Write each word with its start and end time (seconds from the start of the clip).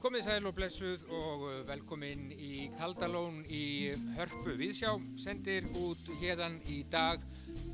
Komið 0.00 0.24
sæl 0.24 0.46
og 0.48 0.54
blessuð 0.56 1.02
og 1.12 1.42
uh, 1.44 1.66
Kaldalón 2.78 3.42
í 3.48 3.92
Hörpu. 4.16 4.54
Viðsjá 4.58 4.94
sendir 5.20 5.66
út 5.80 6.10
hérdan 6.20 6.58
í 6.70 6.82
dag. 6.90 7.22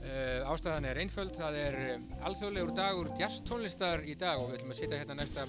Uh, 0.06 0.46
ástæðan 0.48 0.86
er 0.86 0.98
einföld, 1.02 1.34
það 1.36 1.56
er 1.58 1.76
uh, 1.82 2.04
alþjóðlegur 2.28 2.70
dagur 2.76 3.08
jazztónlistar 3.18 4.04
í 4.06 4.14
dag 4.18 4.38
og 4.38 4.48
við 4.48 4.60
ætlum 4.60 4.72
að 4.72 4.78
sitja 4.78 5.00
hérna 5.00 5.16
næsta 5.18 5.44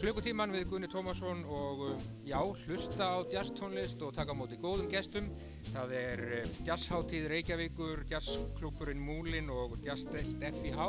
klukkutíman 0.00 0.54
við 0.54 0.64
Gunni 0.72 0.88
Tómasson 0.90 1.42
og 1.44 1.84
uh, 1.90 2.06
já, 2.26 2.38
hlusta 2.40 3.10
á 3.12 3.18
jazztónlist 3.30 4.02
og 4.06 4.14
taka 4.16 4.34
á 4.34 4.40
móti 4.40 4.58
góðum 4.58 4.88
gestum. 4.90 5.28
Það 5.70 5.96
er 6.00 6.24
jazzháttíð 6.66 7.28
Reykjavíkur, 7.34 8.06
jazzklúpurinn 8.10 9.04
Múlin 9.04 9.52
og 9.54 9.76
jazzstelt 9.84 10.48
FIH 10.62 10.88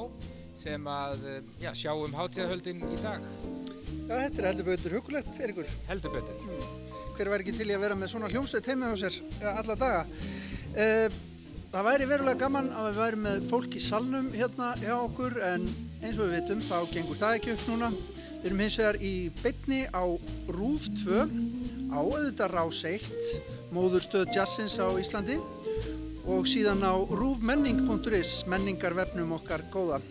sem 0.57 0.88
að 0.90 1.27
já, 1.62 1.73
sjá 1.76 1.91
um 1.93 2.15
háttíðahöldin 2.15 2.85
í 2.88 3.02
dag. 3.04 3.27
Já, 4.07 4.15
þetta 4.15 4.41
er 4.41 4.48
heldur 4.54 4.71
betur 4.71 4.98
hugulegt, 4.98 5.43
Erikur. 5.43 5.76
Heldur 5.91 6.15
betur. 6.15 6.80
Hver 7.21 7.30
væri 7.30 7.43
ekki 7.45 7.53
til 7.53 7.70
í 7.70 7.73
að 7.75 7.84
vera 7.84 7.95
með 8.02 8.09
svona 8.16 8.30
hljómsveit 8.31 8.66
heima 8.71 8.88
á 8.89 8.98
sér 8.98 9.13
alla 9.45 9.75
daga? 9.77 9.99
Uh, 10.73 11.17
það 11.70 11.85
væri 11.85 12.05
verulega 12.09 12.40
gaman 12.41 12.71
að 12.73 12.87
við 12.87 12.96
væri 12.98 13.20
með 13.21 13.43
fólk 13.46 13.76
í 13.77 13.82
salnum 13.85 14.32
hérna 14.34 14.71
hjá 14.82 14.96
okkur 14.96 15.35
en 15.51 15.68
eins 16.01 16.18
og 16.18 16.31
við 16.31 16.40
vitum 16.40 16.63
þá 16.65 16.79
gengur 16.90 17.20
það 17.20 17.35
ekki 17.37 17.51
upp 17.54 17.68
núna. 17.70 17.91
Við 18.40 18.48
erum 18.49 18.63
hins 18.65 18.77
vegar 18.81 18.98
í 19.05 19.13
beitni 19.43 19.84
á 19.93 20.04
Rúf 20.57 20.87
2 21.04 21.20
á 21.93 21.99
auðvitað 22.01 22.55
Rás 22.55 22.81
1, 22.90 23.29
móðurstöð 23.70 24.26
jazzins 24.34 24.79
á 24.81 24.90
Íslandi 24.98 25.37
og 26.26 26.49
síðan 26.49 26.81
á 26.81 26.98
rúfmenning.is, 27.05 28.48
menningarvefnum 28.49 29.37
okkar 29.37 29.62
góða. 29.70 30.01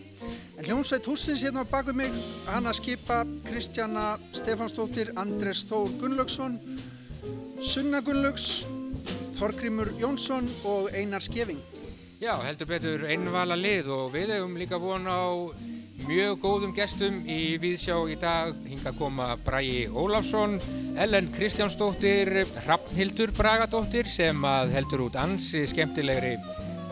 En 0.59 0.67
hljómsveit 0.67 1.07
húsins 1.09 1.41
hérna 1.41 1.63
bak 1.65 1.87
við 1.89 1.97
mig, 2.03 2.17
hann 2.51 2.69
að 2.69 2.77
skipa 2.77 3.23
Kristjana 3.47 4.05
Stefansdóttir, 4.37 5.09
Andres 5.17 5.63
Þór 5.69 5.95
Gunnlaugsson, 6.01 6.59
Sunna 7.61 7.99
Gunnlaugs, 8.01 8.65
Þorgrimur 9.37 9.91
Jónsson 10.01 10.47
og 10.65 10.87
Einar 10.97 11.21
Skeving. 11.21 11.59
Já, 12.17 12.33
heldur 12.41 12.67
betur 12.71 13.03
einvala 13.05 13.53
lið 13.53 13.91
og 13.93 14.07
við 14.15 14.33
hefum 14.33 14.55
líka 14.57 14.79
von 14.81 15.05
á 15.05 15.21
mjög 16.07 16.39
góðum 16.41 16.73
gestum 16.73 17.19
í 17.29 17.59
Víðsjá 17.61 17.99
í 18.09 18.17
dag. 18.17 18.57
Hinga 18.65 18.95
koma 18.97 19.35
Bræi 19.45 19.85
Ólafsson, 19.93 20.57
Ellen 20.97 21.29
Kristjánsdóttir, 21.35 22.33
Hrafnhildur 22.65 23.35
Bragadóttir 23.37 24.09
sem 24.09 24.41
að 24.41 24.73
heldur 24.79 25.05
út 25.05 25.21
ansi 25.21 25.67
skemmtilegri, 25.69 26.39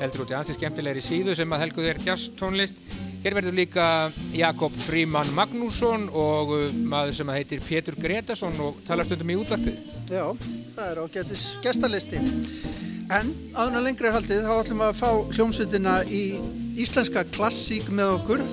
heldur 0.04 0.28
út 0.28 0.36
í 0.36 0.38
ansi 0.38 0.54
skemmtilegri 0.54 1.02
síðu 1.02 1.34
sem 1.34 1.50
að 1.50 1.66
helgu 1.66 1.88
þér 1.88 2.06
jazztónlist. 2.12 2.78
Hér 3.20 3.36
verður 3.36 3.58
líka 3.58 3.86
Jakob 4.32 4.72
Fríman 4.86 5.34
Magnússon 5.36 6.06
og 6.16 6.54
uh, 6.56 6.70
maður 6.88 7.18
sem 7.18 7.34
heitir 7.36 7.66
Pétur 7.66 7.98
Gretarsson 8.00 8.56
og 8.64 8.80
talar 8.88 9.10
stundum 9.10 9.34
í 9.34 9.36
útvarpið. 9.42 9.82
Já, 10.08 10.24
það 10.80 10.92
er 10.92 11.00
ágætis 11.04 11.44
gestalisti. 11.64 12.20
En 13.12 13.32
aðuna 13.58 13.82
lengri 13.84 14.12
haldið 14.14 14.46
þá 14.46 14.54
ætlum 14.54 14.82
við 14.82 14.88
að 14.88 15.00
fá 15.00 15.10
hljómsveitina 15.36 15.96
í 16.08 16.24
íslenska 16.80 17.26
klassík 17.34 17.90
með 17.92 18.14
okkur. 18.20 18.44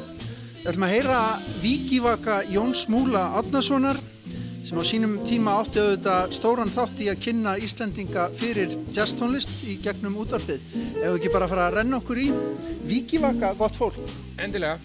Við 0.57 0.71
ætlum 0.73 0.87
að 0.89 0.95
heyra 0.97 1.21
Víkivaka 1.63 2.41
Jóns 2.51 2.87
Múla 2.91 3.29
Átnasonar 3.39 4.01
sem 4.67 4.81
á 4.83 4.85
sínum 4.89 5.21
tíma 5.29 5.61
átti 5.61 5.79
auðvitað 5.79 6.33
stóran 6.35 6.73
þátt 6.73 7.03
í 7.05 7.11
að 7.13 7.21
kynna 7.29 7.53
Íslendinga 7.63 8.25
fyrir 8.35 8.75
jazztónlist 8.97 9.63
í 9.71 9.77
gegnum 9.85 10.19
útvarpið. 10.25 10.65
Ef 10.97 11.05
við 11.05 11.21
ekki 11.21 11.35
bara 11.37 11.51
fara 11.53 11.69
að 11.69 11.79
renna 11.79 12.01
okkur 12.01 12.25
í 12.25 12.33
Víkivaka, 12.91 13.55
gott 13.61 13.79
fólk. 13.79 14.03
Endilega. 14.43 14.81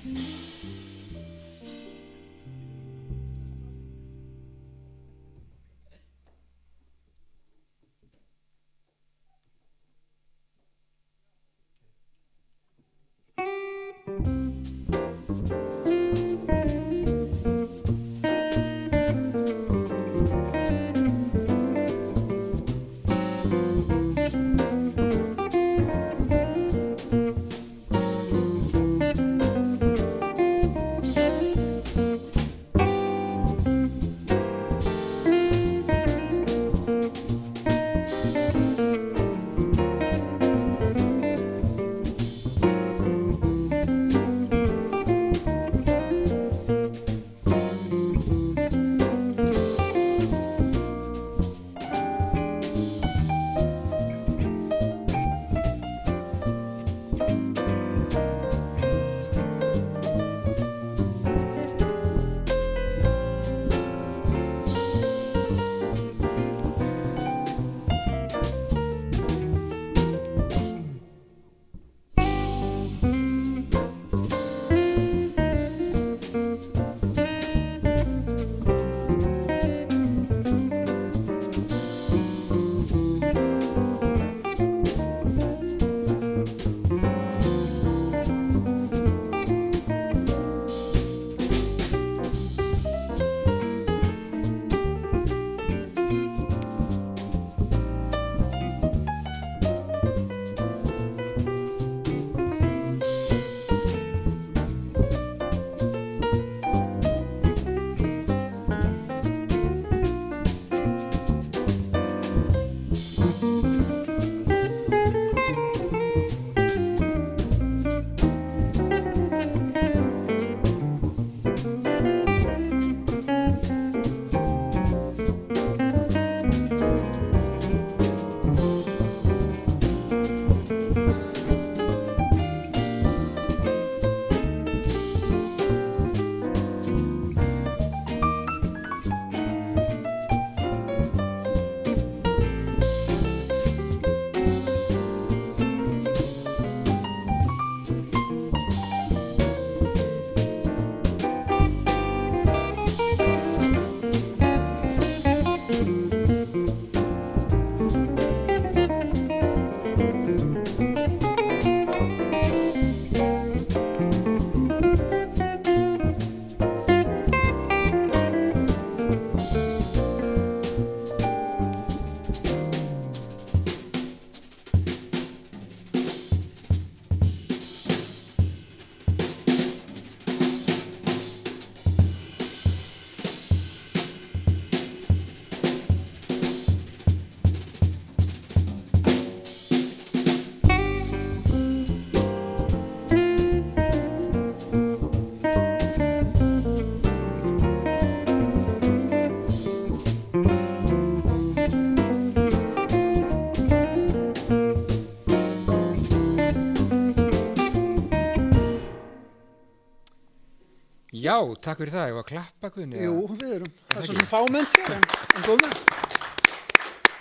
Já, 211.31 211.37
takk 211.63 211.79
fyrir 211.79 211.93
það, 211.93 212.09
ég 212.09 212.15
var 212.17 212.25
að 212.25 212.27
klappa 212.27 212.69
Guðni. 212.75 212.97
Jú, 213.05 213.19
við 213.39 213.51
erum. 213.55 213.75
Það 213.87 213.99
er 214.01 214.07
svo 214.09 214.15
sem 214.17 214.25
fámennt 214.27 214.73
hér, 214.75 214.89
en, 214.97 215.05
en 215.37 215.45
góð 215.45 215.61
með. 215.61 215.77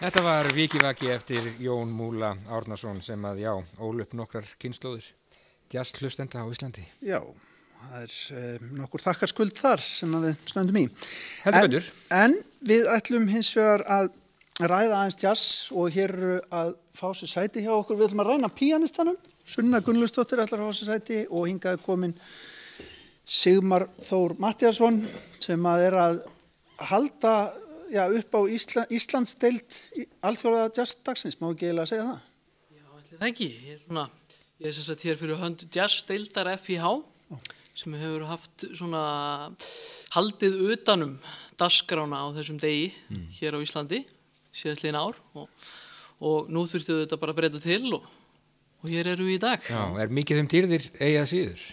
Þetta 0.00 0.22
var 0.24 0.48
Vikivaki 0.56 1.12
eftir 1.14 1.46
Jón 1.62 1.92
Múla 1.94 2.32
Árnason 2.50 2.98
sem 3.06 3.28
að, 3.28 3.44
já, 3.44 3.52
ól 3.78 4.02
upp 4.02 4.16
nokkrar 4.18 4.50
kynnslóðir. 4.58 5.06
Jazz 5.70 5.94
hlustenda 6.00 6.42
á 6.42 6.46
Íslandi. 6.50 6.88
Já, 7.06 7.20
það 7.84 8.02
er 8.02 8.18
eh, 8.40 8.68
nokkur 8.80 9.06
þakkarskuld 9.06 9.54
þar 9.60 9.86
sem 9.86 10.18
við 10.26 10.44
stöndum 10.56 10.82
í. 10.82 10.86
Heldur 11.46 11.68
betur. 11.68 11.94
En 12.18 12.38
við 12.66 12.90
ætlum 12.90 13.30
hins 13.30 13.54
vegar 13.60 13.86
að 13.86 14.10
ræða 14.58 15.04
aðeins 15.04 15.22
jazz 15.22 15.48
og 15.70 15.94
hér 15.94 16.16
að 16.50 16.74
fá 16.98 17.12
sér 17.14 17.36
sæti 17.36 17.62
hjá 17.62 17.76
okkur. 17.78 18.00
Við 18.00 18.10
ætlum 18.10 18.26
að 18.26 18.34
ræna 18.34 18.56
píanistanum. 18.58 19.22
Sunna 19.46 19.78
Gunnlustóttir 19.86 20.42
ætlar 20.42 20.64
að 20.64 20.72
fá 20.72 20.80
sér 20.80 20.96
sæti 20.96 21.26
og 21.28 21.46
hingaði 21.46 21.86
komin 21.86 22.18
Sigmar 23.30 23.86
Þór 24.02 24.34
Mattiasson 24.42 25.04
sem 25.38 25.66
að 25.70 25.84
er 25.86 25.96
að 26.02 26.16
halda 26.90 27.34
já, 27.92 28.02
upp 28.08 28.34
á 28.34 28.40
Ísla, 28.50 28.84
Íslandsdeild 28.90 29.76
í 30.00 30.06
alþjóðaða 30.26 30.72
jazzdagsins. 30.80 31.38
Má 31.38 31.52
ekki 31.52 31.68
eiginlega 31.68 31.90
segja 31.92 32.08
það? 32.08 32.18
Já, 32.74 32.84
ætli 32.98 33.20
það 33.20 33.28
ekki. 33.30 33.48
Ég 33.68 33.76
er 33.76 33.80
svona, 33.84 34.06
ég 34.58 34.70
er 34.70 34.76
sérst 34.76 34.94
að 34.96 35.06
hér 35.06 35.20
fyrir 35.22 35.42
hönd 35.44 35.66
jazzdeildar 35.78 36.52
FIH 36.58 36.92
sem 37.80 37.96
hefur 37.96 38.26
haft 38.28 38.66
svona 38.74 39.02
haldið 40.16 40.58
utanum 40.74 41.14
dasgrána 41.60 42.26
á 42.26 42.34
þessum 42.34 42.58
degi 42.60 42.90
hér 43.38 43.56
á 43.56 43.62
Íslandi 43.62 44.02
síðastliðin 44.50 44.98
ár 44.98 45.20
og, 45.38 45.46
og 46.18 46.50
nú 46.50 46.66
þurftu 46.68 47.04
þetta 47.04 47.20
bara 47.20 47.32
að 47.36 47.38
breyta 47.38 47.62
til 47.62 47.94
og, 47.94 48.08
og 48.82 48.90
hér 48.90 49.14
eru 49.14 49.28
við 49.30 49.38
í 49.38 49.42
dag. 49.46 49.70
Já, 49.70 49.84
er 50.02 50.18
mikið 50.18 50.42
um 50.42 50.50
dýrðir 50.50 50.90
eigað 50.98 51.30
síður? 51.30 51.68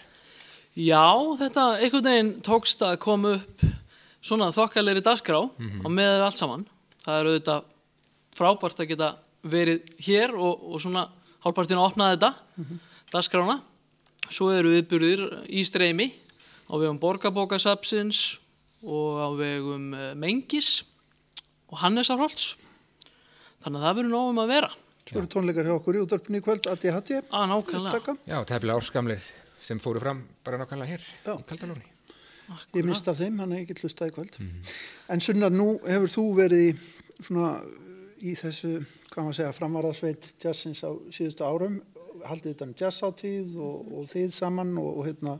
Já, 0.78 1.10
þetta 1.40 1.62
einhvern 1.82 2.04
veginn 2.06 2.28
tókst 2.46 2.82
að 2.86 3.00
koma 3.02 3.32
upp 3.40 3.62
svona 4.22 4.52
þokkalegri 4.54 5.02
dagskrá 5.02 5.40
á 5.50 5.88
meðan 5.90 6.20
við 6.20 6.26
allt 6.26 6.38
saman. 6.38 6.66
Það 7.02 7.16
er 7.18 7.30
auðvitað 7.30 7.64
frábært 8.38 8.82
að 8.84 8.90
geta 8.92 9.08
verið 9.42 9.88
hér 10.06 10.34
og, 10.38 10.60
og 10.70 10.82
svona 10.84 11.08
hálfpartin 11.42 11.80
að 11.80 11.88
opna 11.88 12.10
þetta, 12.12 12.30
dagskrána. 13.10 13.56
Svo 14.28 14.52
eru 14.54 14.76
viðburðir 14.76 15.24
í 15.50 15.64
streymi 15.66 16.12
á 16.70 16.74
vegum 16.78 17.00
Borgabókasapsins 17.02 18.38
og 18.86 19.18
á 19.18 19.28
vegum 19.34 19.90
eh, 19.96 20.14
Mengis 20.14 20.84
og 21.72 21.82
Hannesarholts. 21.82 22.52
Þannig 23.64 23.80
að 23.80 23.88
það 23.88 23.98
verður 23.98 24.14
nógum 24.14 24.40
að 24.44 24.54
vera. 24.54 24.70
Svo 25.08 25.24
eru 25.24 25.32
tónleikar 25.32 25.66
hjá 25.66 25.74
okkur 25.80 25.98
í 25.98 26.04
útvarpinu 26.04 26.38
í 26.38 26.44
kvöld, 26.44 26.70
Addi 26.70 26.94
Hatti. 26.94 27.18
Að 27.34 27.50
nákvæmlega. 27.56 28.18
Já, 28.28 28.38
tefnilega 28.46 28.78
árskamlir 28.78 29.28
sem 29.68 29.80
fóru 29.82 30.00
fram 30.02 30.24
bara 30.44 30.60
nákvæmlega 30.60 30.96
hér 30.96 31.04
Já. 31.26 31.34
í 31.36 31.44
Kaldalóni. 31.48 31.84
Ég 32.72 32.86
mist 32.88 33.08
af 33.10 33.18
þeim, 33.18 33.42
hann 33.42 33.52
er 33.52 33.64
ekki 33.66 33.76
hlustað 33.82 34.08
í 34.08 34.14
kvöld. 34.16 34.38
En 35.12 35.20
Sunnar, 35.20 35.52
nú 35.52 35.74
hefur 35.84 36.12
þú 36.14 36.24
verið 36.38 36.80
svona, 37.20 37.50
í 38.24 38.32
þessu, 38.38 38.78
hvað 39.10 39.26
maður 39.26 39.34
að 39.34 39.38
segja, 39.40 39.56
framvarðarsveit 39.58 40.30
jazzins 40.40 40.80
á 40.80 40.90
síðustu 41.12 41.44
árum, 41.44 41.78
haldið 42.24 42.56
utan 42.56 42.72
um 42.72 42.78
jazzáttíð 42.80 43.58
og, 43.62 43.92
og 43.98 44.08
þið 44.10 44.32
saman 44.34 44.72
og, 44.80 44.88
og 44.96 45.08
hérna, 45.10 45.36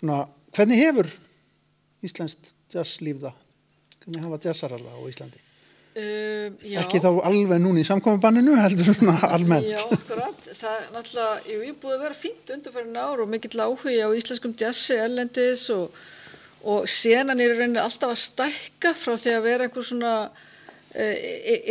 svona, 0.00 0.20
hvernig 0.56 0.82
hefur 0.82 1.12
Íslenskt 2.04 2.52
jazzlíf 2.70 3.22
það? 3.24 3.38
Hvernig 4.04 4.26
hafa 4.26 4.42
jazzaralla 4.44 4.98
á 4.98 5.00
Íslandi? 5.10 5.47
Um, 5.98 6.58
Ekki 6.78 7.00
þá 7.02 7.08
alveg 7.26 7.58
núna 7.62 7.80
í 7.82 7.86
samkomabanninu, 7.86 8.52
heldur 8.60 8.86
svona 8.92 9.16
almennt. 9.32 9.66
Já, 9.66 9.80
akkurat. 9.96 10.44
Það 10.46 10.74
er 10.76 10.90
náttúrulega, 10.94 11.38
jú, 11.48 11.56
ég 11.64 11.72
er 11.72 11.78
búið 11.82 11.94
að 11.96 12.02
vera 12.04 12.18
fínt 12.18 12.52
undanfærin 12.54 12.98
ár 13.00 13.22
og 13.24 13.30
mikill 13.32 13.62
áhugi 13.64 13.96
á 14.04 14.08
íslenskum 14.14 14.54
jazzi, 14.60 14.98
erlendis 15.00 15.64
og, 15.74 15.96
og 16.68 16.86
senan 16.92 17.42
er 17.42 17.56
rauninni 17.56 17.80
alltaf 17.82 18.12
að 18.14 18.20
stækka 18.22 18.92
frá 18.98 19.16
því 19.16 19.34
að 19.34 19.48
vera 19.48 19.66
einhver 19.66 19.88
svona 19.88 20.12
e, 20.92 21.08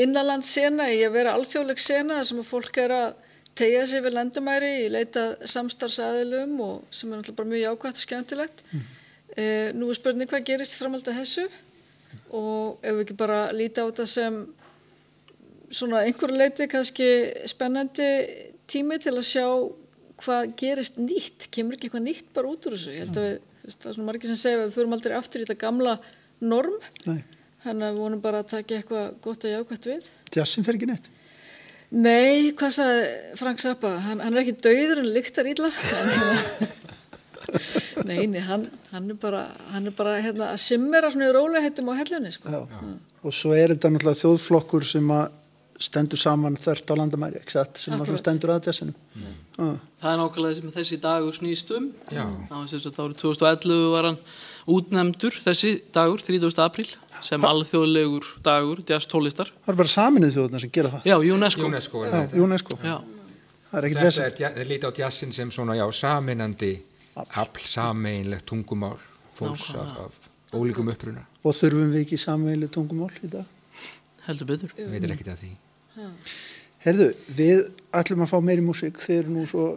innanland 0.03 0.47
sena 0.49 0.89
í 0.91 0.99
að 1.05 1.15
vera 1.19 1.37
alþjóðleg 1.37 1.79
sena 1.79 2.19
sem 2.27 2.41
að 2.41 2.49
fólk 2.49 2.81
er 2.83 2.95
að 2.97 3.07
tegja 3.57 3.85
sig 3.89 4.03
við 4.05 4.17
landamæri 4.17 4.73
í 4.81 4.89
leita 4.91 5.29
samstarfsaðilum 5.47 6.59
og 6.65 6.83
sem 6.91 7.13
er 7.13 7.21
náttúrulega 7.21 7.39
bara 7.39 7.53
mjög 7.53 7.63
jákvæmt 7.63 8.01
og 8.01 8.03
skemmtilegt. 8.03 8.65
E, 9.37 9.47
nú 9.77 9.87
er 9.87 10.01
spurning 10.01 10.29
hvað 10.29 10.49
gerist 10.51 10.75
framhald 10.75 11.07
að 11.07 11.21
þessu 11.21 11.47
og 12.35 12.79
ef 12.83 12.95
við 12.95 13.03
ekki 13.05 13.17
bara 13.19 13.41
líta 13.55 13.85
á 13.85 13.89
þetta 13.89 14.07
sem 14.11 14.39
svona 15.69 16.03
einhverju 16.07 16.39
leiti 16.39 16.67
kannski 16.71 17.09
spennandi 17.49 18.07
tími 18.69 18.99
til 19.03 19.15
að 19.15 19.27
sjá 19.27 19.45
hvað 20.17 20.53
gerist 20.59 20.97
nýtt, 20.99 21.49
kemur 21.53 21.77
ekki 21.77 21.89
eitthvað 21.89 22.05
nýtt 22.07 22.31
bara 22.35 22.51
út 22.51 22.65
úr 22.67 22.75
þessu. 22.75 22.95
Ég 22.95 23.05
held 23.05 23.19
að 23.19 23.27
við, 23.27 23.35
það 23.67 23.89
er 23.89 23.97
svona 23.97 24.07
margir 24.07 24.31
sem 24.31 24.39
segja 24.39 24.57
að 24.57 24.63
við 24.63 24.77
förum 24.77 24.95
aldrei 24.97 25.17
aftur 25.17 25.43
í 25.43 25.45
þetta 25.45 25.59
gamla 25.61 25.93
norm, 26.41 26.79
þannig 27.63 27.85
að 27.85 27.93
við 27.93 28.01
vonum 28.01 28.23
bara 28.23 28.41
að 28.41 28.51
taka 28.55 28.79
eitthvað 28.79 29.13
gott 29.27 29.45
að 29.45 29.55
jákvæmt 29.55 29.87
við. 29.91 30.09
jazzin 30.33 30.67
fer 30.67 30.79
ekki 30.79 30.89
neitt. 30.89 31.11
Nei, 31.87 32.51
hvað 32.57 32.73
sagði 32.75 33.03
Frank 33.39 33.61
Zappa? 33.63 33.93
Hann, 34.03 34.19
hann 34.19 34.35
er 34.35 34.41
ekki 34.41 34.57
dauður 34.65 35.03
en 35.05 35.13
lyktar 35.15 35.47
illa. 35.47 35.69
nei, 38.09 38.25
nei, 38.27 38.41
hann, 38.43 38.67
hann 38.91 39.09
er 39.13 39.19
bara, 39.21 39.43
hann 39.73 39.89
er 39.89 39.95
bara 39.97 40.17
hérna, 40.23 40.51
að 40.53 40.61
simmera 40.65 41.11
svona 41.13 41.29
í 41.29 41.35
rólegheitum 41.35 41.91
á 41.91 41.93
hellunni, 41.99 42.31
sko. 42.35 42.53
Já. 42.53 42.61
Og 43.25 43.33
svo 43.35 43.53
er 43.57 43.73
þetta 43.75 43.91
náttúrulega 43.93 44.21
þjóðflokkur 44.21 44.85
sem 44.87 45.11
að 45.15 45.27
stendur 45.77 46.17
saman 46.19 46.57
þvert 46.57 46.89
á 46.89 46.95
landamæri, 46.97 47.41
sem 47.47 47.97
að 48.01 48.15
stendur 48.17 48.55
að 48.55 48.69
jazzinum. 48.69 48.95
Mm. 49.17 49.75
Það 50.01 50.11
er 50.11 50.19
nákvæmlega 50.21 50.57
sem 50.59 50.71
þessi 50.73 50.97
dagur 51.01 51.35
snýst 51.37 51.73
um. 51.77 51.89
Já. 52.13 52.23
Það 52.49 52.55
var 52.55 52.71
sem 52.71 52.81
sagt 52.83 52.99
árið 53.01 53.19
2011 53.23 53.83
var 53.93 54.07
hann 54.09 54.17
útnemndur 54.73 55.37
þessi 55.41 55.71
dagur, 55.93 56.21
30. 56.25 56.57
apríl, 56.65 56.87
sem 57.25 57.45
alþjóðlegur 57.49 58.27
dagur, 58.45 58.81
jazz 58.89 59.09
tólistar. 59.09 59.49
Það 59.65 59.73
er 59.73 59.79
bara 59.81 59.93
saminuð 59.93 60.35
þjóðuna 60.37 60.63
sem 60.63 60.73
gera 60.77 60.93
það. 60.97 61.07
Já, 61.09 61.17
UNESCO. 61.37 61.69
UNESCO 61.69 62.03
er 62.05 62.17
Já. 62.17 62.41
UNESCO. 62.47 62.79
Já, 62.83 62.97
Það 63.67 63.77
er 63.83 63.97
er, 64.23 64.35
ja- 64.39 64.53
þeir 64.55 64.69
líti 64.69 64.87
á 64.87 64.91
jazzin 64.95 65.33
sem 65.35 65.49
svona, 65.51 65.75
já, 65.75 65.83
saminandi 65.91 66.77
afl, 67.25 67.61
sameinlegt 67.67 68.45
tungumál 68.49 68.97
fólks 69.37 69.69
af, 69.75 69.97
af 70.07 70.55
ólíkum 70.57 70.89
uppruna. 70.93 71.23
Og 71.43 71.55
þurfum 71.55 71.91
við 71.93 72.03
ekki 72.05 72.17
samveili 72.21 72.67
tungumál 72.73 73.11
í 73.23 73.29
dag? 73.31 73.45
heldur 74.27 74.47
betur. 74.49 74.71
Veitir 74.75 75.11
ekkert 75.13 75.29
að 75.31 75.43
því. 75.45 75.51
Herðu, 76.83 77.05
við 77.37 77.61
ætlum 77.95 78.25
að 78.25 78.31
fá 78.33 78.39
meiri 78.43 78.63
músík. 78.65 78.97
Þið 79.01 79.21
eru 79.21 79.31
nú 79.37 79.45
svo 79.49 79.67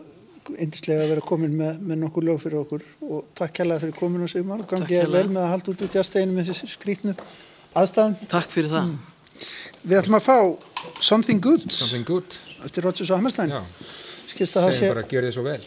indislega 0.59 1.05
að 1.05 1.13
vera 1.15 1.23
komin 1.23 1.53
með, 1.55 1.77
með 1.87 2.01
nokkur 2.01 2.25
lög 2.27 2.41
fyrir 2.43 2.59
okkur 2.65 2.83
og 3.07 3.29
takk 3.39 3.53
kærlega 3.61 3.85
fyrir 3.85 3.95
komin 3.95 4.25
og 4.25 4.31
Sigmar 4.33 4.59
og 4.59 4.67
Takk 4.67 4.81
gangi 4.81 4.97
ég 4.97 5.05
kærlega. 5.05 5.21
vel 5.21 5.35
með 5.37 5.45
að 5.45 5.53
halda 5.53 5.71
út 5.75 5.85
út 5.87 5.97
jazzteginu 6.01 6.35
með 6.35 6.49
þessi 6.51 6.71
skrýtnu 6.73 7.15
aðstæðum. 7.79 8.17
Takk 8.33 8.51
fyrir 8.51 8.73
það. 8.75 8.91
Við 9.85 10.01
ætlum 10.01 10.19
að 10.19 10.27
fá 10.27 10.37
Something 11.01 11.41
Good 11.45 11.69
Something 11.73 12.05
good. 12.09 12.39
eftir 12.67 12.85
Rodgers 12.89 13.11
og 13.15 13.21
Hammerstein. 13.21 13.55
Já, 13.55 13.63
Skilst 14.33 14.59
að 14.59 14.67
það 14.67 14.73
sé 14.75 14.79
segjum 14.81 14.95
bara 14.97 15.07
gjör 15.15 15.29
þið 15.29 15.37
svo 15.39 15.47
vel. 15.47 15.63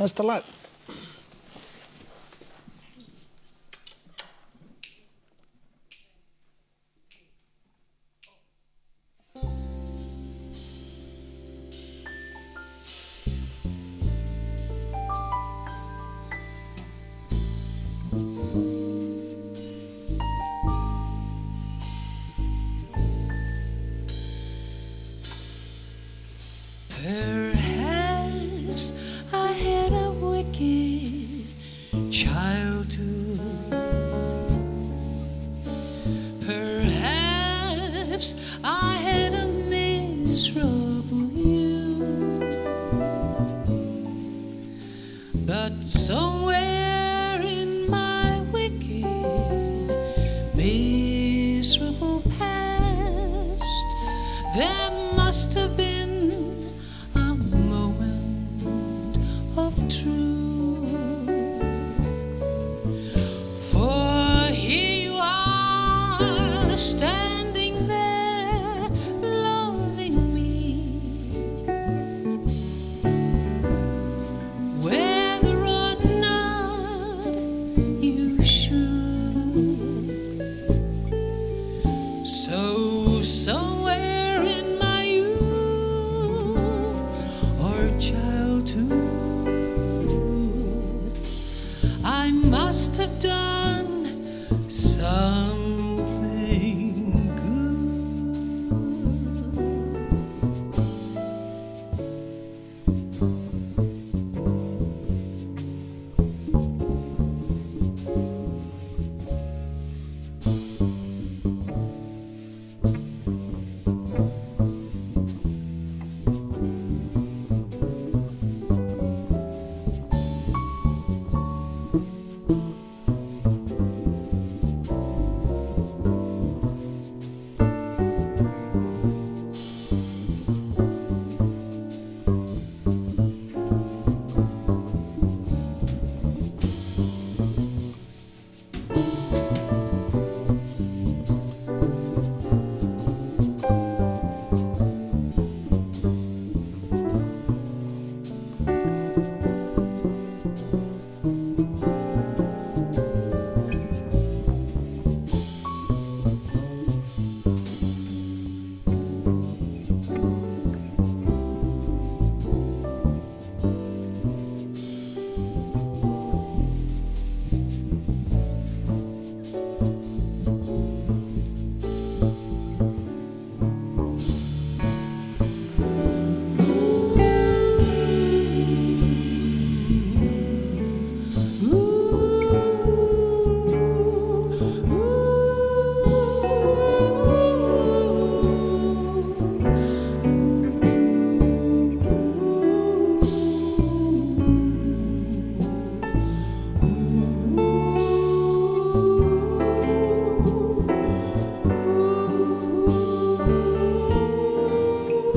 næsta 0.00 0.26
lag. 0.26 0.50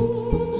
Ooh. 0.10 0.57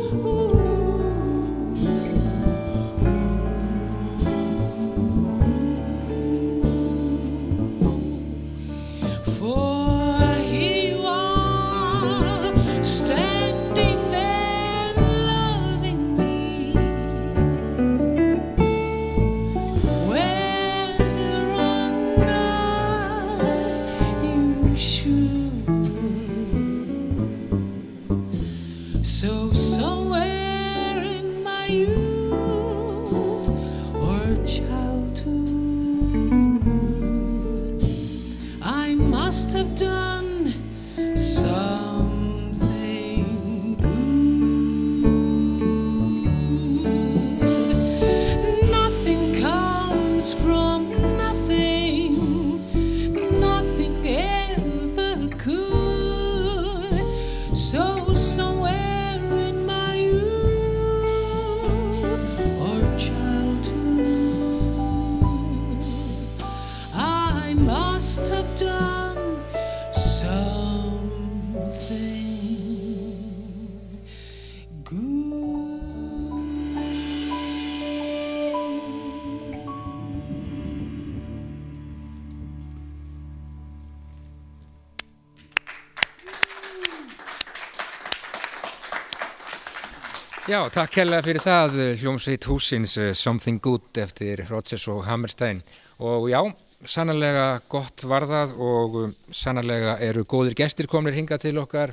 Já, 90.48 90.62
takk 90.72 91.02
hella 91.02 91.18
fyrir 91.20 91.44
það, 91.44 91.74
hljómsveit 92.00 92.46
húsins 92.48 92.94
uh, 92.96 93.10
Something 93.12 93.58
Good 93.60 93.98
eftir 94.00 94.46
Rodgers 94.48 94.86
og 94.88 95.02
Hammerstein 95.04 95.58
og 96.00 96.30
já, 96.32 96.40
sannarlega 96.88 97.48
gott 97.68 98.06
varðað 98.08 98.54
og 98.56 98.96
um, 99.02 99.16
sannarlega 99.28 99.98
eru 100.08 100.24
góðir 100.24 100.56
gestir 100.56 100.88
komnir 100.88 101.18
hinga 101.18 101.36
til 101.44 101.52
okkar 101.60 101.92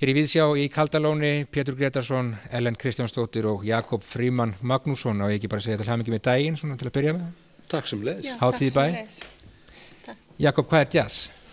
hér 0.00 0.10
í 0.10 0.16
Víðsjá 0.18 0.48
í 0.58 0.64
Kaldalóni, 0.74 1.46
Pétur 1.46 1.78
Gretarsson, 1.78 2.32
Ellen 2.50 2.74
Kristjánsdóttir 2.74 3.46
og 3.46 3.62
Jakob 3.68 4.02
Fríman 4.02 4.56
Magnússon 4.58 5.22
og 5.22 5.30
ég 5.30 5.38
ekki 5.38 5.52
bara 5.54 5.62
segja 5.62 5.78
til 5.84 5.92
hamingi 5.92 6.16
með 6.16 6.26
daginn 6.32 6.58
svona 6.58 6.74
til 6.80 6.90
að 6.90 6.96
byrja 6.98 7.14
með. 7.20 7.30
Takk 7.76 7.92
sem 7.92 8.02
leðis. 8.10 8.26
Já, 8.32 8.36
Hátíð 8.42 8.66
í 8.66 8.74
takk 8.74 10.10
bæ. 10.10 10.18
Jakob, 10.48 10.66
hvað 10.66 10.88
er 10.88 10.94
jazz? 10.98 11.43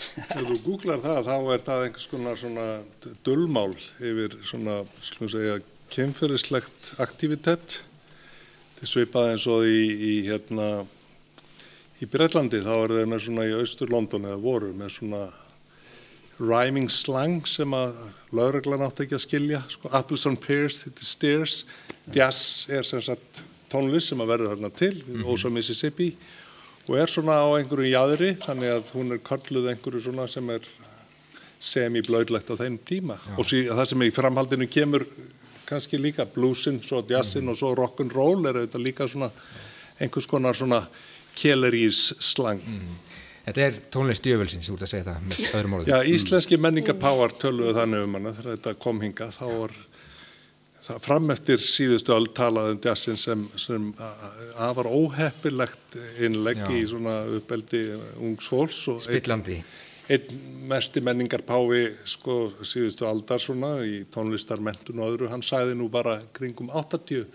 Ef 0.36 0.46
þú 0.46 0.56
googlar 0.64 1.02
það, 1.02 1.20
þá 1.26 1.34
er 1.54 1.64
það 1.66 1.84
einhvers 1.86 2.08
konar 2.10 2.40
svona 2.40 2.66
dullmál 3.26 3.72
yfir 3.74 4.38
svona, 4.48 4.80
skulum 5.04 5.32
segja, 5.32 5.58
kynferðislegt 5.90 6.94
aktivitet. 7.02 7.80
Þetta 8.70 8.86
er 8.86 8.92
svipað 8.92 9.30
eins 9.34 9.46
og 9.50 9.66
í, 9.68 9.82
í 9.90 10.14
hérna, 10.28 10.70
í 12.00 12.08
Breitlandi, 12.10 12.62
þá 12.64 12.72
er 12.78 12.96
þeir 12.98 13.12
með 13.12 13.24
svona 13.26 13.46
í 13.48 13.54
austur 13.58 13.92
London 13.92 14.28
eða 14.30 14.42
voru 14.42 14.72
með 14.76 14.96
svona 14.96 15.22
rhyming 16.40 16.88
slang 16.88 17.44
sem 17.50 17.74
að 17.76 17.98
lauruglan 18.32 18.86
átti 18.86 19.04
ekki 19.04 19.18
að 19.18 19.24
skilja, 19.26 19.62
sko, 19.68 19.90
apples 19.96 20.24
on 20.30 20.38
pears, 20.40 20.84
þetta 20.86 21.04
er 21.04 21.10
stairs, 21.10 21.56
jazz 22.14 22.70
er 22.72 22.86
sem 22.88 23.02
sagt 23.04 23.42
tónlist 23.70 24.10
sem 24.10 24.22
að 24.22 24.32
verður 24.32 24.54
þarna 24.54 24.70
til, 24.80 24.94
við 25.04 25.26
Ósa 25.28 25.50
Mississippi. 25.52 26.14
og 26.14 26.39
er 26.88 27.10
svona 27.10 27.40
á 27.44 27.48
einhverju 27.58 27.90
jæðri 27.90 28.30
þannig 28.40 28.72
að 28.76 28.94
hún 28.96 29.14
er 29.14 29.20
kalluð 29.24 29.68
einhverju 29.72 30.00
svona 30.06 30.26
sem 30.30 30.48
er 30.50 30.64
semi-blöðlegt 31.60 32.50
á 32.50 32.54
þeim 32.56 32.78
tíma. 32.88 33.18
Og 33.36 33.46
sí, 33.46 33.66
það 33.68 33.84
sem 33.92 34.06
í 34.06 34.14
framhaldinu 34.14 34.68
kemur 34.70 35.04
kannski 35.68 36.00
líka 36.00 36.24
bluesin, 36.26 36.80
svo 36.82 37.02
jazzin 37.06 37.50
og 37.52 37.58
svo 37.60 37.74
rock'n'roll 37.78 38.48
er 38.48 38.62
auðvitað 38.62 38.86
líka 38.86 39.06
svona 39.10 39.28
einhvers 40.00 40.26
konar 40.30 40.56
svona 40.56 40.80
kellerís 41.36 42.10
slang. 42.24 42.64
Þetta 43.44 43.62
er 43.66 43.78
tónlist 43.92 44.24
djöfelsins, 44.24 44.68
þú 44.68 44.76
ert 44.76 44.86
að 44.86 44.90
segja 44.92 45.06
það 45.06 45.28
með 45.28 45.54
öðrum 45.58 45.76
orðum. 45.78 45.92
Já, 45.92 46.10
íslenski 46.14 46.58
menningapáar 46.60 47.36
töluðu 47.40 47.76
þannig 47.76 48.04
um 48.06 48.18
hana 48.18 48.34
þegar 48.36 48.56
þetta 48.56 48.74
kom 48.82 49.00
hinga 49.04 49.30
þá 49.36 49.46
var 49.48 49.76
fram 50.80 51.30
eftir 51.34 51.60
síðustu 51.62 52.14
öll 52.14 52.28
talað 52.36 52.74
um 52.74 52.80
jazzin 52.84 53.18
sem, 53.20 53.44
sem 53.60 53.90
afar 54.60 54.88
óheppilegt 54.88 55.98
innlegg 56.22 56.62
í 56.72 56.82
svona 56.88 57.20
uppeldi 57.36 57.84
ungs 58.20 58.48
fólks 58.50 58.82
einn 58.88 59.02
Spillandi. 59.04 59.58
einn 60.10 60.44
mesti 60.70 61.02
menningarpái 61.04 61.82
sko 62.08 62.38
síðustu 62.62 63.08
aldar 63.08 63.42
svona 63.42 63.76
í 63.84 64.04
tónlistarmentun 64.12 65.02
og 65.02 65.14
öðru, 65.14 65.32
hann 65.32 65.44
sagði 65.44 65.76
nú 65.78 65.90
bara 65.92 66.20
kringum 66.36 66.72
80 66.72 67.26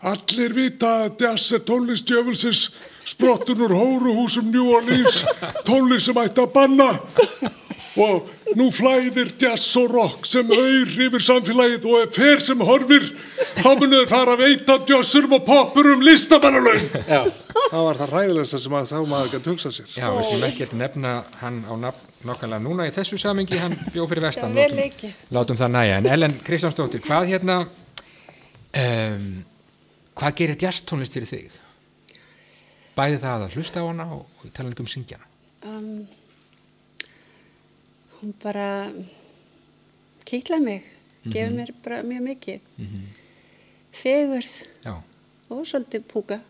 Allir 0.00 0.54
vita 0.56 0.90
að 1.04 1.18
jazz 1.20 1.50
er 1.52 1.64
tónlist 1.68 2.06
djöfulsins 2.08 2.70
sprottun 3.04 3.60
úr 3.66 3.74
hóruhúsum 3.76 4.48
New 4.48 4.70
Orleans 4.72 5.20
tónlist 5.68 6.08
sem 6.08 6.20
ætti 6.22 6.40
að 6.40 6.54
banna 6.54 6.88
og 7.98 8.28
nú 8.58 8.68
flæðir 8.74 9.32
jazz 9.40 9.72
og 9.80 9.90
rock 9.94 10.28
sem 10.28 10.46
auður 10.46 10.92
yfir 11.06 11.24
samfélagið 11.26 11.88
og 11.90 12.04
ef 12.04 12.18
fer 12.20 12.44
sem 12.44 12.66
horfir 12.66 13.08
þá 13.60 13.70
munur 13.80 14.06
fara 14.10 14.36
að 14.36 14.44
veita 14.44 14.78
jazzurum 14.88 15.38
og 15.40 15.48
poppurum 15.48 16.04
listamannalaun 16.06 16.86
Já, 17.08 17.24
það 17.70 17.88
var 17.88 18.00
það 18.02 18.14
ræðilegsta 18.14 18.62
sem 18.62 18.78
að 18.78 18.92
þá 18.92 19.00
maður 19.10 19.34
gæti 19.34 19.52
hugsað 19.54 19.76
sér 19.80 19.98
Já, 19.98 20.06
við 20.14 20.28
skulum 20.28 20.46
ekki 20.52 20.68
að 20.68 20.78
nefna 20.84 21.16
hann 21.42 21.60
á 21.66 21.74
nafn 21.88 22.06
nokkanlega 22.28 22.62
núna 22.64 22.86
í 22.88 22.92
þessu 22.94 23.18
samingi, 23.20 23.58
hann 23.60 23.76
bjó 23.94 24.04
fyrir 24.10 24.26
vestan. 24.26 24.56
Já, 24.56 24.68
látum-. 24.68 25.14
Látum 25.32 25.60
það 25.60 25.72
næja. 25.76 25.96
En 26.00 26.08
Ellen 26.14 26.36
Kristjánsdóttir, 26.44 27.02
hvað 27.06 27.30
hérna, 27.30 27.56
um, 28.82 29.28
hvað 30.20 30.36
gerir 30.42 30.60
jazztónlist 30.66 31.16
fyrir 31.16 31.30
þig? 31.30 31.58
Bæði 32.96 33.22
það 33.22 33.46
að 33.46 33.56
hlusta 33.56 33.84
á 33.84 33.88
hana 33.88 34.08
og, 34.18 34.26
og 34.40 34.48
í 34.48 34.52
talan 34.56 34.76
um 34.76 34.90
syngja 34.90 35.20
hana. 35.20 35.30
Um, 35.70 36.19
hún 38.20 38.34
bara 38.42 38.66
kýtlaði 40.28 40.64
mig, 40.64 40.86
gefur 41.26 41.56
mér 41.56 41.72
bara 41.84 42.02
mjög 42.06 42.22
mikið. 42.28 42.60
Fegurð 43.90 44.50
Já, 44.84 44.94
og 45.50 45.64
svolítið 45.66 46.04
púka. 46.12 46.40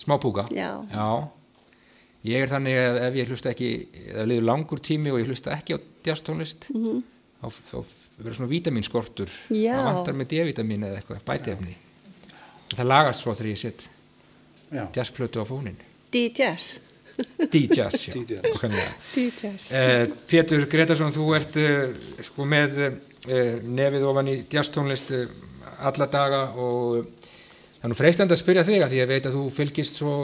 smá 0.00 0.16
púka. 0.18 0.46
Já. 0.50 0.80
Já. 0.90 1.28
Ég 2.24 2.42
er 2.44 2.48
þannig 2.52 2.76
að 2.76 2.98
ef 3.06 3.14
ég 3.16 3.28
hlusta 3.32 3.50
ekki, 3.52 3.68
ef 4.12 4.26
liður 4.28 4.44
langur 4.48 4.80
tími 4.84 5.12
og 5.12 5.20
ég 5.20 5.28
hlusta 5.28 5.52
ekki 5.56 5.76
á 5.76 5.78
jazztónlist, 6.04 6.66
þá, 6.68 7.46
þá 7.48 7.76
verður 8.20 8.36
svona 8.36 8.50
vítaminskortur. 8.50 9.30
Já. 9.52 9.76
Það 9.76 9.88
vantar 9.90 10.18
með 10.18 10.28
D-vitamin 10.32 10.84
eða 10.88 10.98
eitthvað, 11.00 11.22
bætiefni. 11.28 11.76
Það 12.76 12.86
lagast 12.90 13.24
svo 13.24 13.32
þegar 13.34 13.50
ég 13.50 13.60
set 13.60 13.86
Já. 14.70 14.84
jazzplötu 14.96 15.40
á 15.40 15.44
fónin. 15.48 15.78
D-jazz. 16.12 16.78
D-jazz. 17.52 18.08
D-jazz. 19.14 19.70
Eh, 19.76 20.04
Pétur 20.30 20.66
Gretarsson, 20.70 21.14
þú 21.14 21.30
ert 21.38 21.56
uh, 21.60 22.02
sko 22.26 22.46
með 22.48 22.82
uh, 22.86 22.92
nefið 23.66 24.06
ofan 24.10 24.30
í 24.32 24.36
jazztónlist 24.50 25.14
alla 25.80 26.06
daga 26.10 26.44
og 26.60 27.08
það 27.80 27.86
er 27.86 27.92
nú 27.92 27.98
freistandi 27.98 28.36
að 28.36 28.42
spyrja 28.42 28.66
þig 28.68 28.84
að 28.84 28.92
því 28.92 29.00
að 29.00 29.00
ég 29.00 29.10
veit 29.10 29.26
að 29.28 29.36
þú 29.38 29.44
fylgist 29.56 30.00
svo 30.00 30.14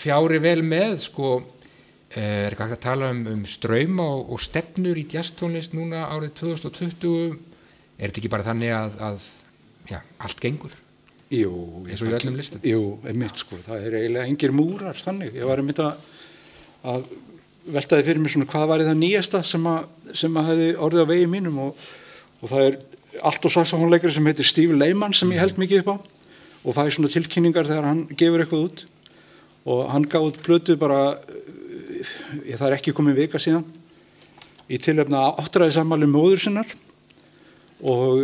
fjári 0.00 0.40
vel 0.42 0.60
með 0.66 0.96
sko 1.04 1.30
eh, 1.38 2.46
er 2.46 2.54
ekki 2.54 2.64
hægt 2.64 2.78
að 2.78 2.84
tala 2.86 3.10
um, 3.14 3.22
um 3.30 3.42
ströyma 3.48 4.06
og, 4.16 4.34
og 4.34 4.42
stefnur 4.42 4.98
í 4.98 5.06
jazztónlist 5.10 5.76
núna 5.76 6.06
árið 6.10 6.34
2020 6.42 7.36
er 8.00 8.08
þetta 8.08 8.22
ekki 8.22 8.32
bara 8.32 8.46
þannig 8.46 8.74
að, 8.74 8.96
að 9.10 9.26
já, 9.90 10.00
allt 10.24 10.42
gengur? 10.42 10.76
Jú, 11.30 11.52
Eins 11.86 12.00
og 12.02 12.10
í 12.10 12.14
öllum 12.16 12.38
listum? 12.40 12.62
Jú, 12.66 12.82
einmitt 13.06 13.38
sko, 13.38 13.60
það 13.62 13.84
er 13.86 13.96
eiginlega 14.00 14.30
engir 14.32 14.54
múrar 14.56 14.98
þannig. 14.98 15.36
Ég 15.38 15.46
var 15.46 15.60
einmitt 15.62 15.78
að, 15.84 16.00
að 16.86 17.08
veltaði 17.70 18.06
fyrir 18.06 18.22
mér 18.22 18.32
svona 18.34 18.48
hvað 18.50 18.70
var 18.70 18.84
það 18.86 19.00
nýjasta 19.00 19.42
sem 19.46 19.66
að, 19.68 19.90
sem 20.16 20.38
að 20.40 20.48
hefði 20.50 20.70
orðið 20.86 21.04
á 21.04 21.10
vegi 21.10 21.28
mínum? 21.30 21.58
Og, 21.66 21.84
og 22.40 22.52
það 22.52 22.66
er 22.68 22.78
allt 23.26 23.46
og 23.46 23.54
saxofónleikari 23.54 24.14
sem 24.14 24.30
heitir 24.30 24.48
Steve 24.48 24.76
Lehman 24.78 25.14
sem 25.16 25.30
ég 25.34 25.42
held 25.42 25.60
mikið 25.60 25.82
upp 25.84 25.92
á 25.92 25.96
og 26.60 26.76
fæði 26.76 26.94
svona 26.96 27.12
tilkynningar 27.12 27.68
þegar 27.68 27.88
hann 27.88 28.02
gefur 28.20 28.42
eitthvað 28.42 28.66
út. 28.66 28.84
Og 29.70 29.82
hann 29.92 30.06
gaf 30.08 30.26
út 30.28 30.40
plötu 30.44 30.76
bara, 30.80 31.14
ég, 32.44 32.56
það 32.56 32.66
er 32.66 32.76
ekki 32.76 32.94
komið 32.96 33.22
vika 33.24 33.40
síðan, 33.40 33.64
í 34.68 34.78
tilefna 34.80 35.30
áttræði 35.40 35.76
sammali 35.76 36.08
móður 36.08 36.44
sinnar. 36.44 36.74
Og 37.80 38.20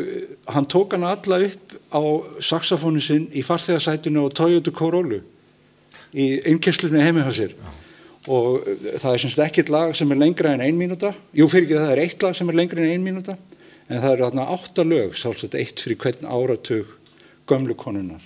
hann 0.52 0.68
tók 0.68 0.92
hana 0.96 1.14
alla 1.16 1.40
upp 1.46 1.76
á 1.92 2.00
saxofónu 2.44 3.00
sinn 3.04 3.24
í 3.32 3.44
farþegarsætinu 3.44 4.28
á 4.28 4.36
Toyota 4.36 4.72
Corolla 4.72 5.22
í 6.16 6.26
innkynnslunni 6.52 7.00
heimi 7.04 7.24
hjá 7.24 7.32
sér 7.36 7.56
og 8.32 8.66
það 8.98 9.10
er 9.12 9.22
semst 9.22 9.42
ekkert 9.44 9.72
lag 9.72 9.96
sem 9.96 10.10
er 10.12 10.20
lengra 10.20 10.54
en 10.56 10.64
ein 10.64 10.78
mínúta. 10.78 11.12
Jú 11.36 11.46
fyrir 11.50 11.68
ekki 11.68 11.78
það 11.78 11.92
er 11.92 12.02
eitt 12.04 12.24
lag 12.26 12.36
sem 12.38 12.50
er 12.50 12.58
lengra 12.58 12.82
en 12.82 12.94
ein 12.94 13.04
mínúta. 13.04 13.36
En 13.86 14.02
það 14.02 14.12
eru 14.12 14.26
þarna 14.26 14.46
átta 14.56 14.86
lög 14.86 15.18
sálsett 15.18 15.54
eitt 15.58 15.82
fyrir 15.82 16.00
hvern 16.02 16.26
áratug 16.26 16.96
gömlu 17.46 17.76
konunar 17.78 18.22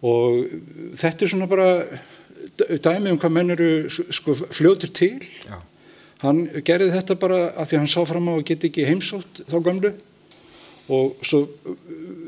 og 0.00 0.46
þetta 0.96 1.26
er 1.26 1.28
svona 1.28 1.48
bara 1.50 1.66
dæmi 2.56 3.12
um 3.12 3.18
hvað 3.20 3.34
menn 3.36 3.52
eru 3.52 3.72
sko 3.90 4.32
fljótur 4.34 4.92
til. 4.96 5.18
Já. 5.44 5.58
hann 6.24 6.46
gerði 6.64 6.90
þetta 6.94 7.16
bara 7.20 7.40
af 7.50 7.68
því 7.68 7.76
að 7.76 7.82
hann 7.82 7.92
sá 7.92 8.00
fram 8.08 8.28
á 8.28 8.32
að 8.34 8.46
geta 8.50 8.68
ekki 8.68 8.86
heimsótt 8.88 9.42
þá 9.48 9.56
gamlu 9.64 9.92
og 10.90 11.20
svo 11.24 11.42
uh, 11.46 11.76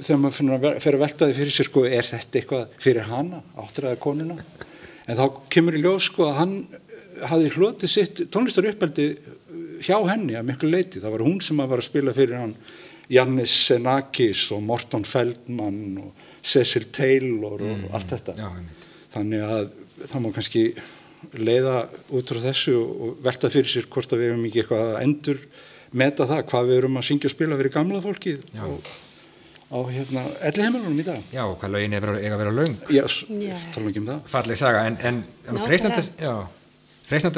þegar 0.01 0.21
maður 0.23 0.79
fer 0.85 0.97
að 0.97 1.03
velta 1.03 1.29
því 1.29 1.37
fyrir 1.39 1.55
sér 1.57 1.69
sko, 1.69 1.85
er 1.85 2.07
þetta 2.07 2.41
eitthvað 2.41 2.77
fyrir 2.81 3.09
hana, 3.11 3.43
áttræða 3.59 3.99
konuna 4.01 4.39
en 5.07 5.19
þá 5.19 5.25
kemur 5.53 5.79
í 5.79 5.83
ljós 5.83 6.09
sko 6.11 6.29
að 6.29 6.39
hann 6.41 6.55
uh, 6.63 7.27
hafði 7.31 7.53
hlotið 7.57 7.93
sitt 7.93 8.25
tónlistar 8.33 8.69
uppeldi 8.71 9.11
hjá 9.83 9.99
henni 10.09 10.37
að 10.39 10.49
miklu 10.51 10.71
leiti, 10.71 11.03
það 11.03 11.17
var 11.17 11.27
hún 11.27 11.39
sem 11.43 11.61
að 11.63 11.75
var 11.75 11.83
að 11.83 11.89
spila 11.89 12.15
fyrir 12.17 12.39
hann 12.39 12.57
Jannis 13.13 13.55
Senakis 13.67 14.47
og 14.55 14.63
Morton 14.65 15.05
Feldman 15.05 15.99
og 16.01 16.29
Cecil 16.43 16.89
Taylor 16.95 17.61
og 17.67 17.95
allt 17.95 18.15
þetta. 18.15 18.35
Já, 18.39 18.49
þannig 19.13 19.45
að 19.47 19.71
það 20.09 20.23
má 20.25 20.29
kannski 20.35 20.65
leiða 21.39 21.77
út 22.15 22.33
frá 22.33 22.41
þessu 22.43 22.75
og 22.81 23.21
velta 23.23 23.51
fyrir 23.53 23.71
sér 23.71 23.87
hvort 23.93 24.15
að 24.15 24.23
við 24.23 24.33
hefum 24.33 24.49
ekki 24.49 24.63
eitthvað 24.63 24.89
að 24.89 25.03
endur 25.05 25.43
meta 26.03 26.27
það 26.29 26.45
hvað 26.51 26.69
við 26.71 26.81
erum 26.81 26.99
að 26.99 27.07
syngja 27.09 27.29
og 27.29 27.35
spila 27.35 27.59
fyrir 27.61 27.75
gamla 27.77 28.03
fólkið 28.03 28.47
Já. 28.57 28.65
og, 28.67 28.93
á 29.73 29.79
hérna 29.89 30.23
elli 30.49 30.63
heimilunum 30.67 30.99
í 31.01 31.05
dag? 31.07 31.23
Já, 31.33 31.43
hvað 31.49 31.73
lögin 31.73 31.95
er 31.97 32.05
eiga 32.21 32.35
að 32.37 32.43
vera 32.43 32.53
löng. 32.59 32.75
Já, 32.93 33.05
tala 33.75 33.89
ekki 33.91 34.03
um 34.03 34.09
það. 34.11 34.21
Falleg 34.35 34.61
saga, 34.61 34.83
en, 34.91 34.99
en, 35.09 35.23
en 35.49 35.61
freistandi, 35.65 36.03
að- 36.03 36.13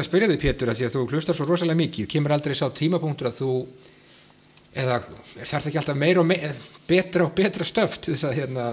spyrja 0.09 0.29
þig 0.33 0.41
Pétur 0.43 0.71
að 0.73 0.81
því 0.81 0.87
að 0.89 0.95
þú 0.97 1.05
hlustar 1.15 1.39
svo 1.39 1.47
rosalega 1.49 1.79
mikið, 1.81 2.09
kemur 2.11 2.35
aldrei 2.37 2.55
sá 2.59 2.67
tímapunktur 2.75 3.31
að 3.31 3.39
þú, 3.41 3.51
eða 4.75 5.01
þarf 5.45 5.69
ekki 5.71 5.81
alltaf 5.81 5.99
meira 5.99 6.23
og 6.23 6.29
meira, 6.29 6.53
betra 6.91 7.27
og 7.29 7.35
betra 7.39 7.67
stöft 7.67 8.03
til 8.07 8.15
þess 8.17 8.27
að 8.29 8.39
hérna, 8.41 8.67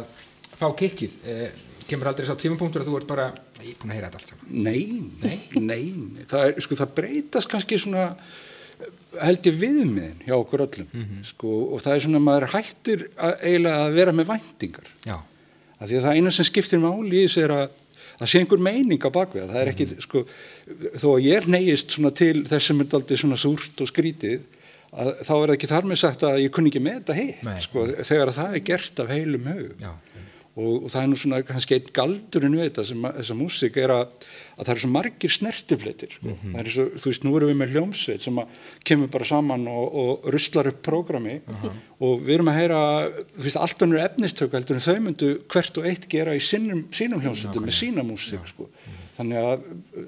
fá 0.58 0.67
kikkið, 0.82 1.17
eh, 1.26 1.50
kemur 1.89 2.10
aldrei 2.12 2.26
sá 2.30 2.36
tímapunktur 2.39 2.84
að 2.84 2.89
þú 2.91 2.97
ert 3.02 3.10
bara, 3.10 3.28
ég 3.62 3.74
er 3.76 3.80
búin 3.82 3.91
að 3.93 3.97
heyra 4.00 4.10
þetta 4.10 4.21
allt 4.21 4.32
saman. 4.34 4.63
Nei, 4.65 4.82
nei, 5.21 5.39
nei, 5.62 6.26
það, 6.30 6.47
er, 6.52 6.62
sko, 6.65 6.78
það 6.82 6.93
breytast 6.97 7.50
kannski 7.52 7.80
svona 7.82 8.06
held 9.19 9.50
ég 9.50 9.60
viðmiðin 9.60 10.24
hjá 10.28 10.36
okkur 10.38 10.63
öllum 10.67 11.04
sko, 11.28 11.58
og 11.76 11.84
það 11.84 11.95
er 11.95 12.06
svona 12.06 12.21
að 12.21 12.28
maður 12.28 12.47
hættir 12.56 13.06
að, 13.17 13.34
eiginlega 13.43 13.84
að 13.86 13.97
vera 14.00 14.15
með 14.15 14.32
væntingar. 14.32 14.89
Já, 15.08 15.17
af 15.78 15.86
því 15.89 16.00
að 16.00 16.08
það 16.08 16.19
eina 16.19 16.34
sem 16.38 16.47
skiptir 16.47 16.82
máli 16.84 17.17
í 17.17 17.26
þessu 17.26 17.43
er 17.45 17.56
að 17.58 17.67
það 18.21 18.32
sé 18.32 18.41
einhver 18.41 18.63
meining 18.69 19.02
á 19.04 19.10
bakvið 19.12 19.50
það. 19.50 19.60
Er 19.62 19.71
ekki, 19.74 19.88
sko, 20.06 20.24
þó 21.02 21.08
að 21.15 21.26
ég 21.26 21.52
neyist 21.52 21.95
svona 21.95 22.13
til 22.15 22.45
þess 22.47 22.71
sem 22.71 22.84
er 22.84 22.97
aldrei 23.00 23.17
svona 23.19 23.39
súrt 23.41 23.82
og 23.82 23.89
skrítið 23.89 24.41
að, 24.91 25.12
þá 25.26 25.34
er 25.36 25.45
það 25.45 25.56
ekki 25.56 25.69
þar 25.71 25.89
með 25.89 26.02
sagt 26.02 26.26
að 26.28 26.39
ég 26.43 26.54
kunni 26.56 26.71
ekki 26.71 26.84
með 26.84 26.97
þetta 27.00 27.15
Nei. 27.47 27.56
sko, 27.60 27.86
þegar 28.04 28.32
að 28.32 28.39
það 28.39 28.56
er 28.58 28.65
gert 28.71 29.02
af 29.04 29.12
heilum 29.12 29.47
já, 29.82 29.91
og, 30.52 30.86
og 30.86 30.88
það 30.92 31.02
er 31.02 31.10
nú 31.12 31.18
svona 31.20 31.40
kannski 31.48 31.76
eitt 31.78 31.92
galdurinn 31.96 32.58
við 32.58 32.66
þetta 32.68 32.84
sem 32.90 33.06
þessa 33.06 33.36
músík 33.40 33.78
er 33.80 33.94
að, 33.96 34.26
að 34.58 34.66
það 34.68 34.72
er 34.74 34.82
svo 34.84 34.90
margir 34.92 35.34
snertifletir 35.36 36.16
sko. 36.18 36.34
það 36.42 36.60
er 36.62 36.70
svo, 36.76 36.86
þú 36.98 37.12
veist, 37.12 37.28
nú 37.28 37.36
erum 37.38 37.52
við 37.52 37.60
með 37.62 37.76
hljómsveit 37.76 38.26
sem 38.26 38.42
að 38.42 38.58
kemur 38.90 39.12
bara 39.14 39.28
saman 39.30 39.68
og, 39.72 39.98
og 40.02 40.28
ruslar 40.36 40.72
upp 40.72 40.82
prógrami. 40.84 41.38
Og 42.02 42.26
við 42.26 42.34
erum 42.36 42.52
að 42.52 42.58
heyra, 42.60 42.82
þú 43.38 43.46
veist, 43.46 43.60
allt 43.62 43.86
önnur 43.88 44.04
efnistök 44.04 44.58
heldur 44.58 44.80
en 44.80 44.86
þau 44.88 44.98
myndu 45.06 45.32
hvert 45.54 45.80
og 45.80 45.88
eitt 45.88 46.10
gera 46.12 46.36
í 46.36 46.42
sínum, 46.44 46.84
sínum 46.96 47.24
hljómsveitum 47.24 47.68
með 47.68 47.78
sína 47.78 48.06
músík 48.08 48.52
sko. 48.52 48.68
þannig 49.18 49.40
að 49.40 49.68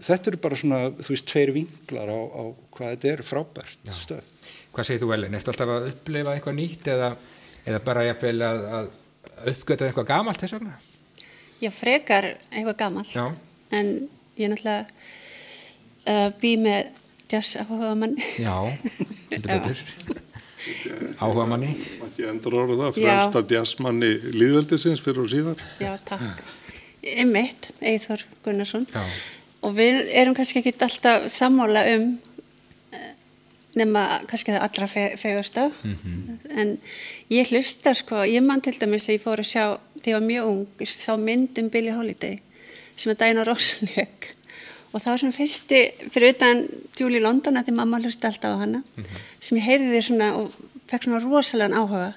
þetta 0.10 0.32
eru 0.32 0.42
bara 0.44 0.60
svona, 0.60 0.82
þú 1.00 1.16
veist, 1.16 1.28
tveir 1.30 1.54
vinklar 1.56 2.12
á, 2.12 2.20
á 2.20 2.44
hvað 2.74 2.96
þetta 2.96 3.12
er 3.14 3.24
frábært 3.28 3.94
stöf 3.94 4.32
Hvað 4.74 4.88
segir 4.88 5.04
þú 5.04 5.12
Ellen? 5.14 5.36
Ertu 5.38 5.52
alltaf 5.52 5.70
að 5.70 5.88
upplifa 5.92 6.34
eitthvað 6.34 6.56
nýtt 6.58 6.88
eða, 6.90 7.12
eða 7.62 7.82
bara 7.86 8.06
jafnvel 8.08 8.40
að, 8.48 8.64
að 8.74 8.88
uppgöta 9.52 9.88
eitthvað 9.88 10.10
gamalt 10.10 10.44
þess 10.44 10.58
vegna? 10.58 10.76
Já, 11.64 11.70
frekar 11.72 12.30
eitthvað 12.52 12.78
gamalt. 12.82 13.14
Já. 13.16 13.28
En 13.74 13.94
ég 14.40 14.52
náttúrulega 14.52 14.86
uh, 16.10 16.30
bý 16.42 16.56
með 16.62 16.92
jazz 17.32 17.58
áhuga 17.62 17.94
mann. 17.98 18.18
Já, 18.42 18.56
heldur 19.32 19.50
betur. 19.54 20.22
Áhuga 21.20 21.46
manni. 21.50 21.74
Ég 22.18 22.28
endur 22.30 22.56
orða 22.62 22.78
það, 22.86 23.00
Já. 23.02 23.08
fremsta 23.08 23.42
djassmanni 23.50 24.12
líðveldisins 24.36 25.02
fyrir 25.04 25.24
og 25.26 25.32
síðan. 25.32 25.64
Já, 25.82 25.96
takk. 26.08 26.44
Einmitt, 27.04 27.72
Eithor 27.84 28.24
Gunnarsson. 28.46 28.86
Já. 28.94 29.04
Og 29.64 29.76
við 29.76 30.12
erum 30.16 30.36
kannski 30.38 30.62
ekki 30.62 30.76
alltaf 30.84 31.28
sammála 31.32 31.84
um 31.96 32.14
nema 33.80 34.04
kannski 34.30 34.54
það 34.54 34.66
allra 34.68 34.88
fe 34.92 35.06
fegursta. 35.18 35.70
En 36.56 36.78
ég 37.34 37.50
hlusta 37.52 37.94
sko, 37.98 38.24
ég 38.30 38.44
man 38.46 38.62
til 38.62 38.76
dæmis 38.80 39.10
að 39.10 39.18
ég 39.18 39.24
fór 39.24 39.42
að 39.42 39.50
sjá, 39.50 39.66
þegar 40.00 40.12
ég 40.12 40.20
var 40.20 40.28
mjög 40.28 40.50
ung, 40.52 40.66
ég 40.80 40.90
sá 40.94 41.14
mynd 41.18 41.62
um 41.62 41.70
Billie 41.74 41.96
Holiday 41.96 42.40
sem 42.96 43.10
er 43.12 43.18
Diana 43.18 43.44
Rosenleik. 43.48 44.30
Og 44.94 45.02
það 45.02 45.10
var 45.10 45.22
svona 45.24 45.34
fyrsti, 45.34 45.80
fyrir 46.14 46.36
utan 46.36 46.68
Julie 47.00 47.22
London, 47.24 47.58
að 47.58 47.72
því 47.72 47.74
mamma 47.80 47.98
hlusti 47.98 48.28
alltaf 48.30 48.54
á 48.54 48.62
hana, 48.62 48.84
sem 49.42 49.58
ég 49.58 49.66
heyrði 49.66 49.88
því 49.90 50.02
svona 50.06 50.28
og 50.38 50.52
fekk 50.92 51.08
svona 51.08 51.24
rosalega 51.24 51.80
áhuga. 51.82 52.12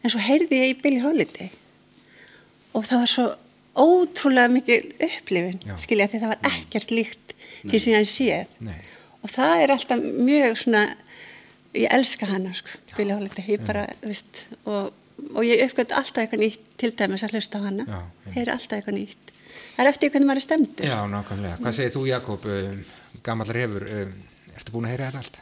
En 0.00 0.12
svo 0.14 0.22
heyrði 0.24 0.62
ég 0.62 0.72
í 0.72 0.78
Billie 0.80 1.04
Holiday 1.04 1.50
og 2.74 2.86
það 2.88 3.02
var 3.04 3.10
svo 3.10 3.26
ótrúlega 3.74 4.50
mikil 4.52 4.80
upplifin 5.02 5.60
skilja 5.80 6.08
því 6.10 6.20
það 6.22 6.32
var 6.32 6.50
ekkert 6.52 6.92
líkt 6.94 7.34
því 7.64 7.80
sem 7.80 7.94
ég 7.96 8.10
séð 8.10 8.58
Nei. 8.66 8.76
Og 9.24 9.32
það 9.32 9.62
er 9.64 9.72
alltaf 9.74 10.04
mjög 10.04 10.58
svona 10.60 10.84
ég 11.74 11.90
elska 11.94 12.28
hana 12.30 12.52
sko, 12.54 12.76
Billie 12.96 13.16
Holiday. 13.16 13.46
Ég 13.56 13.64
bara, 13.66 13.86
þú 14.02 14.10
veist 14.12 14.42
og, 14.64 14.92
og 15.32 15.40
ég 15.46 15.64
uppgöt 15.66 15.94
alltaf 15.96 16.24
eitthvað 16.24 16.44
nýtt 16.44 16.68
til 16.80 16.92
dæmis 16.98 17.24
að 17.26 17.38
hlusta 17.38 17.60
á 17.60 17.66
hana. 17.66 17.86
Einmitt. 17.88 18.36
heyri 18.36 18.54
alltaf 18.54 18.78
eitthvað 18.78 18.98
nýtt. 19.00 19.32
Það 19.74 19.82
er 19.84 19.90
eftir 19.90 20.12
hvernig 20.12 20.28
maður 20.28 20.40
er 20.40 20.44
stemdur 20.44 20.86
Já, 20.86 20.98
nákvæmlega. 21.10 21.56
Hvað 21.62 21.76
segir 21.78 21.94
þú 21.94 22.04
Jakob, 22.08 22.46
um, 22.50 22.84
gammal 23.26 23.50
refur, 23.54 23.88
um, 23.98 24.14
ertu 24.54 24.74
búin 24.74 24.88
að 24.88 24.94
heyra 24.94 25.10
þetta 25.10 25.22
allt? 25.24 25.40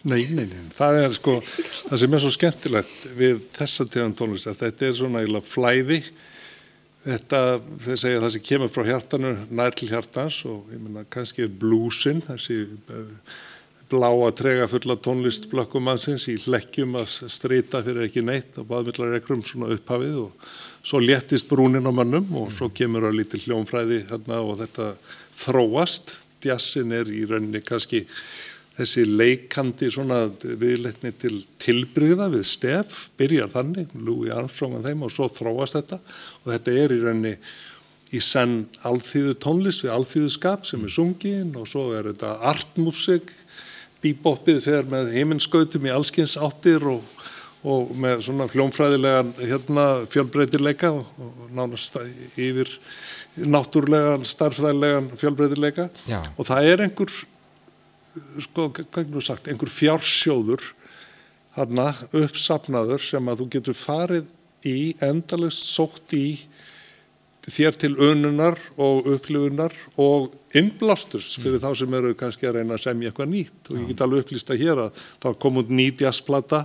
Nei, 0.00 0.22
nei, 0.32 0.46
nei, 0.48 0.60
það 0.72 0.98
er 1.02 1.12
sko, 1.12 1.34
það 1.44 1.98
sem 2.00 2.14
er 2.16 2.22
svo 2.22 2.30
skemmtilegt 2.32 3.00
við 3.18 3.42
þessa 3.52 3.84
tegund 3.92 4.16
tónlist, 4.16 4.48
þetta 4.56 4.86
er 4.86 4.94
svona 4.96 5.20
eiginlega 5.20 5.44
flæði, 5.44 5.98
þetta, 7.04 7.60
þeir 7.84 8.02
segja 8.02 8.24
það 8.24 8.34
sem 8.34 8.44
kemur 8.48 8.72
frá 8.72 8.88
hjartanu, 8.88 9.32
nær 9.50 9.76
til 9.76 9.88
hjartans 9.90 10.42
og 10.48 10.72
ég 10.74 10.82
menna 10.82 11.06
kannski 11.12 11.48
blúsin, 11.48 12.20
þessi 12.26 12.62
eh, 12.66 13.38
bláa 13.90 14.30
trega 14.36 14.68
fulla 14.70 14.96
tónlist 15.02 15.48
blökkumannsins 15.50 16.28
í 16.30 16.36
hlekkjum 16.44 16.98
að 17.00 17.08
strýta 17.32 17.80
fyrir 17.86 18.06
ekki 18.06 18.22
neitt 18.22 18.60
og 18.60 18.68
baðmillar 18.70 19.16
ekrum 19.18 19.42
svona 19.46 19.72
upphafið 19.74 20.20
og 20.26 20.50
svo 20.86 21.00
léttist 21.02 21.48
brúnin 21.50 21.88
á 21.88 21.92
mönnum 21.92 22.28
og 22.38 22.52
svo 22.54 22.70
kemur 22.72 23.08
að 23.08 23.18
lítil 23.20 23.42
hljómfræði 23.46 24.04
hérna 24.12 24.42
og 24.44 24.60
þetta 24.62 24.92
þróast, 25.40 26.14
djassin 26.44 26.94
er 26.96 27.10
í 27.10 27.24
rauninni 27.28 27.64
kannski 27.64 28.04
þessi 28.80 29.06
leikandi 29.06 29.90
svona 29.92 30.24
viðleitni 30.42 31.12
til 31.20 31.36
tilbyrða 31.60 32.30
við 32.32 32.46
stef, 32.48 33.08
byrjar 33.20 33.52
þannig, 33.52 33.90
Louis 34.00 34.32
Armstrong 34.34 34.78
og 34.78 34.86
þeim 34.86 35.04
og 35.06 35.12
svo 35.14 35.28
þróast 35.32 35.76
þetta. 35.78 36.00
Og 36.42 36.54
þetta 36.54 36.78
er 36.82 36.94
í 36.94 37.02
rauninni 37.02 37.34
í 38.10 38.20
senn 38.24 38.64
alþýðu 38.86 39.36
tónlist 39.42 39.84
við 39.84 39.94
alþýðu 39.94 40.32
skap 40.34 40.66
sem 40.66 40.82
er 40.86 40.94
sungin 40.94 41.52
og 41.58 41.68
svo 41.70 41.90
er 41.94 42.10
þetta 42.10 42.34
artmusik, 42.50 43.30
bíboppið 44.00 44.62
fer 44.64 44.88
með 44.90 45.12
heiminskautum 45.14 45.86
í 45.86 45.92
allskins 45.94 46.38
áttir 46.40 46.86
og, 46.88 47.04
og 47.68 47.92
með 48.00 48.24
svona 48.26 48.48
hljómfræðilegan 48.50 49.34
hérna, 49.38 49.86
fjölbreytileika 50.10 50.90
og, 50.96 51.10
og 51.20 51.52
nánast 51.54 52.00
yfir 52.40 52.72
náttúrlegan, 53.46 54.24
starfræðilegan 54.26 55.12
fjölbreytileika. 55.20 55.90
Já. 56.08 56.18
og 56.34 56.48
það 56.48 56.70
er 56.72 56.84
einhver 56.88 57.12
sko, 58.46 58.68
hvað 58.74 59.16
er 59.16 59.24
sagt, 59.24 59.48
einhver 59.50 59.70
fjársjóður 59.72 60.64
þarna 61.54 61.90
uppsapnaður 62.16 63.02
sem 63.04 63.30
að 63.30 63.42
þú 63.42 63.48
getur 63.56 63.78
farið 63.78 64.28
í, 64.66 64.94
endalist 65.04 65.70
sótt 65.70 66.14
í 66.16 66.26
þér 67.50 67.76
til 67.80 67.94
ununar 67.96 68.58
og 68.78 69.08
upplifunar 69.10 69.74
og 69.98 70.34
innblástus 70.56 71.32
fyrir 71.40 71.62
þá 71.62 71.72
sem 71.78 71.96
eru 71.98 72.12
kannski 72.18 72.46
að 72.46 72.60
reyna 72.60 72.76
að 72.76 72.84
semja 72.84 73.10
eitthvað 73.10 73.32
nýtt. 73.32 73.70
Og 73.70 73.78
ég 73.78 73.88
get 73.90 74.04
alveg 74.04 74.24
upplýsta 74.24 74.58
hér 74.60 74.84
að 74.84 75.00
það 75.24 75.38
kom 75.42 75.58
út 75.62 75.72
ný 75.72 75.88
jazzplata 75.90 76.60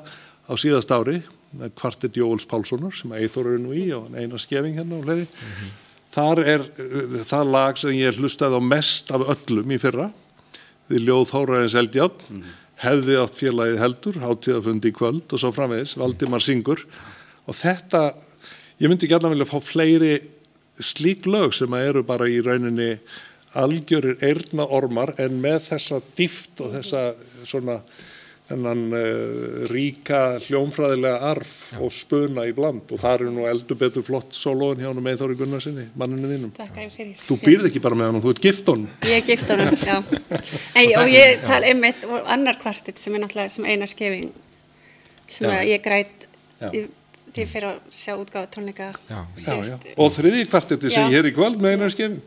á 0.45 0.53
síðast 0.59 0.93
ári 0.93 1.21
með 1.55 1.73
kvartett 1.79 2.19
Jóels 2.19 2.45
Pálssonar 2.49 2.93
sem 2.97 3.13
Eithor 3.15 3.53
er 3.53 3.63
nú 3.63 3.73
í 3.73 3.87
og 3.95 4.11
eina 4.13 4.39
skefing 4.41 4.77
hérna 4.77 4.99
og 4.99 5.07
fleiri. 5.07 5.25
Þar 6.15 6.43
er 6.43 6.67
uh, 6.67 7.17
það 7.27 7.51
lag 7.55 7.79
sem 7.79 7.95
ég 7.97 8.19
hlustaði 8.19 8.59
á 8.59 8.63
mest 8.63 9.11
af 9.15 9.25
öllum 9.35 9.73
í 9.73 9.81
fyrra 9.81 10.11
við 10.91 11.07
ljóð 11.07 11.25
Þóraðins 11.31 11.77
Eldjátt 11.79 12.23
hefði 12.81 13.19
átt 13.21 13.37
félagið 13.39 13.81
heldur, 13.81 14.17
hátíðafundi 14.21 14.91
í 14.91 14.95
kvöld 14.95 15.31
og 15.31 15.41
svo 15.41 15.51
framvegis, 15.55 15.95
Valdimar 15.99 16.43
Singur 16.43 16.83
og 17.45 17.57
þetta, 17.57 18.09
ég 18.81 18.91
myndi 18.91 19.09
allan 19.13 19.35
vilja 19.35 19.49
fá 19.49 19.59
fleiri 19.63 20.17
slík 20.83 21.25
lög 21.29 21.55
sem 21.55 21.71
að 21.71 21.87
eru 21.89 22.03
bara 22.07 22.27
í 22.27 22.41
rauninni 22.43 22.97
algjörir 23.55 24.19
eirna 24.25 24.65
ormar 24.67 25.13
en 25.21 25.39
með 25.41 25.69
þessa 25.69 26.01
dýft 26.17 26.59
og 26.65 26.73
þessa 26.75 27.05
svona 27.47 27.79
þennan 28.45 28.81
uh, 28.93 29.63
ríka 29.71 30.19
hljómfræðilega 30.45 31.29
arf 31.31 31.53
og 31.81 31.89
spuna 31.93 32.43
í 32.45 32.51
bland 32.53 32.91
og 32.93 32.99
það 33.01 33.15
eru 33.17 33.31
nú 33.33 33.47
eldur 33.49 33.79
betur 33.79 34.05
flott 34.05 34.35
sólóin 34.37 34.77
hjá 34.83 34.89
hann 34.91 35.01
með 35.01 35.23
Þóri 35.23 35.37
Gunnarsinni, 35.39 35.85
manninu 35.97 36.29
þínum. 36.29 36.51
Takk 36.57 36.75
að 36.77 36.83
ég 36.85 36.93
fyrir. 36.93 37.15
Þú 37.25 37.37
býrð 37.41 37.69
ekki 37.71 37.81
bara 37.81 37.97
með 37.97 38.11
hann, 38.11 38.21
þú 38.21 38.33
ert 38.35 38.43
gift 38.45 38.69
honum. 38.69 38.91
Ég 39.09 39.17
er 39.17 39.25
gift 39.31 39.49
honum, 39.55 39.79
já. 39.81 39.97
En, 40.77 40.91
og 41.01 41.09
ég 41.09 41.41
tala 41.47 41.71
einmitt 41.71 42.05
og 42.05 42.29
annar 42.35 42.59
kvartitt 42.61 43.01
sem 43.01 43.15
er 43.17 43.23
náttúrulega 43.25 43.55
sem 43.55 43.65
einar 43.65 43.89
skefing 43.89 44.29
sem 45.25 45.49
Já. 45.49 45.55
að 45.57 45.71
ég 45.71 45.81
græt 45.85 46.27
Já. 46.61 46.69
í- 46.69 46.85
til 47.35 47.47
fyrir 47.49 47.71
að 47.73 47.79
sjá 47.91 48.13
útgáða 48.21 48.47
tónleika 48.53 48.91
Já. 49.09 49.23
Já, 49.41 49.55
já. 49.71 49.77
Og 49.97 50.13
þriði 50.13 50.45
kvartetti 50.51 50.91
sem 50.93 51.07
Já. 51.09 51.15
ég 51.17 51.23
er 51.23 51.31
í 51.31 51.35
kvöld 51.35 51.57
með 51.63 51.75
einar 51.79 51.91
skefin. 51.95 52.21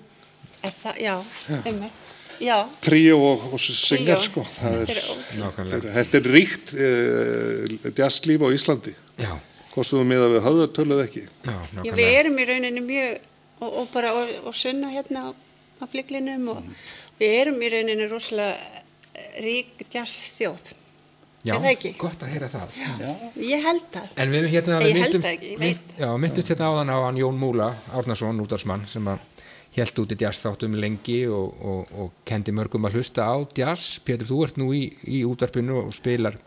Er 0.66 0.74
það, 0.74 0.98
já, 1.04 1.14
einmitt. 1.62 1.94
Já, 1.94 2.07
Tríó 2.84 3.18
og, 3.32 3.44
og 3.52 3.60
syngar, 3.60 4.22
sko. 4.24 4.44
Það 4.56 4.78
þetta 4.86 5.64
er, 5.64 5.74
er 5.78 5.88
þetta 5.98 6.20
er 6.20 6.28
ríkt 6.36 6.72
uh, 6.74 7.92
jazzlíf 7.98 8.44
á 8.44 8.48
Íslandi. 8.54 8.94
Já, 9.18 9.32
Hvort 9.74 9.90
þú 9.92 10.00
miða 10.08 10.28
við 10.32 10.40
höfðartöluð 10.46 11.02
ekki. 11.04 11.24
já, 11.46 11.56
Já, 11.84 11.92
við 11.94 12.08
erum 12.18 12.38
í 12.40 12.46
rauninni 12.48 12.82
mjög 12.82 13.18
og, 13.60 13.68
og 13.82 13.88
bara 13.92 14.12
og, 14.16 14.32
og 14.48 14.56
sunna 14.58 14.90
hérna 14.94 15.28
á, 15.28 15.30
á 15.78 15.84
fliklinum 15.90 16.48
og 16.54 16.64
við 17.20 17.34
erum 17.42 17.60
í 17.62 17.70
rauninni 17.74 18.08
rosalega 18.10 18.56
eh, 19.14 19.38
rík 19.44 19.84
jazz 19.92 20.16
þjóð. 20.38 20.74
Já, 21.46 21.54
Er 21.54 21.60
það 21.62 21.70
ekki? 21.70 21.90
gott 22.00 22.22
að 22.26 22.32
heyra 22.34 22.48
það. 22.50 22.72
Ég 23.46 23.62
held 23.62 23.84
það. 23.94 24.08
En 24.18 24.32
við 24.34 24.48
hérna 24.50 24.78
Ég 24.82 24.88
held 24.88 24.98
myndumst- 25.04 25.24
það 25.28 25.36
ekki, 25.36 25.50
ég 25.52 25.60
veit. 25.62 25.84
mynd- 25.86 26.00
Já, 26.02 26.08
myndumst 26.24 26.50
hérna 26.52 26.70
áðan 26.72 26.90
á 26.90 26.96
hann 27.06 27.20
Jón 27.22 27.38
Múla, 27.38 27.68
Árnason, 27.94 28.40
útdagsmann, 28.42 28.82
sem 28.90 29.06
að 29.06 29.22
held 29.82 30.02
út 30.02 30.14
í 30.14 30.18
jazzþáttum 30.22 30.76
lengi 30.78 31.20
og, 31.32 31.60
og, 31.62 31.92
og 32.00 32.24
kendi 32.28 32.54
mörgum 32.54 32.88
að 32.88 32.98
hlusta 32.98 33.28
á 33.28 33.36
jazz. 33.56 33.98
Pétur, 34.04 34.28
þú 34.28 34.42
ert 34.46 34.60
nú 34.60 34.72
í, 34.76 34.84
í 35.08 35.22
útvarpinu 35.28 35.80
og 35.84 35.94
spilar 35.96 36.38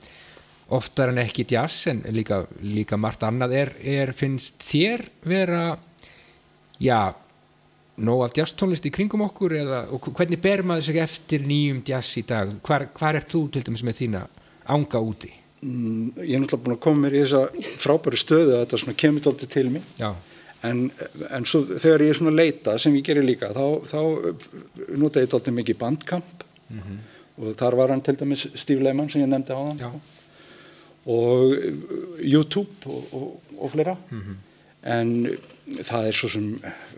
oftar 0.71 1.11
en 1.11 1.19
ekki 1.23 1.45
jazz 1.51 1.89
en 1.91 2.03
líka, 2.15 2.43
líka 2.63 2.99
margt 2.99 3.25
annað. 3.27 3.57
Er, 3.63 3.73
er, 3.83 4.13
finnst 4.15 4.63
þér 4.67 5.05
vera, 5.27 5.65
já, 6.79 7.01
nóg 8.01 8.23
af 8.25 8.37
jazztónlist 8.37 8.87
í 8.87 8.93
kringum 8.93 9.25
okkur 9.27 9.57
eða 9.59 9.83
og 9.93 10.09
hvernig 10.15 10.41
ber 10.41 10.63
maður 10.65 10.87
sig 10.89 11.01
eftir 11.03 11.45
nýjum 11.47 11.83
jazz 11.87 12.17
í 12.21 12.25
dag? 12.27 12.49
Hvar, 12.65 12.87
hvar 12.97 13.19
er 13.19 13.27
þú 13.27 13.45
til 13.51 13.63
dæmis 13.67 13.85
með 13.85 13.99
þína 14.01 14.25
ánga 14.71 15.01
úti? 15.03 15.31
Mm, 15.61 16.17
Ég 16.25 16.35
er 16.35 16.41
náttúrulega 16.41 16.63
búin 16.65 16.77
að 16.77 16.83
koma 16.87 17.03
mér 17.03 17.15
í 17.19 17.21
þessa 17.21 17.71
frábæri 17.83 18.17
stöðu 18.17 18.55
að 18.57 18.63
þetta 18.71 18.95
kemur 18.97 19.25
dálítið 19.27 19.51
til 19.53 19.67
mig 19.69 19.83
Já, 19.99 20.09
en, 20.67 20.85
en 21.29 21.45
svo 21.47 21.63
þegar 21.71 22.05
ég 22.05 22.13
er 22.13 22.19
svona 22.19 22.33
að 22.33 22.39
leita 22.41 22.77
sem 22.81 22.95
ég 22.97 23.05
gerir 23.07 23.25
líka 23.25 23.51
þá, 23.55 23.65
þá 23.87 23.99
nota 25.01 25.23
ég 25.23 25.31
dálítið 25.31 25.57
mikið 25.59 25.79
bandkamp. 25.81 26.47
Og 27.41 27.55
þar 27.57 27.77
var 27.79 27.93
hann 27.93 28.03
til 28.05 28.17
dæmis 28.19 28.45
Steve 28.59 28.83
Lehman 28.85 29.09
sem 29.09 29.23
ég 29.23 29.29
nefndi 29.31 29.55
á 29.55 29.61
Já. 29.79 29.87
hann 29.89 30.01
og 31.09 31.55
uh, 31.55 32.19
YouTube 32.21 32.85
og, 32.85 33.07
og, 33.17 33.55
og 33.57 33.71
fleira. 33.73 33.95
En 34.81 35.15
það 35.81 36.09
er 36.09 36.17
svo 36.17 36.29
sem 36.29 36.45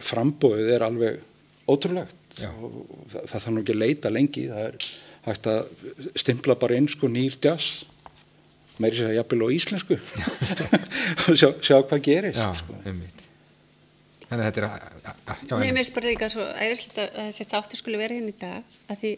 frambóðið 0.03 0.73
er 0.75 0.85
alveg 0.87 1.21
ótrúlegt. 1.69 2.19
Já. 2.33 2.49
og 2.49 3.07
það, 3.11 3.25
það 3.29 3.33
þarf 3.37 3.49
nú 3.53 3.61
ekki 3.61 3.73
að 3.75 3.81
leita 3.83 4.09
lengi 4.09 4.43
það 4.49 4.63
er 4.65 4.85
hægt 5.23 5.49
að 5.51 5.89
stimpla 6.17 6.55
bara 6.59 6.77
inn 6.79 6.89
sko 6.91 7.07
nýr 7.11 7.37
jazz. 7.39 7.83
Meiri 8.81 8.97
sér 8.97 9.11
að 9.11 9.19
jafnvel 9.19 9.45
á 9.45 9.47
íslensku. 9.53 9.99
Og 11.29 11.37
sjá, 11.37 11.51
sjá 11.61 11.75
hvað 11.85 11.99
gerist 12.07 12.41
já, 12.41 12.49
sko. 12.57 12.79
Þannig 14.33 14.43
að 14.43 14.49
þetta 14.49 14.61
er 14.61 14.67
að, 14.67 14.83
já, 15.05 15.53
Mér 15.53 15.63
einmitt. 15.63 15.77
finnst 15.79 15.93
bara 15.97 16.09
líka 16.09 16.29
svo 16.33 16.45
æðislegt 16.57 16.99
að 17.03 17.09
þessi 17.19 17.45
þáttur 17.53 17.79
skulle 17.83 17.99
vera 18.01 18.17
hérna 18.17 18.33
í 18.33 18.37
dag 18.41 18.77
að 18.89 19.01
því 19.03 19.11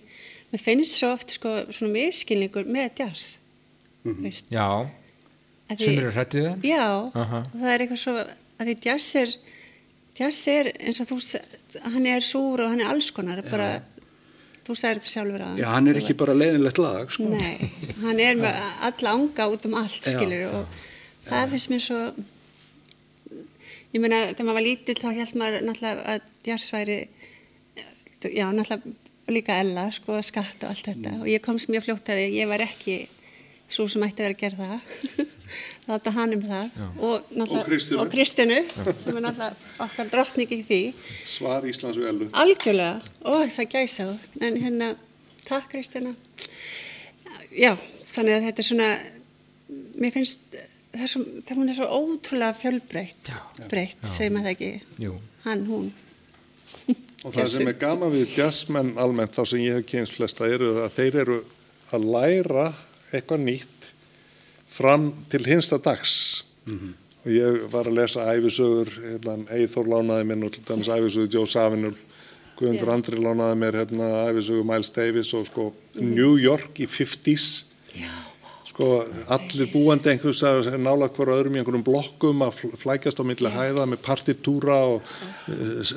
mér 0.51 0.63
finnst 0.65 0.97
svo 0.99 1.11
oft 1.15 1.31
sko 1.37 1.53
svona 1.71 1.91
miskilningur 1.95 2.67
með 2.75 2.99
jazz 2.99 3.25
veist, 4.05 4.51
já, 4.53 4.65
að 5.71 5.77
því- 5.79 5.85
sem 5.87 5.99
eru 6.03 6.11
hrættið 6.17 6.47
það 6.49 6.67
Já, 6.67 6.85
Aha. 7.23 7.39
og 7.47 7.55
það 7.63 7.71
er 7.75 7.85
eitthvað 7.85 8.01
svo 8.03 8.15
að 8.19 8.67
því 8.69 8.75
jazz 8.89 9.09
er 9.23 9.33
jazz 10.19 10.41
er 10.51 10.71
eins 10.79 10.99
og 11.01 11.07
þú 11.09 11.19
hann 11.95 12.05
er 12.11 12.21
súr 12.23 12.61
og 12.65 12.69
hann 12.75 12.81
er 12.83 12.91
alls 12.91 13.09
konar 13.15 13.41
bara, 13.49 13.69
þú 14.67 14.75
sagðir 14.77 15.01
þetta 15.01 15.13
sjálfur 15.15 15.45
að 15.47 15.57
Já, 15.63 15.67
hann 15.73 15.87
er 15.91 15.99
ekki 16.03 16.13
bara 16.17 16.33
leiðinlegt 16.37 16.79
lag 16.81 17.11
sko. 17.11 17.27
Nei, 17.31 17.71
hann 18.03 18.19
er 18.19 18.35
með 18.39 18.61
alla 18.89 19.11
anga 19.17 19.49
út 19.51 19.65
um 19.69 19.75
allt, 19.81 20.01
Já. 20.05 20.13
skilur 20.15 20.45
og 20.51 20.79
það 21.27 21.51
finnst 21.55 21.69
mér 21.73 21.83
svo 21.87 21.99
ég 23.95 24.03
meina, 24.03 24.19
þegar 24.33 24.47
maður 24.49 24.57
var 24.59 24.65
lítill 24.67 24.99
þá 24.99 25.09
held 25.15 25.35
maður 25.41 25.65
náttúrulega 25.69 26.05
að 26.15 26.29
jazz 26.49 26.69
væri 26.75 26.99
já, 28.35 28.45
náttúrulega 28.51 28.95
líka 29.33 29.55
Ella, 29.57 29.87
sko, 29.95 30.19
skatt 30.21 30.61
og 30.63 30.69
allt 30.69 30.85
þetta. 30.91 31.11
Og 31.23 31.27
ég 31.31 31.41
komst 31.41 31.69
mjög 31.73 31.87
fljótt 31.87 32.09
að 32.13 32.19
því, 32.21 32.25
ég 32.37 32.49
var 32.51 32.61
ekki 32.61 32.97
svo 33.73 33.87
sem 33.89 34.03
ætti 34.05 34.21
að 34.21 34.27
vera 34.27 34.35
að 34.35 34.41
gera 34.43 34.57
það. 34.59 35.31
Þátt 35.87 36.09
að 36.11 36.17
hann 36.19 36.35
um 36.35 36.43
það. 36.45 36.75
Og, 37.07 37.31
náttúrulega- 37.33 37.63
Og 37.63 37.65
Kristínu. 37.71 37.97
og 38.03 38.11
Kristinu 38.13 38.57
sem 39.01 39.17
er 39.17 39.25
náttúrulega 39.25 39.81
okkar 39.87 40.11
drottning 40.13 40.53
í 40.53 40.59
því. 40.67 40.79
Svar 41.31 41.65
Íslands 41.71 41.97
við 41.97 42.11
elu. 42.11 42.27
Algjörlega, 42.43 43.01
ó 43.25 43.33
það 43.57 43.71
gæsa 43.73 44.05
þú, 44.11 44.15
en 44.45 44.61
hérna, 44.61 44.91
takk 45.49 45.71
Kristina. 45.73 46.13
Já, 47.55 47.73
þannig 48.13 48.37
að 48.37 48.47
þetta 48.51 48.61
er 48.65 48.69
svona, 48.69 48.91
mér 50.05 50.13
finnst, 50.19 50.59
það 50.95 51.05
er 51.07 51.11
svo, 51.13 51.23
það 51.45 51.59
hún 51.61 51.69
er 51.71 51.77
svo 51.79 51.87
ótrúlega 51.99 52.57
fjölbreytt, 52.59 53.31
breytt, 53.71 54.01
segir 54.09 54.33
maður 54.35 54.49
það 54.49 54.55
ekki, 54.55 54.71
Jú. 55.05 55.13
hann, 55.45 55.65
hún. 55.69 55.91
Og 57.25 57.33
það 57.33 57.51
sem 57.55 57.69
er 57.71 57.77
gaman 57.81 58.13
við 58.13 58.35
jazzmenn 58.37 58.95
almennt 59.01 59.33
þá 59.33 59.43
sem 59.49 59.63
ég 59.63 59.79
hef 59.79 59.87
kynst 59.89 60.17
flesta 60.17 60.45
eru 60.49 60.75
að 60.83 60.91
þeir 60.99 61.15
eru 61.23 61.37
að 61.95 62.05
læra 62.13 62.65
eitthvað 63.15 63.45
nýtt 63.47 63.87
fram 64.75 65.07
til 65.31 65.41
hinsta 65.47 65.79
dags. 65.81 66.43
Og 67.25 67.31
ég 67.33 67.63
var 67.73 67.87
að 67.89 67.97
lesa 67.97 68.27
æfisögur, 68.35 68.91
hérna, 69.01 69.37
Eithor 69.55 69.87
lánaði 69.89 70.27
mér 70.29 70.37
nú 70.43 70.51
til 70.53 70.61
dæmis 70.67 70.89
æfisögur 70.93 71.31
Joe 71.33 71.49
Savinul, 71.49 71.95
Guðmundur 72.59 72.91
Já. 72.91 72.93
Andri 72.93 73.21
lánaði 73.21 73.57
mér 73.63 73.79
hérna 73.81 74.09
æfisögur 74.29 74.67
Miles 74.69 74.91
Davis 74.93 75.33
og 75.33 75.47
sko 75.49 75.71
New 75.97 76.35
York 76.41 76.77
í 76.83 76.87
50s. 76.89 77.47
Já, 77.95 78.11
Sko 78.75 78.87
allir 79.31 79.69
búandi 79.71 80.09
einhvers 80.11 80.41
að 80.43 80.65
nála 80.83 81.07
hver 81.15 81.29
öðrum 81.31 81.53
í 81.55 81.59
einhverjum 81.61 81.83
blokkum 81.87 82.41
að 82.43 82.57
fl- 82.57 82.73
flækjast 82.81 83.21
á 83.21 83.23
milli 83.23 83.47
hæða 83.53 83.85
með 83.87 84.01
partitúra 84.03 84.75
og 84.89 85.05
eh, 85.47 85.77
s- 85.79 85.93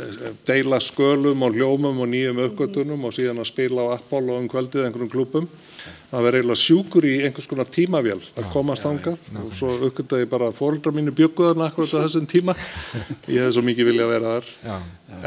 deila 0.46 0.78
skölum 0.78 1.42
og 1.42 1.56
hljómum 1.58 1.98
og 2.04 2.06
nýjum 2.12 2.38
uppgötunum 2.44 3.02
og 3.08 3.16
síðan 3.16 3.42
að 3.42 3.48
spila 3.50 3.82
á 3.90 3.98
Apollo 3.98 4.36
um 4.38 4.46
kvöldið 4.52 4.84
einhverjum 4.86 5.10
klubum. 5.10 5.48
Það 6.12 6.22
verður 6.28 6.38
eiginlega 6.38 6.62
sjúkur 6.62 7.08
í 7.10 7.12
einhvers 7.26 7.50
konar 7.50 7.66
tímavél 7.74 8.22
að 8.38 8.46
komast 8.54 8.86
þangað. 8.86 9.26
Og 9.42 9.50
svo 9.58 9.72
uppgötaði 9.90 10.30
bara 10.30 10.52
fóreldrar 10.54 10.94
mínu 10.94 11.16
bjögguðarna 11.18 11.72
akkurat 11.72 11.98
á 11.98 12.04
þessum 12.06 12.30
tíma. 12.30 12.54
Ég 13.26 13.42
hef 13.42 13.56
svo 13.58 13.66
mikið 13.66 13.90
vilja 13.90 14.06
að 14.06 14.14
vera 14.14 14.36
þar. 14.38 14.48
Já, 14.70 14.78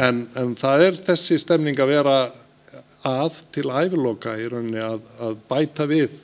En, 0.08 0.24
en 0.40 0.56
það 0.56 0.88
er 0.88 1.02
þessi 1.12 1.36
stemning 1.44 1.76
að 1.84 1.92
vera 1.98 2.16
að 3.12 3.44
til 3.52 3.68
æfiloka 3.68 4.38
í 4.40 4.48
rauninni 4.48 4.80
að, 4.88 5.02
að 5.20 5.40
bæta 5.52 5.88
við 5.90 6.16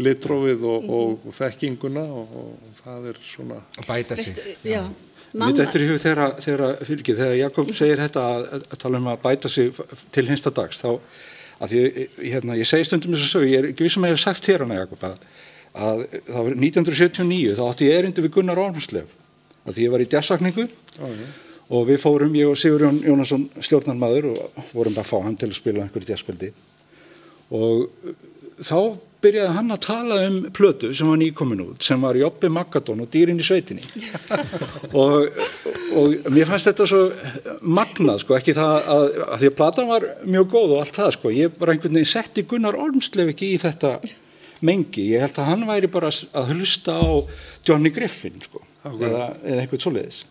litrófið 0.00 0.64
og, 0.68 0.88
og, 0.98 1.26
og 1.26 1.36
þekkinguna 1.36 2.04
og, 2.04 2.38
og 2.42 2.80
það 2.82 3.10
er 3.12 3.20
svona 3.24 3.60
og 3.60 3.88
bæta 3.88 4.18
sig. 4.18 4.40
Mitt 5.36 5.40
mamma, 5.42 5.64
eftir 5.64 5.84
í 5.84 5.88
hug 5.90 6.00
þegar, 6.00 6.36
þegar, 6.40 6.76
fylgið, 6.88 7.18
þegar 7.20 7.38
Jakob 7.40 7.72
segir 7.76 8.02
þetta 8.04 8.26
að, 8.34 8.44
að 8.60 8.76
tala 8.84 9.00
um 9.00 9.08
að 9.12 9.22
bæta 9.24 9.50
sig 9.52 9.80
til 10.14 10.26
hinsta 10.30 10.52
dags 10.54 10.80
þá 10.80 10.90
að 10.96 11.72
því, 11.72 11.82
hérna, 12.20 12.56
ég 12.60 12.68
segi 12.68 12.86
stundum 12.88 13.16
þess 13.16 13.26
að 13.26 13.32
sögu, 13.32 13.50
ég 13.50 13.62
er 13.62 13.68
ekki 13.70 13.86
vissum 13.86 14.04
að 14.04 14.12
ég 14.12 14.18
hef 14.18 14.24
sagt 14.24 14.48
hér 14.50 14.64
hana 14.64 14.78
Jakob 14.82 15.06
að, 15.08 15.24
að 15.72 16.04
það 16.28 16.38
var 16.38 16.58
1979 16.60 17.56
þá 17.56 17.64
átti 17.66 17.88
ég 17.88 18.00
erindi 18.00 18.24
við 18.24 18.34
Gunnar 18.36 18.60
Ormslef 18.60 19.12
að 19.66 19.74
því 19.78 19.86
ég 19.86 19.94
var 19.94 20.04
í 20.04 20.08
jazzakningu 20.12 20.66
og 21.66 21.88
við 21.88 21.98
fórum, 21.98 22.36
ég 22.38 22.52
og 22.52 22.60
Sigurjón 22.60 23.00
Jónasson 23.02 23.48
stjórnarmadur 23.58 24.30
og 24.30 24.70
vorum 24.70 24.94
bara 24.94 25.04
að 25.04 25.10
fá 25.10 25.18
hann 25.24 25.38
til 25.40 25.50
að 25.50 25.58
spila 25.58 25.84
einhverju 25.84 26.12
jazzkvöldi 26.12 26.52
og 27.56 27.88
þá 28.60 28.78
byrjaði 29.24 29.54
hann 29.56 29.72
að 29.74 29.80
tala 29.86 30.18
um 30.26 30.36
plötu 30.54 30.90
sem 30.94 31.08
var 31.08 31.18
nýkomin 31.20 31.62
út 31.64 31.86
sem 31.86 32.02
var 32.02 32.18
Jobbi 32.18 32.50
Magadón 32.52 33.02
og 33.04 33.08
dýrin 33.12 33.40
í 33.40 33.46
sveitinni. 33.46 33.84
Og, 34.96 35.26
og 35.96 36.28
mér 36.32 36.48
fannst 36.48 36.70
þetta 36.70 36.86
svo 36.88 37.00
magnað 37.66 38.22
sko, 38.22 38.36
ekki 38.36 38.54
það 38.56 38.76
að, 38.94 39.06
að 39.26 39.42
því 39.42 39.50
að 39.50 39.56
platan 39.58 39.88
var 39.90 40.06
mjög 40.24 40.46
góð 40.52 40.76
og 40.76 40.82
allt 40.82 41.00
það 41.00 41.10
sko, 41.16 41.32
ég 41.34 41.58
bara 41.58 41.74
einhvern 41.74 41.98
veginn 41.98 42.12
setti 42.12 42.46
Gunnar 42.48 42.78
Ormslev 42.80 43.32
ekki 43.32 43.50
í 43.54 43.58
þetta 43.60 43.96
mengi, 44.64 45.10
ég 45.12 45.24
held 45.24 45.40
að 45.42 45.50
hann 45.50 45.66
væri 45.68 45.90
bara 45.92 46.08
að 46.08 46.54
hlusta 46.54 46.96
á 46.96 47.08
Johnny 47.66 47.92
Griffin 47.92 48.40
sko, 48.44 48.62
eða, 48.86 49.28
eða 49.42 49.66
einhvern 49.66 49.84
svoleiðis. 49.84 50.22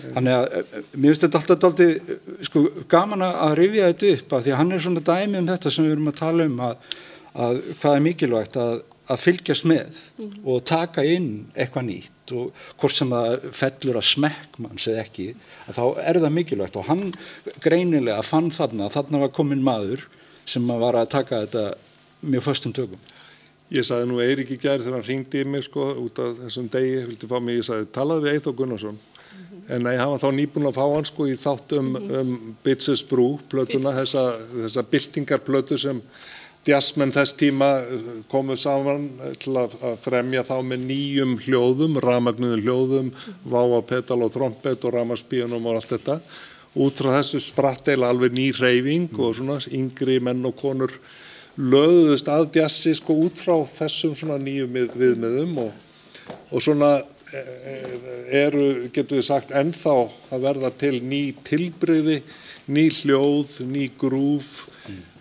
Þannig 0.00 0.34
að 0.34 0.46
eh, 0.56 0.76
mér 0.96 1.12
finnst 1.12 1.24
þetta 1.26 1.40
alltaf 1.40 1.62
dálítið 1.62 2.46
sko, 2.48 2.62
gaman 2.90 3.24
að 3.28 3.56
rifja 3.60 3.90
þetta 3.92 4.12
upp 4.16 4.36
að 4.36 4.46
því 4.46 4.52
að 4.52 4.60
hann 4.60 4.74
er 4.74 4.84
svona 4.86 5.04
dæmi 5.08 5.40
um 5.40 5.50
þetta 5.50 5.72
sem 5.72 5.86
við 5.86 5.94
erum 5.96 6.10
að 6.10 6.18
tala 6.18 6.46
um 6.48 6.62
að, 6.68 6.86
að 7.32 7.60
hvað 7.80 7.96
er 7.96 8.04
mikilvægt 8.06 8.58
að, 8.60 8.82
að 9.12 9.22
fylgjast 9.22 9.68
með 9.68 10.00
og 10.44 10.64
taka 10.68 11.04
inn 11.08 11.30
eitthvað 11.54 11.88
nýtt 11.88 12.34
og 12.36 12.64
hvort 12.80 12.96
sem 12.96 13.12
það 13.12 13.46
fellur 13.58 14.00
að 14.00 14.08
smekk 14.10 14.58
manns 14.64 14.88
eða 14.88 15.04
ekki 15.06 15.28
að 15.66 15.78
þá 15.78 15.84
er 16.04 16.20
það 16.24 16.36
mikilvægt 16.38 16.78
og 16.80 16.88
hann 16.90 17.06
greinilega 17.64 18.26
fann 18.26 18.52
þarna 18.54 18.88
að 18.88 18.98
þarna 18.98 19.24
var 19.24 19.34
komin 19.38 19.64
maður 19.64 20.06
sem 20.48 20.70
að 20.74 20.84
var 20.84 20.98
að 20.98 21.10
taka 21.14 21.42
þetta 21.44 21.66
mjög 22.22 22.44
föstum 22.46 22.74
tökum. 22.74 23.00
Ég 23.72 23.86
sagði 23.88 24.08
nú 24.10 24.18
Eirík 24.20 24.50
í 24.52 24.58
gær 24.60 24.82
þegar 24.82 24.98
hann 24.98 25.06
ringdi 25.06 25.40
í 25.40 25.48
mig 25.48 25.64
sko 25.64 25.86
út 26.02 26.18
af 26.20 26.36
þessum 26.42 26.68
degi, 26.72 27.06
vildi 27.06 27.28
fá 27.30 27.38
mig, 27.40 27.60
ég 27.60 27.66
sagði 27.66 27.88
talaði 27.94 28.26
við 28.26 28.36
Eithó 28.36 28.52
Gunnarsson. 28.56 28.98
En 29.72 29.84
nei, 29.86 29.94
hann 29.96 30.10
var 30.12 30.20
þá 30.20 30.28
nýbúin 30.36 30.68
að 30.68 30.76
fá 30.76 30.82
hann 30.82 31.08
sko 31.08 31.26
í 31.30 31.36
þátt 31.40 31.72
um, 31.78 31.88
um 32.20 32.32
Bitches 32.64 33.04
Brew, 33.08 33.38
plötuna, 33.52 33.94
þessa, 33.96 34.26
þessa 34.52 34.84
byltingarplötu 34.90 35.78
sem 35.80 36.02
jazzmenn 36.66 37.12
þess 37.14 37.34
tíma 37.38 37.70
uh, 37.82 38.12
komu 38.30 38.56
saman 38.58 39.08
til 39.42 39.56
að, 39.58 39.74
fremja 40.02 40.44
þá 40.46 40.56
með 40.66 40.86
nýjum 40.86 41.34
hljóðum, 41.42 41.98
ramagnuðum 42.02 42.62
hljóðum, 42.62 43.10
váa, 43.50 43.82
pedal 43.88 44.22
og 44.26 44.32
trompet 44.34 44.86
og 44.86 44.96
ramaspíunum 44.96 45.66
og 45.66 45.80
allt 45.80 45.94
þetta. 45.96 46.20
Út 46.82 47.02
frá 47.02 47.18
þessu 47.18 47.42
spratt 47.42 47.90
eila 47.92 48.08
alveg 48.12 48.32
ný 48.32 48.48
reyfing 48.56 49.10
og 49.20 49.34
svona 49.36 49.58
yngri 49.74 50.20
menn 50.24 50.46
og 50.48 50.56
konur 50.60 50.94
löðuðust 51.60 52.30
að 52.32 52.54
jazzi 52.62 52.94
sko 52.96 53.16
út 53.26 53.36
frá 53.36 53.58
þessum 53.68 54.14
svona 54.16 54.38
nýjum 54.40 54.72
við, 54.72 54.94
viðmiðum 54.96 55.58
og, 55.66 55.74
og 56.48 56.64
svona 56.64 56.94
e, 57.28 57.42
e, 57.42 57.74
eru, 58.40 58.64
getur 58.88 59.20
við 59.20 59.26
sagt, 59.26 59.52
ennþá 59.52 59.96
að 60.32 60.46
verða 60.46 60.72
til 60.80 60.94
ný 61.04 61.34
tilbreyði, 61.44 62.22
ný 62.72 62.86
hljóð, 63.02 63.58
ný 63.68 63.90
grúf, 64.00 64.70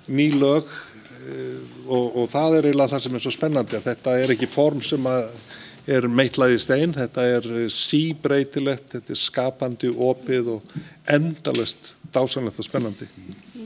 ný 0.08 0.30
lög 0.40 0.72
og, 1.88 2.06
og 2.24 2.30
það 2.32 2.58
er 2.58 2.70
eiginlega 2.70 2.94
það 2.96 3.04
sem 3.06 3.18
er 3.18 3.26
svo 3.26 3.34
spennandi 3.36 3.80
að 3.80 3.90
þetta 3.90 4.16
er 4.22 4.36
ekki 4.36 4.50
form 4.52 4.82
sem 4.86 5.10
er 5.90 6.06
meitlað 6.10 6.56
í 6.56 6.60
stein, 6.62 6.94
þetta 6.94 7.26
er 7.38 7.48
síbreytilegt, 7.74 8.92
þetta 8.96 9.16
er 9.16 9.22
skapandi, 9.22 9.90
opið 9.90 10.56
og 10.58 10.76
endalust 11.10 11.96
dásanlegt 12.14 12.60
og 12.62 12.68
spennandi. 12.68 13.08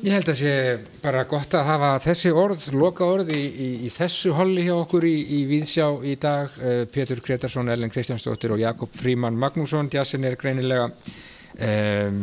Ég 0.05 0.13
held 0.13 0.29
að 0.29 0.37
sé 0.37 0.53
bara 1.01 1.23
gott 1.29 1.55
að 1.57 1.65
hafa 1.65 1.91
þessi 2.03 2.31
orð, 2.35 2.67
loka 2.77 3.05
orð 3.07 3.31
í, 3.33 3.41
í, 3.41 3.69
í 3.87 3.91
þessu 3.93 4.35
holli 4.37 4.65
hjá 4.67 4.75
okkur 4.75 5.07
í, 5.07 5.15
í 5.37 5.39
Víðsjá 5.49 5.87
í 6.05 6.15
dag. 6.21 6.51
Uh, 6.61 6.83
Pétur 6.91 7.21
Kretarsson, 7.25 7.71
Ellen 7.73 7.93
Kristjánsdóttir 7.93 8.53
og 8.53 8.61
Jakob 8.61 8.91
Fríman 8.93 9.39
Magnússon. 9.39 9.89
Jazzin 9.93 10.27
er 10.27 10.37
greinilega 10.37 10.89
um, 10.91 12.21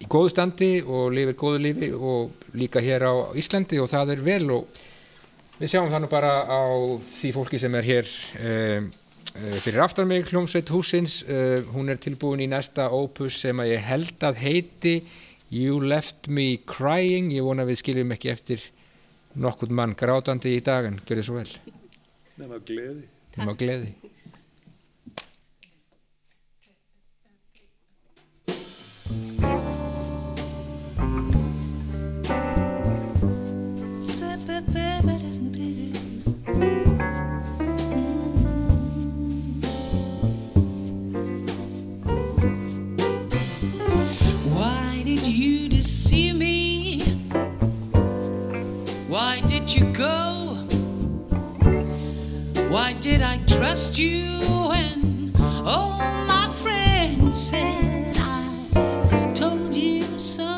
í 0.00 0.08
góðu 0.10 0.32
standi 0.32 0.72
og 0.82 1.12
lifir 1.14 1.38
góðu 1.38 1.62
lífi 1.68 1.92
og 1.94 2.39
líka 2.56 2.82
hér 2.82 3.06
á 3.06 3.14
Íslandi 3.38 3.80
og 3.82 3.90
það 3.90 4.14
er 4.16 4.24
vel 4.26 4.46
og 4.54 4.80
við 5.60 5.74
sjáum 5.74 5.90
þannig 5.92 6.12
bara 6.12 6.32
á 6.48 6.62
því 7.04 7.32
fólki 7.36 7.60
sem 7.60 7.74
er 7.76 7.86
hér 7.86 8.12
um, 8.40 8.90
fyrir 9.62 9.82
aftan 9.84 10.08
mig 10.10 10.30
hljómsveit 10.30 10.70
húsins. 10.72 11.20
Uh, 11.28 11.62
hún 11.74 11.92
er 11.92 12.00
tilbúin 12.00 12.42
í 12.42 12.48
næsta 12.50 12.88
opus 12.94 13.40
sem 13.44 13.60
að 13.60 13.74
ég 13.74 13.90
held 13.90 14.30
að 14.30 14.40
heiti 14.44 14.94
You 15.50 15.80
left 15.82 16.28
me 16.30 16.60
crying, 16.62 17.32
ég 17.34 17.42
vona 17.42 17.64
við 17.66 17.80
skiljum 17.80 18.12
ekki 18.14 18.30
eftir 18.30 18.62
nokkurt 19.34 19.72
mann 19.74 19.96
grátandi 19.98 20.52
í 20.54 20.60
dag 20.62 20.86
en 20.86 21.00
gjör 21.02 21.18
þið 21.18 21.26
svo 21.26 21.38
vel. 21.40 21.54
Nefna 22.38 22.60
gleði. 22.68 23.02
Nefna 23.34 23.54
gleði. 23.58 23.90
Go? 49.92 50.56
Why 52.68 52.92
did 52.94 53.22
I 53.22 53.38
trust 53.46 53.98
you 53.98 54.40
when 54.70 55.32
all 55.66 55.98
my 56.26 56.48
friends 56.62 57.48
said 57.50 58.16
I 58.16 59.32
told 59.34 59.74
you 59.74 60.02
so? 60.18 60.49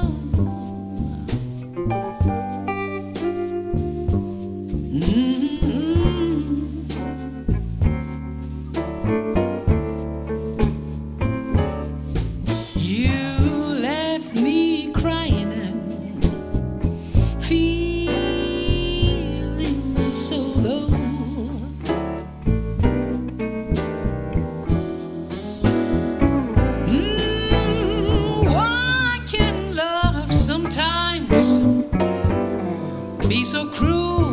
So 33.53 33.67
cruel? 33.67 34.33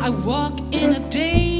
I 0.00 0.08
walk 0.24 0.58
in 0.72 0.94
a 0.94 1.10
daze. 1.10 1.57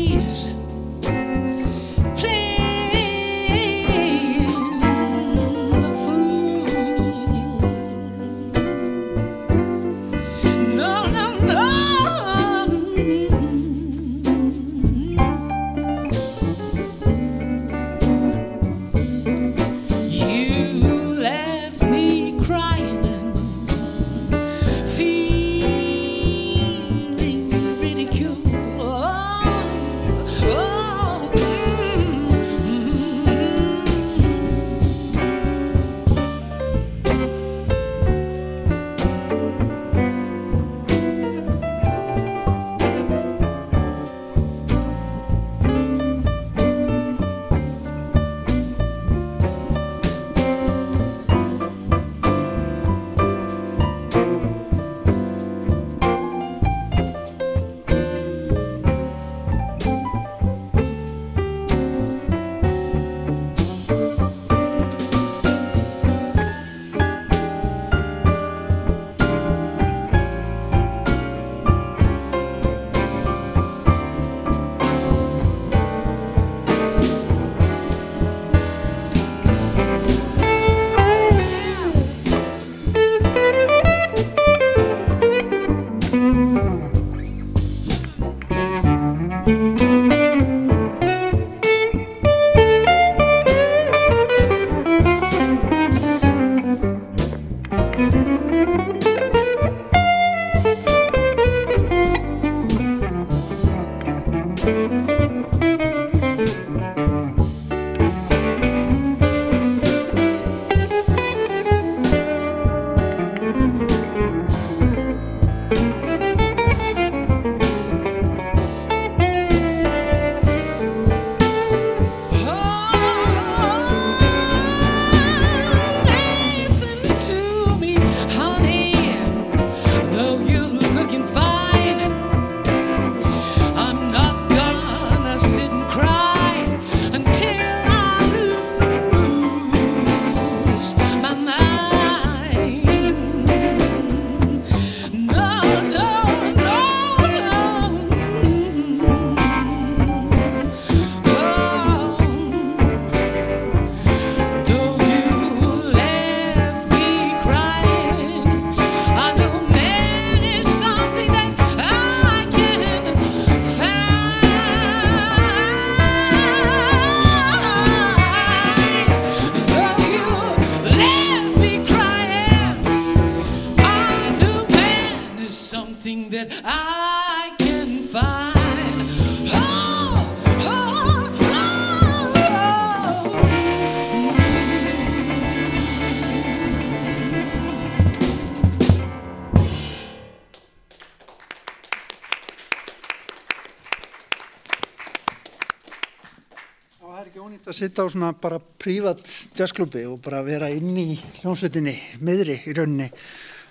Ónýtt 197.38 197.68
að 197.70 197.76
sitta 197.76 198.02
á 198.02 198.10
svona 198.10 198.28
bara 198.34 198.56
prívat 198.58 199.20
jazzklubi 199.54 200.00
og 200.08 200.18
bara 200.24 200.40
vera 200.42 200.68
inn 200.74 200.96
í 200.98 201.18
hljómsveitinni, 201.38 201.94
miðri 202.24 202.56
í 202.66 202.74
rauninni. 202.74 203.06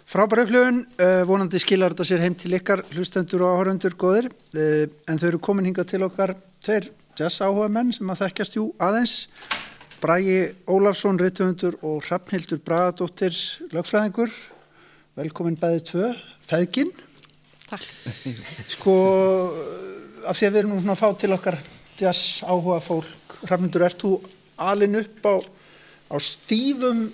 Frábæra 0.08 0.46
upplifun, 0.46 0.80
uh, 1.04 1.24
vonandi 1.28 1.60
skilar 1.60 1.92
þetta 1.92 2.06
sér 2.08 2.24
heim 2.24 2.38
til 2.40 2.54
ykkar 2.56 2.86
hlustendur 2.94 3.44
og 3.44 3.58
áhöröndur 3.58 3.98
góðir, 4.00 4.30
uh, 4.56 4.86
en 5.10 5.20
þau 5.20 5.28
eru 5.32 5.42
komin 5.44 5.68
hingað 5.68 5.90
til 5.92 6.02
okkar 6.08 6.36
tveir 6.64 6.88
jazz 7.20 7.44
áhuga 7.44 7.68
menn 7.74 7.92
sem 7.96 8.14
að 8.14 8.22
þekkjast 8.24 8.60
jú 8.60 8.68
aðeins. 8.80 9.16
Bragi 10.00 10.38
Ólafsson, 10.70 11.20
Rittumundur 11.20 11.80
og 11.82 12.06
Hrafnhildur 12.06 12.62
Bragadóttir, 12.64 13.36
lögfræðingur. 13.74 14.32
Velkomin 15.18 15.58
bæði 15.60 15.82
tvö, 15.92 16.12
feðgin. 16.48 16.94
Takk. 17.68 17.90
Sko, 18.78 18.94
af 20.24 20.38
því 20.38 20.48
að 20.48 20.54
við 20.54 20.62
erum 20.62 20.78
nú 20.78 20.84
svona 20.86 20.96
að 20.96 21.04
fá 21.04 21.10
til 21.26 21.36
okkar 21.36 21.60
jazz 22.00 22.44
áhuga 22.46 22.80
fólk, 22.84 23.38
Hrafnhildur, 23.46 23.86
ert 23.88 24.02
þú 24.02 24.14
alin 24.58 25.00
upp 25.02 25.28
á, 25.28 25.36
á 26.14 26.16
stífum, 26.22 27.08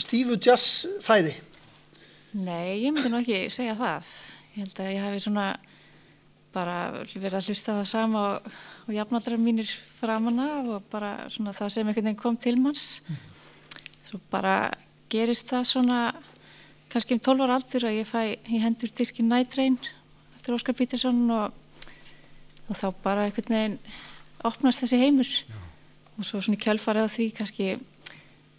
stífu 0.00 0.36
jazz 0.40 0.86
fæði? 1.04 1.34
Nei, 2.36 2.84
ég 2.84 2.94
myndi 2.94 3.10
nú 3.10 3.20
ekki 3.24 3.48
segja 3.50 3.74
það. 3.78 4.10
Ég 4.54 4.64
held 4.64 4.80
að 4.82 4.92
ég 4.92 5.04
hafi 5.04 5.22
svona 5.24 5.46
bara 6.54 6.76
verið 7.14 7.36
að 7.38 7.48
hlusta 7.50 7.76
það 7.78 7.88
sama 7.90 8.22
og, 8.26 8.50
og 8.86 8.94
jafnaldrar 8.94 9.38
mínir 9.38 9.70
framanna 10.00 10.48
og 10.64 10.86
bara 10.90 11.28
svona 11.30 11.54
það 11.54 11.72
sem 11.74 11.86
einhvern 11.86 12.10
veginn 12.10 12.20
kom 12.20 12.38
til 12.40 12.56
manns. 12.58 12.86
Svo 14.06 14.18
bara 14.30 14.72
gerist 15.10 15.50
það 15.50 15.68
svona 15.70 16.00
kannski 16.90 17.14
um 17.14 17.22
12 17.22 17.46
ára 17.46 17.58
aldur 17.58 17.86
að 17.86 17.98
ég 18.00 18.08
fæ 18.10 18.20
í 18.50 18.62
hendur 18.62 18.90
diskin 18.98 19.30
Night 19.30 19.52
Train 19.54 19.78
eftir 20.34 20.56
Óskar 20.56 20.74
Peterson 20.78 21.22
og, 21.30 21.52
og 22.66 22.78
þá 22.78 22.88
bara 23.04 23.26
einhvern 23.28 23.54
veginn 23.54 23.78
opnast 24.48 24.84
þessi 24.84 25.00
heimur. 25.00 25.30
Og 26.18 26.26
svo 26.26 26.40
svona 26.40 26.58
í 26.58 26.62
kjölfarið 26.64 27.06
á 27.06 27.14
því 27.14 27.30
kannski 27.36 27.70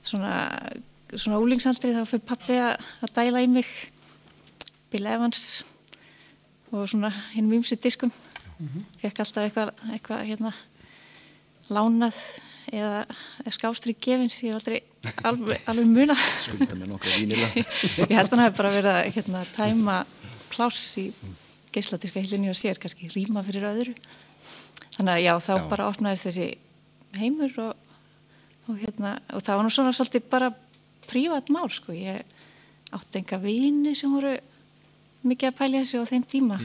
svona 0.01 0.33
svona 1.19 1.41
úlingsaldri 1.41 1.93
þá 1.95 2.03
fyrir 2.07 2.23
pappi 2.27 2.57
að, 2.59 2.85
að 3.03 3.13
dæla 3.17 3.43
í 3.43 3.49
mig 3.51 3.69
Bill 4.91 5.07
Evans 5.09 5.63
og 6.71 6.87
svona 6.89 7.11
hinn 7.33 7.49
mýmsi 7.51 7.77
diskum. 7.81 8.11
Fekk 9.01 9.23
alltaf 9.23 9.47
eitthvað 9.47 9.71
eitthva, 9.95 10.21
hérna, 10.27 10.51
lánað 11.73 12.19
eða, 12.71 13.03
eða 13.41 13.53
skástri 13.57 13.95
gefins 13.97 14.37
ég 14.43 14.53
hef 14.53 14.59
aldrei 14.61 14.81
alveg, 15.27 15.63
alveg 15.71 15.89
munað. 15.89 16.25
Ég 18.11 18.13
held 18.13 18.27
að 18.27 18.35
hann 18.35 18.43
hafi 18.45 18.59
bara 18.59 18.73
verið 18.75 18.91
að 18.93 19.07
hérna, 19.17 19.45
tæma 19.55 19.97
pláss 20.51 20.93
í 21.01 21.07
geisladiska 21.73 22.21
heilinni 22.21 22.51
og 22.51 22.59
sér 22.59 22.79
kannski 22.79 23.09
rýma 23.11 23.43
fyrir 23.47 23.65
öðru 23.71 23.95
þannig 25.01 25.17
að 25.17 25.25
já 25.25 25.33
þá 25.41 25.53
Já. 25.55 25.63
bara 25.73 25.87
opnaðist 25.89 26.27
þessi 26.29 26.47
heimur 27.17 27.57
og, 27.65 27.89
og, 28.67 28.77
hérna, 28.77 29.15
og 29.33 29.41
það 29.41 29.57
var 29.57 29.65
nú 29.65 29.73
svona 29.73 29.95
svolítið 29.97 30.29
bara 30.29 30.51
prívat 31.09 31.49
mál 31.51 31.67
sko. 31.73 31.95
Ég 31.97 32.21
átti 32.93 33.21
enga 33.21 33.41
vini 33.41 33.95
sem 33.97 34.13
voru 34.13 34.35
mikið 35.27 35.49
að 35.49 35.57
pælja 35.57 35.83
þessu 35.83 36.05
á 36.05 36.11
þeim 36.11 36.25
tíma. 36.29 36.61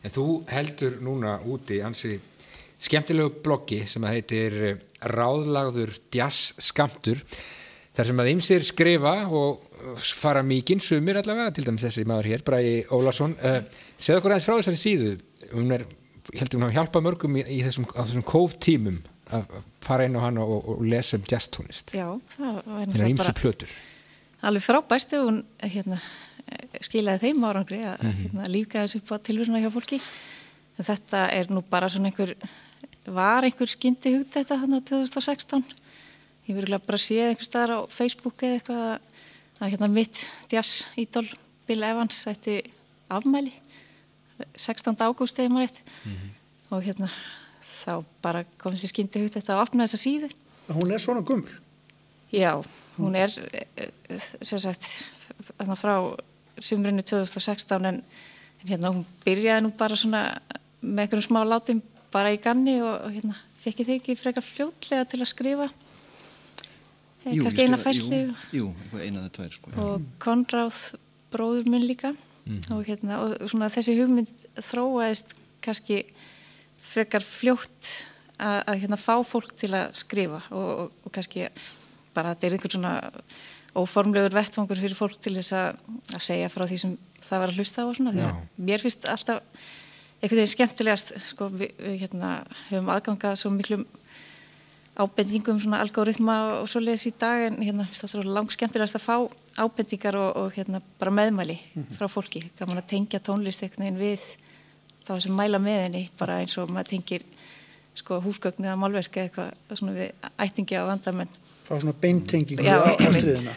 En 0.00 0.14
þú 0.14 0.26
heldur 0.48 0.98
núna 1.04 1.36
úti 1.44 1.82
ansi 1.84 2.16
skemmtilegu 2.80 3.42
bloggi 3.44 3.82
sem 3.88 4.04
að 4.08 4.14
heitir 4.16 4.54
eh, 4.64 4.78
Ráðlagður 5.12 5.92
Jazz 6.12 6.54
Skamtur 6.64 7.20
þar 7.96 8.08
sem 8.08 8.22
að 8.22 8.30
ymsir 8.32 8.64
skrifa 8.64 9.14
og 9.28 9.66
eh, 9.76 10.06
fara 10.16 10.40
mikinn 10.46 10.80
sumir 10.80 11.20
allavega, 11.20 11.52
til 11.52 11.66
dæmis 11.66 11.84
þessi 11.84 12.06
maður 12.08 12.30
hér, 12.32 12.44
Bræði 12.46 12.76
Ólarsson 12.96 13.36
uh, 13.36 13.60
segð 14.00 14.22
okkur 14.22 14.32
aðeins 14.32 14.48
frá 14.48 14.56
þessari 14.56 14.80
síðu. 14.80 15.12
Hún 15.52 15.76
er, 15.76 15.84
heldur 16.38 16.60
hún 16.60 16.68
að 16.68 16.76
hjálpa 16.78 17.00
mörgum 17.04 17.36
í, 17.40 17.44
í 17.46 17.60
þessum, 17.66 17.86
þessum 17.90 18.24
kóftímum 18.26 19.00
að 19.30 19.54
fara 19.84 20.04
inn 20.08 20.16
á 20.18 20.20
hann 20.26 20.38
og, 20.42 20.56
og 20.74 20.80
lesa 20.86 21.16
um 21.18 21.24
jazztónist 21.30 21.92
já, 21.94 22.06
það 22.36 22.60
var 22.66 22.88
ymsu 22.90 23.16
bara 23.22 23.34
plötur. 23.38 23.70
alveg 24.42 24.64
frábært 24.66 25.12
ef 25.14 25.22
hún 25.26 25.42
hérna, 25.62 26.00
skilaði 26.82 27.28
þeim 27.28 27.44
árangri 27.46 27.80
að 27.86 28.02
Mhm. 28.02 28.22
hérna, 28.24 28.48
lífga 28.50 28.84
þessu 28.86 29.20
tilvöruna 29.22 29.60
hjá 29.62 29.70
fólki. 29.70 30.00
En 30.78 30.84
þetta 30.84 31.20
er 31.32 31.46
nú 31.52 31.62
bara 31.68 31.88
svona 31.88 32.08
einhver 32.10 32.34
var 33.06 33.42
einhver 33.44 33.68
skyndi 33.68 34.14
hugt 34.16 34.32
þetta 34.34 34.56
þannig 34.62 34.80
á 34.80 34.88
2016 34.90 35.64
ég 36.48 36.56
verður 36.56 36.80
bara 36.86 36.96
að 36.98 37.04
sé 37.04 37.18
einhver 37.28 37.44
staðar 37.46 37.72
á 37.76 37.78
Facebook 37.88 38.42
eða 38.42 38.58
eitthvað 38.58 38.82
að, 38.86 39.00
að 39.60 39.70
hérna 39.74 39.88
mitt 39.92 40.26
jazz 40.50 40.84
ídol 40.96 41.26
Bill 41.68 41.82
Evans 41.84 42.24
ætti 42.26 42.62
afmæli 43.10 43.52
16. 44.56 44.96
ágúst 45.06 45.38
eða 45.42 45.52
maður 45.54 45.68
rétt 45.68 45.80
og 46.70 46.82
hérna 46.86 47.08
þá 47.80 48.04
bara 48.22 48.44
kom 48.60 48.72
þessi 48.76 48.90
skyndi 48.92 49.22
hugt 49.24 49.34
þetta 49.38 49.56
að 49.56 49.62
opna 49.66 49.86
þessa 49.88 50.00
síðu 50.04 50.30
Hún 50.70 50.92
er 50.94 51.00
svona 51.02 51.24
gummul. 51.26 51.50
Já, 52.30 52.52
hún 52.96 53.16
er 53.18 53.32
eh, 53.50 53.64
eh, 54.06 54.20
sem 54.46 54.60
sagt 54.62 54.84
þarna 55.58 55.74
frá 55.74 55.94
sumrinu 56.62 57.02
2016 57.02 57.88
en, 57.88 57.98
en 58.62 58.68
hérna 58.70 58.92
hún 58.94 59.02
byrjaði 59.24 59.64
nú 59.64 59.72
bara 59.74 59.96
svona 59.98 60.20
með 60.80 61.02
einhverjum 61.08 61.26
smá 61.26 61.40
látum 61.48 61.80
bara 62.14 62.30
í 62.30 62.38
ganni 62.42 62.76
og, 62.84 62.92
og 63.08 63.16
hérna 63.16 63.34
fekk 63.64 63.82
ég 63.82 63.88
þig 63.90 63.96
ekki 63.98 64.18
frekar 64.20 64.46
fljótlega 64.46 65.08
til 65.10 65.20
að 65.24 65.32
skrifa 65.32 65.66
Jú, 67.26 67.44
ég 67.44 67.58
eina 67.66 67.76
skrifa- 67.76 68.36
Jú, 68.56 68.70
jú, 68.92 69.00
eina 69.02 69.20
eða 69.24 69.32
tvær, 69.34 69.50
sko. 69.52 69.72
og 69.76 70.06
Konráð 70.22 70.78
bróður 71.34 71.66
minn 71.68 71.84
líka 71.84 72.14
og, 72.74 72.84
hérna, 72.86 73.20
og 73.24 73.50
svona 73.50 73.70
þessi 73.72 73.96
hugmynd 73.98 74.46
þróaðist 74.56 75.34
kannski 75.64 76.02
frekar 76.80 77.24
fljótt 77.24 77.90
að, 78.40 78.58
að 78.66 78.80
hérna, 78.84 78.98
fá 79.00 79.14
fólk 79.26 79.54
til 79.58 79.72
að 79.76 79.92
skrifa 80.00 80.42
og, 80.50 80.70
og, 80.84 80.92
og 81.04 81.14
kannski 81.14 81.48
bara 82.14 82.34
þetta 82.34 82.46
er 82.46 82.56
einhvern 82.56 82.74
svona 82.76 82.94
óformlegur 83.78 84.34
vettfangur 84.34 84.80
fyrir 84.80 84.98
fólk 84.98 85.20
til 85.22 85.36
þess 85.36 85.54
að, 85.54 85.78
að 86.16 86.24
segja 86.26 86.50
frá 86.50 86.66
því 86.66 86.80
sem 86.82 86.96
það 87.28 87.42
var 87.42 87.52
að 87.52 87.60
hlusta 87.60 87.86
á 87.86 87.88
svona 87.94 88.14
því 88.16 88.24
að 88.26 88.40
mér 88.66 88.82
finnst 88.82 89.06
alltaf 89.06 89.42
einhvern 90.20 90.40
veginn 90.40 90.54
skemmtilegast 90.54 91.12
sko, 91.30 91.48
við, 91.54 91.70
við 91.78 92.00
hérna, 92.02 92.32
höfum 92.68 92.90
aðgangað 92.92 93.38
svo 93.40 93.52
miklum 93.54 93.86
ábendingum 95.00 95.60
svona 95.62 95.80
algoritma 95.84 96.36
og 96.58 96.68
svo 96.68 96.82
leiðis 96.82 97.06
í 97.08 97.14
dag 97.20 97.46
en 97.46 97.60
hérna 97.62 97.86
finnst 97.88 98.04
alltaf 98.08 98.26
langt 98.26 98.56
skemmtilegast 98.56 98.98
að 98.98 99.06
fá 99.06 99.16
ábendingar 99.60 100.16
og, 100.18 100.30
og 100.40 100.54
hérna 100.56 100.80
bara 101.00 101.12
meðmæli 101.14 101.58
frá 101.96 102.08
fólki, 102.10 102.44
gaman 102.58 102.80
að 102.80 102.90
tengja 102.94 103.20
tónlist 103.24 103.62
einhvern 103.64 103.86
veginn 103.86 104.00
við 104.00 104.24
þá 105.06 105.12
sem 105.24 105.36
mæla 105.36 105.60
með 105.62 105.80
henni 105.86 106.02
bara 106.18 106.40
eins 106.42 106.56
og 106.60 106.72
maður 106.72 106.94
tengir 106.94 107.26
sko 107.98 108.20
húsgögn 108.24 108.68
eða 108.68 108.78
málverk 108.80 109.16
eða 109.16 109.28
eitthvað 109.28 109.78
svona 109.80 109.96
við 109.96 110.28
ættingi 110.46 110.78
á 110.78 110.84
vandamenn 110.88 111.38
Fá 111.66 111.74
svona 111.76 111.94
beintengingu 112.02 112.66
á 112.66 112.96
ástriðina. 112.96 113.54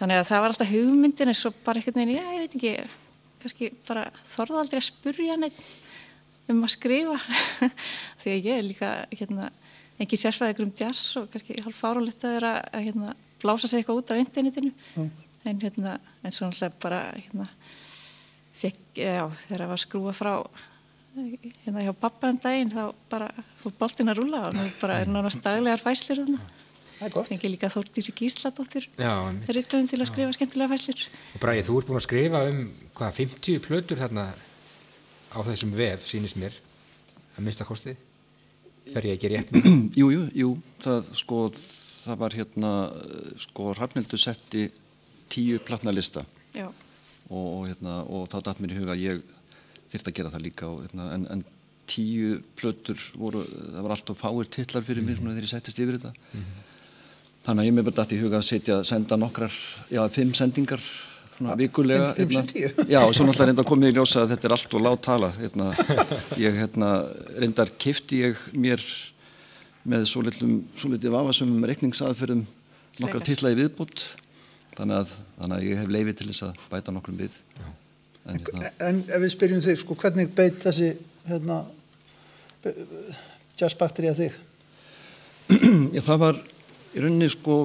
þannig 0.00 0.20
að 0.20 0.28
það 0.28 0.42
var 0.44 0.52
alltaf 0.52 0.72
hugmyndin 0.72 1.32
en 1.32 1.38
svo 1.38 1.52
bara 1.64 1.80
einhvern 1.80 2.00
veginn, 2.02 2.16
já 2.18 2.24
ég 2.26 2.44
veit 2.44 2.56
ekki 2.56 2.72
kannski 3.42 3.70
bara 3.86 4.06
þorða 4.26 4.62
aldrei 4.62 4.80
að 4.80 4.88
spurja 4.88 5.36
neitt 5.38 5.60
um 6.50 6.62
að 6.62 6.74
skrifa. 6.76 7.16
Því 8.22 8.32
að 8.32 8.48
ég 8.48 8.52
er 8.56 8.66
líka 8.66 8.90
hérna, 9.12 9.50
ekki 10.02 10.18
sérfræðigur 10.20 10.68
um 10.68 10.74
jazz 10.78 11.16
og 11.20 11.30
kannski 11.32 11.58
hálf 11.64 11.80
fárálegt 11.80 12.26
að 12.26 12.36
vera 12.38 12.52
að 12.70 12.86
hérna, 12.88 13.14
blása 13.42 13.68
sig 13.68 13.82
eitthvað 13.82 14.00
út 14.02 14.12
á 14.12 14.20
internetinu. 14.20 14.72
En, 15.46 15.60
hérna, 15.62 15.98
en 16.26 16.32
svo 16.34 16.48
náttúrulega 16.48 16.80
bara 16.82 17.00
hérna, 17.14 17.48
fekk, 18.58 18.80
já, 18.98 19.24
þegar 19.46 19.62
það 19.62 19.72
var 19.72 19.82
skrúa 19.84 20.14
frá 20.16 20.32
hérna 21.16 21.84
hjá 21.86 21.92
pappa 21.96 22.28
um 22.32 22.38
daginn 22.42 22.72
þá 22.74 22.82
bara 23.08 23.28
fór 23.62 23.72
boltin 23.78 24.10
að 24.12 24.18
rúla 24.20 24.42
og 24.48 24.56
nú 24.56 24.64
bara 24.82 24.98
er 25.00 25.08
nánast 25.08 25.40
daglegar 25.44 25.80
fæslur 25.80 26.24
þarna. 26.24 26.40
Það 26.96 27.06
er 27.06 27.12
gott. 27.12 27.28
fengi 27.28 27.48
líka 27.52 27.68
Þórtísi 27.68 28.12
Gísladóttir 28.16 28.86
Já, 28.96 29.12
rittöfum 29.52 29.84
til 29.84 29.98
að 30.00 30.08
skrifa 30.08 30.32
skemmtilega 30.32 30.70
fæslur 30.72 31.02
Og 31.36 31.42
Bræði, 31.42 31.64
þú 31.66 31.74
ert 31.76 31.88
búin 31.90 31.98
að 32.00 32.04
skrifa 32.06 32.40
um 32.48 32.60
hvað, 32.96 33.10
50 33.18 33.58
plötur 33.66 34.00
þarna 34.00 34.24
á 34.32 35.38
þessum 35.44 35.74
vef, 35.76 36.06
sýnist 36.08 36.38
mér 36.40 36.56
að 37.36 37.44
mista 37.50 37.66
kostið 37.68 38.00
fer 38.94 39.08
ég 39.10 39.18
ekki 39.18 39.32
rétt 39.34 39.52
Jú, 40.00 40.08
jú, 40.14 40.22
jú, 40.40 40.54
það 40.86 41.10
sko, 41.20 41.42
það 42.06 42.20
var 42.22 42.36
hérna, 42.40 42.72
eh, 43.02 43.30
sko, 43.46 43.72
Hrafnildur 43.74 44.20
setti 44.20 44.66
tíu 45.32 45.58
platnalista 45.66 46.24
Já, 46.54 46.68
og, 47.30 47.46
og 47.46 47.66
hérna, 47.68 47.98
og 48.06 48.28
þá 48.32 48.38
datt 48.48 48.62
mér 48.62 48.76
í 48.76 48.80
huga 48.80 48.94
að 48.94 49.04
ég 49.04 49.24
þyrfti 49.92 50.12
að 50.12 50.18
gera 50.20 50.32
það 50.34 50.46
líka 50.46 50.70
og, 50.70 50.84
hérna, 50.86 51.10
en, 51.16 51.26
en 51.34 51.44
tíu 51.86 52.40
plötur 52.58 53.00
voru, 53.14 53.42
það 53.46 53.82
var 53.82 53.94
alltaf 53.94 54.22
fáir 54.22 54.48
titlar 54.50 54.86
fyrir 54.86 55.04
mér 55.06 55.18
svona 55.18 55.34
þegar 55.34 55.46
ég 55.46 55.52
settist 55.52 55.82
yfir 55.82 55.98
þetta. 56.00 56.12
Þannig 57.46 57.62
að 57.62 57.68
ég 57.68 57.76
mér 57.76 57.86
bara 57.86 57.98
datt 58.00 58.14
í 58.16 58.18
huga 58.18 58.40
að 58.40 58.48
setja, 58.48 58.78
senda 58.88 59.18
nokkrar, 59.20 59.54
já, 59.94 60.00
fimm 60.10 60.32
sendingar 60.34 60.82
svona 61.36 61.56
vikulega. 61.60 62.12
fimm 62.16 62.32
sem 62.32 62.48
hérna. 62.54 62.86
Já, 62.94 63.00
og 63.04 63.12
svo 63.14 63.26
náttúrulega 63.26 63.50
reynda 63.50 63.64
að 63.64 63.70
komið 63.70 63.92
í 63.92 63.96
ljósa 63.98 64.22
að 64.22 64.32
þetta 64.32 64.48
er 64.48 64.54
allt 64.56 64.76
og 64.78 64.84
lág 64.86 64.96
tala. 65.04 65.30
Hérna, 65.36 65.68
ég 66.44 66.58
hérna, 66.62 66.90
reyndar 67.36 67.72
kifti 67.78 68.22
ég 68.24 68.40
mér 68.56 68.82
með 69.86 70.06
svo 70.10 70.22
litlum, 70.26 70.56
svo 70.78 70.90
litlum 70.92 71.14
vafasumum 71.14 71.66
reikningsaðferðum 71.70 72.42
nokkra 72.96 73.20
Frekar. 73.20 73.26
titla 73.28 73.52
í 73.52 73.58
viðbútt 73.60 74.04
þannig 74.76 75.02
að, 75.02 75.12
þannig 75.38 75.56
að 75.56 75.68
ég 75.68 75.80
hef 75.80 75.92
leiði 75.92 76.16
til 76.16 76.28
þess 76.30 76.46
að 76.48 76.64
bæta 76.72 76.94
nokkrum 76.94 77.20
við 77.20 77.36
en, 78.26 78.40
hérna, 78.40 78.72
En 78.88 79.00
ef 79.06 79.22
við 79.22 79.32
spyrjum 79.36 79.62
þig, 79.64 79.78
sko, 79.82 79.96
hvernig 80.00 80.32
beit 80.36 80.58
þessi, 80.64 80.90
hérna, 81.28 81.62
jazzbakterið 83.60 84.12
að 84.12 84.22
þig? 84.24 84.42
Já, 85.96 86.02
það 86.02 86.22
var 86.24 86.42
í 86.96 87.04
rauninni 87.04 87.28
sko 87.30 87.56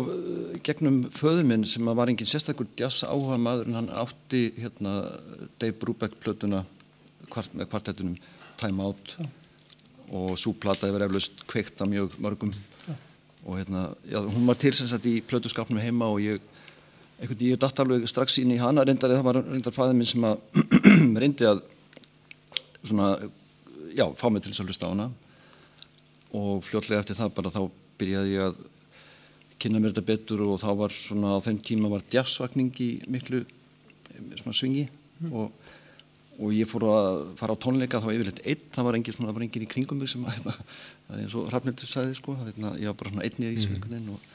gegnum 0.66 1.02
föðu 1.16 1.46
minn 1.48 1.66
sem 1.70 1.88
að 1.88 2.00
var 2.02 2.12
engin 2.12 2.30
sérstakur 2.30 2.70
jazz 2.80 3.06
áhuga 3.08 3.40
maður 3.42 3.72
en 3.72 3.80
hann 3.80 3.92
átti 4.04 4.50
hérna 4.60 4.96
Dave 5.58 5.78
Brubeck 5.80 6.20
plötuna 6.22 6.66
kvart, 7.32 7.54
með 7.56 7.72
kvartettunum 7.72 8.18
Time 8.60 8.84
Out 8.86 9.16
Já. 9.18 9.30
Og 10.12 10.36
svo 10.40 10.54
plata 10.60 10.90
hefur 10.90 11.06
eflaust 11.08 11.44
kveikt 11.50 11.82
að 11.82 11.94
mjög 11.94 12.16
mörgum. 12.22 12.54
Og 13.42 13.58
hérna, 13.58 13.88
já, 14.06 14.20
hún 14.22 14.46
var 14.46 14.58
til 14.60 14.74
sem 14.78 14.90
sagt 14.90 15.08
í 15.10 15.22
plötuskapnum 15.26 15.82
heima 15.82 16.10
og 16.12 16.20
ég 16.22 16.42
einhvern 17.22 17.46
ég 17.46 17.60
datt 17.62 17.80
alveg 17.82 18.06
strax 18.10 18.38
inn 18.42 18.54
í 18.54 18.60
hana. 18.62 18.84
Reyndar, 18.86 19.14
það 19.16 19.28
var 19.28 19.40
reyndar 19.46 19.76
fæðið 19.76 19.98
minn 19.98 20.10
sem 20.10 20.28
að 20.28 20.42
reyndi 21.24 21.48
að 21.48 21.64
svona, 22.84 23.08
já, 23.96 24.06
fá 24.18 24.28
mig 24.30 24.44
til 24.44 24.54
þess 24.54 24.64
að 24.64 24.72
hlusta 24.72 24.90
á 24.90 24.94
hana. 24.94 25.08
Og 26.38 26.62
fljótlega 26.66 27.04
eftir 27.04 27.18
það 27.18 27.34
bara 27.38 27.54
þá 27.54 27.62
byrjaði 28.02 28.36
ég 28.36 28.50
að 28.50 28.62
kynna 29.62 29.82
mér 29.82 29.94
þetta 29.94 30.08
betur 30.08 30.42
og 30.48 30.62
þá 30.62 30.70
var 30.80 30.96
svona 30.96 31.36
á 31.38 31.44
þeim 31.46 31.60
tíma 31.66 31.92
var 31.92 32.06
jazzvakning 32.10 32.74
í 32.82 32.92
miklu 33.14 33.44
eh, 33.44 34.32
svona 34.42 34.56
svingi 34.58 34.88
og, 35.30 35.52
og 36.42 36.54
ég 36.56 36.70
fór 36.70 36.86
að 36.90 37.22
fara 37.40 37.54
á 37.54 37.62
tónleika 37.62 38.02
þá 38.02 38.10
yfirleitt 38.12 38.42
einn, 38.50 38.66
það 38.74 38.88
var 38.88 38.98
engin, 38.98 39.18
það 39.18 39.36
var 39.38 39.46
engin 39.46 39.66
í 39.66 39.70
kringum 39.70 40.02
mig 40.02 40.10
sem 40.12 40.26
að, 40.26 40.38
hérna, 40.38 40.56
það 41.08 41.16
er 41.16 41.24
eins 41.26 41.36
og 41.38 41.52
Rafnildur 41.54 41.92
sagði 41.92 42.18
sko, 42.18 42.36
það, 42.40 42.50
hérna, 42.52 42.74
ég 42.82 42.92
var 42.92 42.98
bara 43.02 43.14
svona 43.14 43.28
einn 43.28 43.46
í 43.46 43.52
því 43.60 43.78
mm. 43.78 44.10
og, 44.16 44.26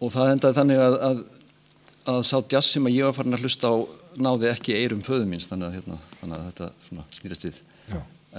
og 0.00 0.14
það 0.14 0.32
endaði 0.36 0.58
þannig 0.60 0.82
að, 0.86 0.96
að, 1.08 1.22
að 2.14 2.22
sá 2.30 2.36
jazz 2.54 2.72
sem 2.72 2.88
að 2.88 2.96
ég 2.96 3.08
var 3.08 3.18
farin 3.18 3.36
að 3.36 3.44
hlusta 3.44 3.72
á 3.72 3.76
náði 4.22 4.50
ekki 4.52 4.78
eirum 4.78 5.04
föðu 5.04 5.28
míns 5.28 5.48
þannig 5.50 5.68
að, 5.68 5.76
hérna, 5.78 6.00
þannig 6.20 6.38
að 6.38 6.48
þetta 6.50 7.06
snýrist 7.18 7.46
við 7.48 7.62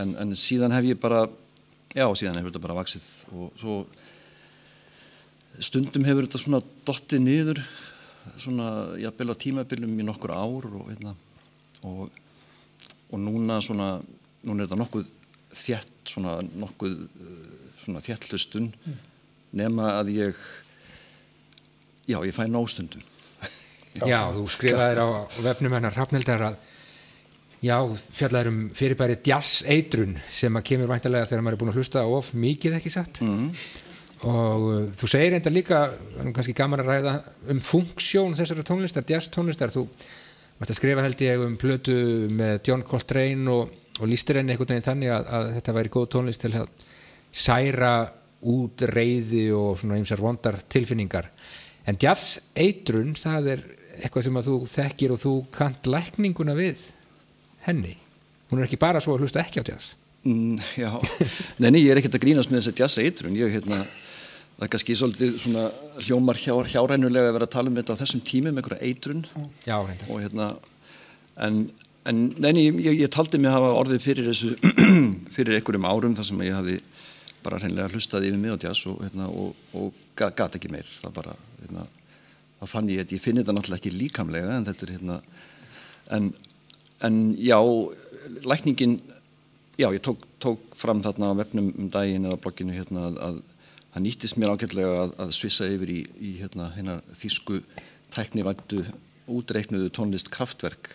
en, 0.01 0.15
en 0.24 0.36
síðan 0.38 0.74
hef 0.74 0.89
ég 0.89 1.01
bara 1.01 1.24
já, 1.93 2.05
síðan 2.17 2.39
hefur 2.39 2.51
þetta 2.51 2.65
bara 2.65 2.80
vaksið 2.82 3.07
og 3.38 3.61
svo 3.61 3.80
stundum 5.61 6.05
hefur 6.07 6.26
þetta 6.26 6.41
svona 6.41 6.61
dottið 6.88 7.26
niður 7.28 7.61
svona, 8.41 8.67
jafnvel 9.01 9.34
á 9.34 9.41
tímabilum 9.43 9.99
í 9.99 10.05
nokkur 10.07 10.34
ár 10.34 10.67
og, 10.69 10.88
hérna, 10.89 11.13
og, 11.86 12.22
og 13.14 13.22
núna 13.22 13.59
svona, 13.61 13.95
núna 14.43 14.64
er 14.64 14.68
þetta 14.68 14.82
nokkuð 14.82 15.09
þjætt, 15.53 15.95
svona 16.09 16.38
nokkuð 16.41 16.99
uh, 17.05 17.41
svona 17.84 18.01
þjættlustun 18.03 18.70
mm. 18.74 19.01
nema 19.59 19.93
að 19.99 20.14
ég 20.18 20.45
já, 22.09 22.18
ég 22.18 22.34
fæ 22.36 22.47
nástundum 22.49 23.03
Já, 23.93 24.34
þú 24.34 24.47
skrifaðir 24.49 25.03
á 25.05 25.07
vefnum 25.45 25.74
hennar 25.76 25.93
Hrafnildar 25.93 26.41
að 26.47 26.55
já, 27.61 27.76
fjallaður 28.16 28.49
um 28.49 28.59
fyrirbæri 28.74 29.20
jazz 29.22 29.61
eitrun 29.70 30.18
sem 30.34 30.55
að 30.57 30.66
kemur 30.72 30.89
væntalega 30.89 31.30
þegar 31.30 31.45
maður 31.45 31.57
er 31.57 31.61
búin 31.61 31.74
að 31.74 31.78
hlusta 31.78 32.05
of 32.09 32.32
mikið 32.34 32.80
ekki 32.80 32.93
satt 32.93 33.22
mm. 33.22 33.45
og 34.32 34.66
uh, 34.72 34.82
þú 34.97 35.11
segir 35.14 35.38
enda 35.38 35.53
líka 35.53 35.86
það 35.93 36.26
er 36.26 36.34
kannski 36.39 36.57
gaman 36.57 36.82
að 36.82 36.89
ræða 36.89 37.16
um 37.53 37.61
funksjón 37.64 38.38
þessara 38.39 38.66
tónlistar, 38.68 39.05
jazz 39.14 39.30
tónlistar 39.34 39.74
þú 39.76 39.86
að 40.72 40.78
skrifa 40.80 41.03
held 41.03 41.22
ég 41.26 41.43
um 41.43 41.55
plötu 41.59 41.95
með 42.32 42.59
John 42.70 42.84
Coltrane 42.88 43.51
og, 43.51 43.72
og 43.99 44.09
lístir 44.09 44.39
henni 44.39 44.53
einhvern 44.53 44.76
veginn 44.76 44.86
þannig 44.88 45.14
að, 45.16 45.30
að 45.38 45.47
þetta 45.57 45.76
væri 45.78 45.93
góð 45.95 46.09
tónlist 46.16 46.43
til 46.45 46.53
að 46.59 46.86
særa 47.34 47.93
út 48.53 48.84
reyði 48.91 49.47
og 49.55 49.80
svona 49.82 49.97
ymsar 49.99 50.22
vondar 50.24 50.59
tilfinningar. 50.72 51.30
En 51.88 51.97
jazz 51.99 52.39
eitrun 52.55 53.16
það 53.20 53.49
er 53.55 53.66
eitthvað 53.99 54.28
sem 54.28 54.39
að 54.39 54.49
þú 54.49 54.57
þekkir 54.74 55.14
og 55.16 55.22
þú 55.22 55.34
kant 55.53 55.89
lækninguna 55.89 56.55
við 56.57 56.88
henni. 57.68 57.97
Hún 58.51 58.61
er 58.61 58.68
ekki 58.68 58.80
bara 58.82 59.01
svo 59.03 59.16
að 59.16 59.26
hlusta 59.26 59.43
ekki 59.43 59.64
á 59.64 59.70
jazz. 59.74 59.93
Mm, 60.24 60.59
Já, 60.80 60.91
neini, 61.59 61.84
ég 61.84 61.91
er 61.91 61.99
ekkert 61.99 62.16
að 62.20 62.24
grínast 62.24 62.51
með 62.51 62.61
þess 62.61 62.72
að 62.72 62.82
jazz 62.84 63.01
eitrun, 63.03 63.36
ég 63.36 63.51
hérna 63.57 63.82
það 64.64 64.70
er 64.70 64.72
kannski 64.72 64.95
svolítið 64.95 65.39
svona 65.43 65.64
hljómar 66.05 66.38
hjá, 66.39 66.53
hjárænulega 66.72 67.32
að 67.32 67.36
vera 67.36 67.47
að 67.49 67.55
tala 67.57 67.72
um 67.72 67.80
þetta 67.80 67.95
á 67.99 68.01
þessum 68.01 68.22
tímum 68.24 68.53
með 68.55 68.61
einhverja 68.61 68.88
eitrun. 68.88 69.24
Já, 69.68 69.76
og 69.84 70.22
hérna 70.22 70.47
en, 71.43 71.57
en 72.07 72.22
neini, 72.39 72.70
ég, 72.86 73.01
ég 73.01 73.11
taldi 73.11 73.41
mig 73.41 73.51
að 73.51 73.57
hafa 73.57 73.74
orðið 73.82 74.05
fyrir 74.05 74.30
þessu 74.30 74.53
fyrir 75.36 75.57
einhverjum 75.57 75.89
árum 75.89 76.16
þar 76.16 76.30
sem 76.30 76.45
ég 76.47 76.55
hafi 76.55 76.78
bara 77.43 77.59
hreinlega 77.59 77.91
hlustað 77.91 78.30
yfir 78.30 78.39
mig 78.39 78.55
á 78.55 78.64
jazz 78.64 78.88
og, 78.88 79.03
hérna, 79.03 79.28
og, 79.28 79.59
og 79.76 80.01
gata 80.16 80.55
ekki 80.55 80.72
meir. 80.72 80.88
Það 81.03 81.18
bara, 81.20 81.36
hérna 81.59 81.88
þá 82.61 82.68
fann 82.78 82.91
ég 82.93 83.03
ég 83.03 83.20
finn 83.20 83.41
þetta 83.41 83.57
náttúrulega 83.57 83.84
ekki 83.84 83.97
líkamlega 83.97 84.55
en 84.55 84.70
þetta 84.70 84.88
er 84.88 84.93
hérna 84.95 85.22
en, 86.16 86.30
en 87.03 87.24
já, 87.36 87.59
lækningin 88.47 89.01
já, 89.76 89.89
ég 89.89 89.99
tók, 90.05 90.24
tók 90.39 90.64
fram 90.80 91.03
þarna 91.03 91.34
á 91.36 91.39
vefnum 91.41 91.74
um 91.76 91.89
daginn 91.91 92.30
eða 92.30 92.39
blogginu 92.39 92.78
hérna 92.78 93.09
að, 93.09 93.20
að 93.28 93.41
það 93.94 94.06
nýttist 94.08 94.38
mér 94.41 94.54
ágætlega 94.54 95.00
að, 95.04 95.16
að 95.26 95.34
svissa 95.38 95.70
yfir 95.70 95.94
í, 95.94 96.02
í 96.20 96.36
hérna, 96.41 96.70
hérna 96.78 97.00
þýsku 97.20 97.62
tæknivættu 98.14 98.84
útreiknuðu 99.34 99.89
tónlist 99.94 100.32
kraftverk 100.34 100.91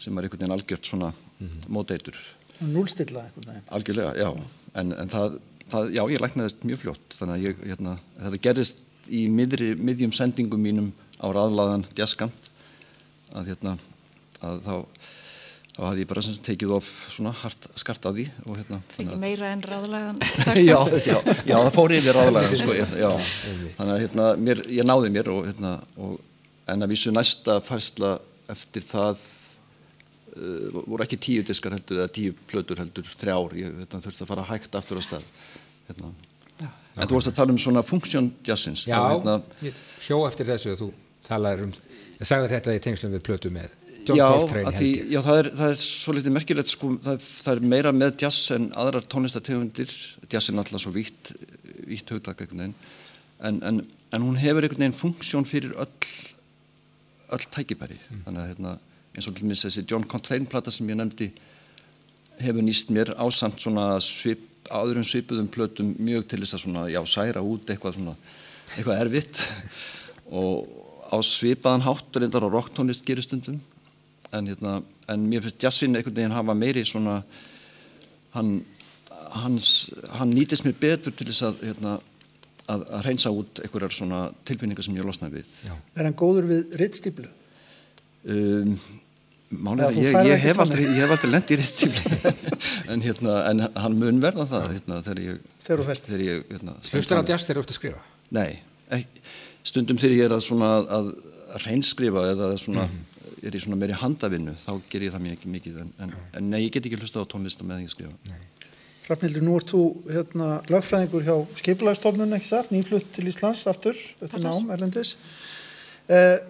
sem 0.00 0.16
er 0.16 0.26
einhvern 0.26 0.42
veginn 0.44 0.56
algjört 0.56 0.86
svona 0.86 1.12
mm 1.12 1.46
-hmm. 1.46 1.68
móteitur 1.68 2.18
Núlstilla 2.60 3.26
einhvern 3.26 3.48
veginn. 3.50 3.68
Algjörlega, 3.68 4.12
já, 4.16 4.30
en, 4.74 4.92
en 4.92 5.08
það, 5.08 5.38
það 5.70 5.90
já, 5.92 6.02
ég 6.10 6.20
læknaðist 6.20 6.64
mjög 6.64 6.78
fljótt 6.84 7.16
þannig 7.18 7.34
að 7.34 7.44
ég, 7.48 7.64
hérna, 7.72 7.98
þetta 8.20 8.42
gerist 8.48 8.82
í 9.08 9.26
miðri, 9.28 9.74
miðjum 9.76 10.12
sendingum 10.12 10.62
mínum 10.62 10.92
á 11.20 11.26
raðlaðan 11.32 11.84
jazzkant 11.96 12.50
að 13.36 13.52
hérna 13.52 13.76
að 14.40 14.62
þá 14.64 14.74
þá 15.76 15.80
hafði 15.84 16.04
ég 16.04 16.08
bara 16.08 16.22
sem 16.24 16.36
tekið 16.40 16.70
of 16.78 16.86
svona 17.12 17.32
hart 17.36 17.66
skart 17.76 18.06
af 18.08 18.14
því 18.16 18.24
og 18.46 18.56
hérna 18.56 18.78
Ekki 18.96 19.18
meira 19.20 19.50
en 19.52 19.64
ráðlæðan 19.64 20.20
já, 20.70 20.78
já, 21.04 21.18
já, 21.44 21.56
það 21.56 21.72
fór 21.74 21.94
yfir 21.98 22.16
ráðlæðan 22.16 22.60
sko, 22.62 22.76
já, 22.76 23.10
þannig 23.76 23.92
að 23.92 24.00
hérna 24.04 24.28
mér, 24.40 24.62
ég 24.72 24.88
náði 24.88 25.12
mér 25.12 25.30
og 25.34 25.42
hérna 25.50 25.74
og, 26.00 26.16
en 26.72 26.86
að 26.86 26.94
vísu 26.94 27.12
næsta 27.12 27.58
færsla 27.66 28.14
eftir 28.52 28.88
það 28.88 29.20
uh, 29.20 30.80
voru 30.80 31.04
ekki 31.04 31.20
tíu 31.28 31.44
diskar 31.44 31.76
heldur 31.76 32.00
eða 32.00 32.14
tíu 32.16 32.32
plötur 32.48 32.80
heldur 32.80 33.12
þrjár, 33.12 33.56
ég 33.60 33.80
þetta, 33.82 34.04
þurfti 34.08 34.24
að 34.24 34.32
fara 34.32 34.48
hægt 34.54 34.80
aftur 34.80 35.02
á 35.02 35.04
stað 35.04 35.26
hérna. 35.90 36.14
en 36.64 37.04
þú 37.04 37.18
varst 37.18 37.34
að 37.34 37.40
tala 37.42 37.52
um 37.52 37.60
svona 37.60 37.84
funksjón 37.84 38.32
jazzins 38.48 38.88
Já, 38.88 38.96
hérna, 39.12 39.42
hjó 40.08 40.22
eftir 40.24 40.48
þessu 40.54 40.72
að 40.72 40.86
þú 40.86 40.94
talaður 41.26 41.68
um, 41.68 41.80
ég 42.16 42.30
sagði 42.30 42.54
þetta 42.54 42.78
í 42.78 42.86
tengslum 42.86 43.12
við 43.12 43.28
plötu 43.28 43.52
með 43.52 43.82
Coltrane 44.06 44.72
því, 44.76 44.90
já, 45.12 45.20
það 45.26 45.40
er, 45.40 45.48
það 45.58 45.72
er 45.74 45.80
svo 45.82 46.14
litið 46.16 46.34
merkilegt 46.36 46.70
sko, 46.72 46.92
það, 47.04 47.26
það 47.42 47.52
er 47.54 47.66
meira 47.74 47.92
með 47.96 48.16
jazz 48.22 48.52
en 48.56 48.70
aðrar 48.78 49.08
tónlistategundir 49.12 49.92
jazz 50.30 50.50
er 50.50 50.56
náttúrulega 50.56 50.84
svo 50.84 50.94
vítt 50.94 51.32
vítt 51.86 52.10
hugtak 52.14 52.40
einhvern 52.42 52.62
veginn. 52.64 52.78
En, 53.46 53.60
en, 53.68 53.82
en 54.16 54.24
hún 54.24 54.38
hefur 54.40 54.64
einhvern 54.64 54.86
veginn 54.86 54.96
funksjón 54.96 55.46
fyrir 55.48 55.74
öll 55.76 55.90
öll 57.34 57.46
tækibæri 57.50 57.98
Mm. 57.98 58.22
þannig 58.24 58.40
að 58.42 58.48
hérna, 58.52 58.78
eins 59.16 59.26
og 59.28 59.34
til 59.34 59.46
minnst 59.46 59.66
þessi 59.66 59.86
John 59.90 60.04
Coltrane 60.06 60.46
plata 60.46 60.70
sem 60.70 60.86
ég 60.88 60.96
nefndi 60.96 61.32
hefur 62.38 62.62
nýst 62.62 62.90
mér 62.94 63.14
ásamt 63.18 63.58
svona 63.60 63.98
svip, 64.00 64.44
áðurum 64.70 65.04
svipuðum 65.06 65.48
plötum 65.50 65.94
mjög 65.98 66.26
til 66.28 66.40
þess 66.42 66.54
að 66.54 66.62
svona, 66.64 66.84
já, 66.90 67.00
særa 67.06 67.42
út 67.42 67.66
eitthvað 67.70 67.96
svona, 67.98 68.14
eitthvað 68.76 69.00
erfitt. 69.04 69.40
Og 70.38 70.66
á 71.10 71.18
svipaðan 71.22 71.84
hátt 71.86 72.18
reyndar 72.18 72.46
á 72.46 72.50
rocktónlist 72.50 73.04
gerir 73.06 73.22
stundum 73.22 73.60
en, 74.32 74.46
hérna, 74.50 74.82
en 75.12 75.28
mér 75.30 75.42
finnst 75.46 75.62
jazzin 75.62 75.94
einhvern 75.96 76.16
veginn 76.16 76.34
hafa 76.34 76.54
meiri 76.58 76.82
svona 76.88 77.20
hann, 78.34 78.64
hans, 79.42 79.90
hann 80.18 80.34
nýtist 80.34 80.64
mér 80.66 80.76
betur 80.80 81.14
til 81.16 81.28
þess 81.30 81.42
að 81.50 81.62
hérna, 81.68 81.96
að, 82.66 82.84
að 82.98 83.04
reynsa 83.06 83.30
út 83.34 83.60
einhverjar 83.62 83.94
svona 83.94 84.20
tilfinningar 84.48 84.84
sem 84.86 84.96
ég 84.98 85.06
losnaði 85.06 85.38
við 85.40 85.50
Já. 85.68 85.74
Er 85.96 86.08
hann 86.08 86.16
góður 86.18 86.48
við 86.50 86.78
rittstýplu? 86.82 87.28
um, 88.28 88.76
Málega, 89.46 89.92
ég, 89.94 90.16
ég, 90.26 90.40
hef 90.42 90.58
aldrei, 90.58 90.80
ég 90.82 91.04
hef 91.04 91.12
aldrei 91.14 91.30
lent 91.30 91.50
í 91.54 91.56
ristífli 91.60 92.32
en, 92.90 93.02
hérna, 93.04 93.36
en 93.52 93.62
hann 93.78 93.94
mun 94.00 94.18
verða 94.24 94.42
það 94.50 94.64
hérna, 94.72 94.96
þegar 95.06 95.20
ég, 95.22 95.36
Þegar 95.62 95.78
þú 95.82 95.86
ferð. 95.86 96.08
þegar 96.08 96.24
ég 96.26 96.40
hérna, 96.50 96.74
Hlustar 96.90 97.20
á 97.22 97.24
jazz 97.30 97.46
þegar 97.46 97.60
þú 97.60 97.62
ert 97.62 97.70
að 97.70 97.78
skrifa 97.78 98.00
Nei, 98.34 98.56
ekki, 98.96 99.22
stundum 99.70 100.00
þegar 100.02 100.16
ég 100.18 100.26
er 100.26 100.34
að, 100.34 100.42
svona, 100.48 100.70
að 100.98 101.12
reynskrifa 101.62 102.24
eða 102.32 102.48
svona, 102.58 102.88
Mhm. 102.90 103.04
Er 103.46 103.56
í 103.56 103.62
svona 103.62 103.78
meiri 103.80 103.96
handavinnu 103.96 104.56
þá 104.60 104.72
ger 104.90 105.06
ég 105.06 105.14
það 105.14 105.26
mikið, 105.28 105.52
mikið 105.56 105.80
en, 105.84 105.94
en, 106.02 106.14
en 106.38 106.52
nei, 106.52 106.60
ég 106.66 106.74
get 106.74 106.88
ekki 106.88 107.00
hlusta 107.00 107.22
á 107.22 107.30
tónlist 107.30 107.62
meðan 107.62 107.86
ég 107.86 107.94
skrifa 107.94 108.36
Hrafnildur, 109.06 109.44
nú 109.46 109.54
ert 109.54 109.70
þú 109.70 109.80
hérna, 110.10 110.46
lögfræðingur 110.66 111.22
hjá 111.22 111.34
skipulagstofnun, 111.60 112.32
ekki 112.34 112.48
satt, 112.48 112.72
nýflutt 112.74 113.12
til 113.14 113.28
Íslands 113.30 113.62
aftur, 113.70 113.94
eftir 113.94 114.42
nám, 114.42 114.66
erlendis. 114.74 115.12
Eh, 116.10 116.40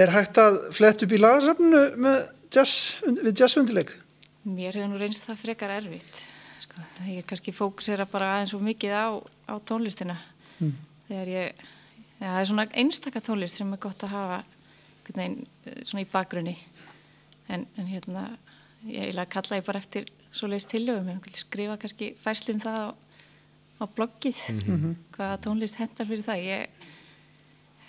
er 0.00 0.12
hægt 0.14 0.40
að 0.40 0.56
flett 0.72 1.04
upp 1.04 1.12
í 1.12 1.18
lagarsafninu 1.20 1.82
með 2.00 2.16
jazz, 2.56 3.02
við 3.04 3.42
jazzundileg? 3.42 3.92
Mér 4.48 4.78
hefur 4.78 4.88
nú 4.94 5.02
reynst 5.02 5.28
það 5.28 5.42
frekar 5.42 5.74
erfitt. 5.76 6.24
Sko, 6.64 6.86
ég 7.10 7.28
kannski 7.28 7.52
fókusera 7.52 8.08
bara 8.08 8.32
aðeins 8.38 8.54
svo 8.54 8.62
mikið 8.64 8.96
á, 8.96 9.06
á 9.52 9.54
tónlistina. 9.68 10.16
Mm. 10.56 10.72
Þegar 11.10 11.32
ég, 11.34 11.62
ja, 12.16 12.30
það 12.30 12.40
er 12.40 12.50
svona 12.54 12.68
einstaka 12.80 13.24
tónlist 13.28 13.60
sem 13.60 13.76
er 13.76 13.82
gott 13.82 14.08
að 14.08 14.16
hafa 14.16 14.40
einhvern 15.12 15.36
veginn, 15.36 15.46
eh, 15.66 15.82
svona 15.84 16.04
í 16.04 16.10
bakgrunni. 16.12 16.56
En, 17.48 17.66
en 17.76 17.86
hérna, 17.86 18.26
ég 18.88 19.14
kalla 19.28 19.58
ég 19.60 19.64
bara 19.66 19.78
eftir 19.78 20.06
svo 20.32 20.48
leiðist 20.48 20.70
tillögum, 20.72 21.08
ég 21.12 21.20
vil 21.24 21.32
skrifa 21.36 21.76
kannski 21.76 22.12
færslu 22.16 22.54
um 22.54 22.60
það 22.60 22.78
á, 22.78 22.88
á 23.82 23.84
bloggið, 23.96 24.40
Mhm. 24.66 24.94
hvaða 25.12 25.40
tónlist 25.44 25.76
hendar 25.76 26.06
fyrir 26.06 26.24
það. 26.24 26.44
Ég 26.46 26.66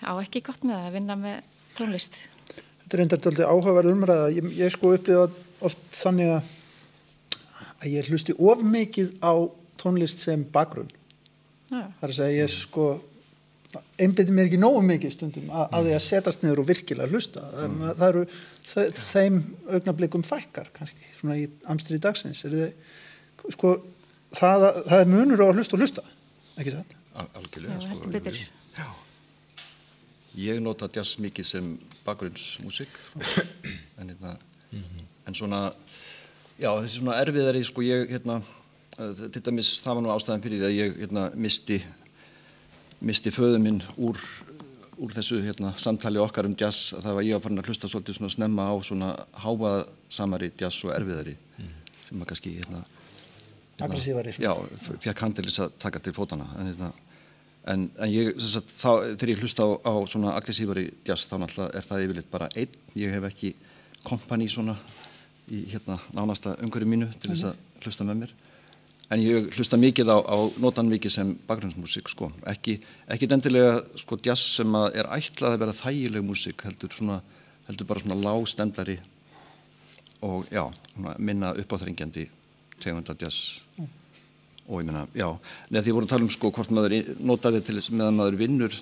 á 0.03 0.11
ekki 0.19 0.41
gott 0.43 0.61
með 0.63 0.76
það 0.76 0.88
að 0.88 0.93
vinna 0.93 1.15
með 1.15 1.41
tónlist. 1.78 2.17
Þetta 2.89 3.13
er 3.15 3.21
tóltið 3.24 3.47
áhugaverð 3.47 3.93
umræða. 3.93 4.28
Ég, 4.36 4.51
ég 4.57 4.69
sko 4.71 4.93
upplifa 4.93 5.32
oft 5.61 5.78
þannig 5.91 6.30
að, 6.36 6.43
að 7.82 7.88
ég 7.93 8.09
hlusti 8.11 8.36
of 8.38 8.61
mikið 8.61 9.15
á 9.24 9.34
tónlist 9.82 10.19
sem 10.19 10.43
bakgrunn. 10.43 10.89
Já. 11.71 11.88
Það 11.99 12.03
er 12.03 12.09
að 12.09 12.17
segja, 12.19 12.43
ég 12.43 12.49
sko 12.51 13.01
einbytti 14.01 14.36
mér 14.36 14.49
ekki 14.49 14.59
nógu 14.61 14.82
mikið 14.88 15.13
stundum 15.15 15.51
að, 15.51 15.65
að 15.78 15.88
því 15.88 15.95
að 15.97 16.03
setast 16.07 16.43
niður 16.43 16.63
og 16.63 16.69
virkilega 16.69 17.09
hlusta. 17.11 17.45
Það, 17.53 17.78
það 17.89 18.05
eru 18.09 18.24
þau, 18.69 18.84
þeim 19.03 19.39
augnablikum 19.78 20.26
fækkar 20.28 20.69
kannski, 20.76 21.07
svona 21.17 21.39
í 21.41 21.47
amstri 21.74 21.99
dagsins. 22.03 22.43
Er 22.47 22.57
þið, 22.57 22.91
sko, 23.55 23.74
það, 24.38 24.67
það 24.89 24.99
er 24.99 25.09
munur 25.13 25.43
á 25.43 25.45
að 25.47 25.61
hlusta 25.61 25.78
og 25.78 25.86
hlusta, 25.86 26.05
ekki? 26.61 26.76
Al 27.13 27.28
algjörlega 27.38 27.78
Já, 27.78 27.95
sko. 27.97 28.36
Já. 28.74 28.88
Ég 30.41 30.61
nota 30.65 30.89
jazz 30.89 31.19
mikið 31.21 31.45
sem 31.45 31.74
bakgrunnsmusik 32.05 32.89
en, 34.01 34.09
hérna, 34.09 34.34
en 35.28 35.38
svona 35.38 35.67
já 36.57 36.71
þessi 36.71 36.99
svona 36.99 37.19
erfiðari 37.21 37.61
sko 37.65 37.84
ég 37.86 38.09
hérna 38.13 38.39
eh, 38.41 39.28
til 39.34 39.43
dæmis 39.45 39.76
það 39.84 39.99
var 39.99 40.05
nú 40.05 40.13
ástæðan 40.13 40.43
fyrir 40.43 40.61
því 40.61 40.69
að 40.69 40.78
ég 40.78 40.97
hérna 41.03 41.28
misti 41.38 41.80
misti 43.04 43.34
föðu 43.34 43.60
minn 43.62 43.84
úr 43.97 44.20
úr 45.04 45.14
þessu 45.14 45.39
hérna 45.41 45.74
samtali 45.82 46.22
okkar 46.22 46.47
um 46.47 46.56
jazz 46.58 46.93
að 46.93 47.08
það 47.08 47.16
var 47.18 47.26
ég 47.28 47.38
að 47.38 47.45
fara 47.45 47.62
að 47.62 47.70
hlusta 47.72 47.89
svolítið 47.89 48.18
svona 48.20 48.34
snemma 48.34 48.68
á 48.70 48.76
svona 48.86 49.10
hávaðsamari 49.43 50.51
jazz 50.60 50.84
og 50.86 50.93
erfiðari 50.95 51.34
sem 52.08 52.22
að 52.22 52.30
kannski 52.30 52.58
hérna 52.60 52.84
Aggressívari. 53.82 54.36
Já, 54.38 54.54
fekk 55.01 55.24
þess 55.39 55.64
að 55.64 55.72
taka 55.82 55.99
til 56.04 56.14
fótana 56.14 56.45
en, 56.62 56.68
hérna, 56.70 56.89
en, 57.74 57.88
en 57.97 58.12
ég, 58.14 58.30
sagt, 58.38 58.70
þá, 58.70 59.16
þegar 59.16 59.32
ég 59.34 59.41
hlusta 59.41 59.66
á, 59.66 59.70
á 59.82 59.93
svona 60.08 60.36
aggressívari 60.38 60.86
jazz 61.08 61.26
þá 61.26 61.39
náttúrulega 61.41 61.80
er 61.80 61.88
það 61.88 62.04
yfirleitt 62.06 62.30
bara 62.32 62.49
einn. 62.54 62.78
Ég 63.01 63.16
hef 63.18 63.26
ekki 63.32 63.54
kompani 64.06 64.47
svona 64.51 64.78
í 65.49 65.64
hérna 65.74 65.97
nánasta 66.14 66.54
umhverju 66.64 66.91
mínu 66.93 67.10
til 67.18 67.34
þess 67.34 67.49
að 67.49 67.84
hlusta 67.84 68.08
með 68.08 68.22
mér 68.22 68.36
en 69.12 69.20
ég 69.22 69.49
hlusta 69.58 69.78
mikið 69.78 70.10
á, 70.10 70.18
á 70.24 70.38
notan 70.64 70.88
mikið 70.89 71.12
sem 71.12 71.34
bakgrunnsmusík 71.47 72.08
sko 72.10 72.32
ekki, 72.49 72.78
ekki 73.12 73.28
endilega 73.36 73.82
sko 73.99 74.18
jazz 74.24 74.41
sem 74.58 74.76
er 74.93 75.10
ætlað 75.12 75.56
að 75.58 75.60
vera 75.66 75.76
þægileg 75.80 76.24
músík 76.26 76.64
heldur 76.68 76.93
svona 76.95 77.20
heldur 77.68 77.88
bara 77.89 78.04
svona 78.04 78.20
lágstemdari 78.24 78.97
og 80.24 80.47
já, 80.51 80.64
svona 80.95 81.16
minna 81.20 81.51
uppáþrengjandi 81.60 82.28
tegunda 82.84 83.16
jazz 83.20 83.60
og 84.64 84.80
ég 84.80 84.88
meina, 84.88 85.04
já, 85.12 85.28
neða 85.70 85.84
því 85.84 85.93
voru 85.97 86.08
að 86.08 86.14
tala 86.14 86.24
um 86.24 86.32
sko 86.32 86.51
hvort 86.56 86.72
maður 86.72 86.93
notaði 87.20 87.60
til 87.68 87.82
meðan 87.91 88.16
maður 88.16 88.38
vinnur 88.39 88.78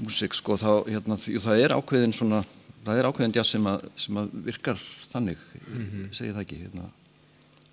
músík 0.00 0.32
sko 0.38 0.56
þá, 0.56 0.70
hérna, 0.88 1.18
því, 1.20 1.36
það 1.44 1.64
er 1.66 1.74
ákveðin 1.76 2.16
svona 2.16 2.40
það 2.86 2.96
er 3.02 3.08
ákveðin 3.10 3.34
jazz 3.36 3.52
sem 3.52 3.66
að, 3.68 3.84
sem 4.00 4.16
að 4.16 4.30
virkar 4.48 4.80
þannig, 5.12 5.36
Mhm. 5.70 6.08
ég 6.08 6.16
segi 6.16 6.32
það 6.32 6.40
ekki 6.46 6.60
hérna. 6.64 6.86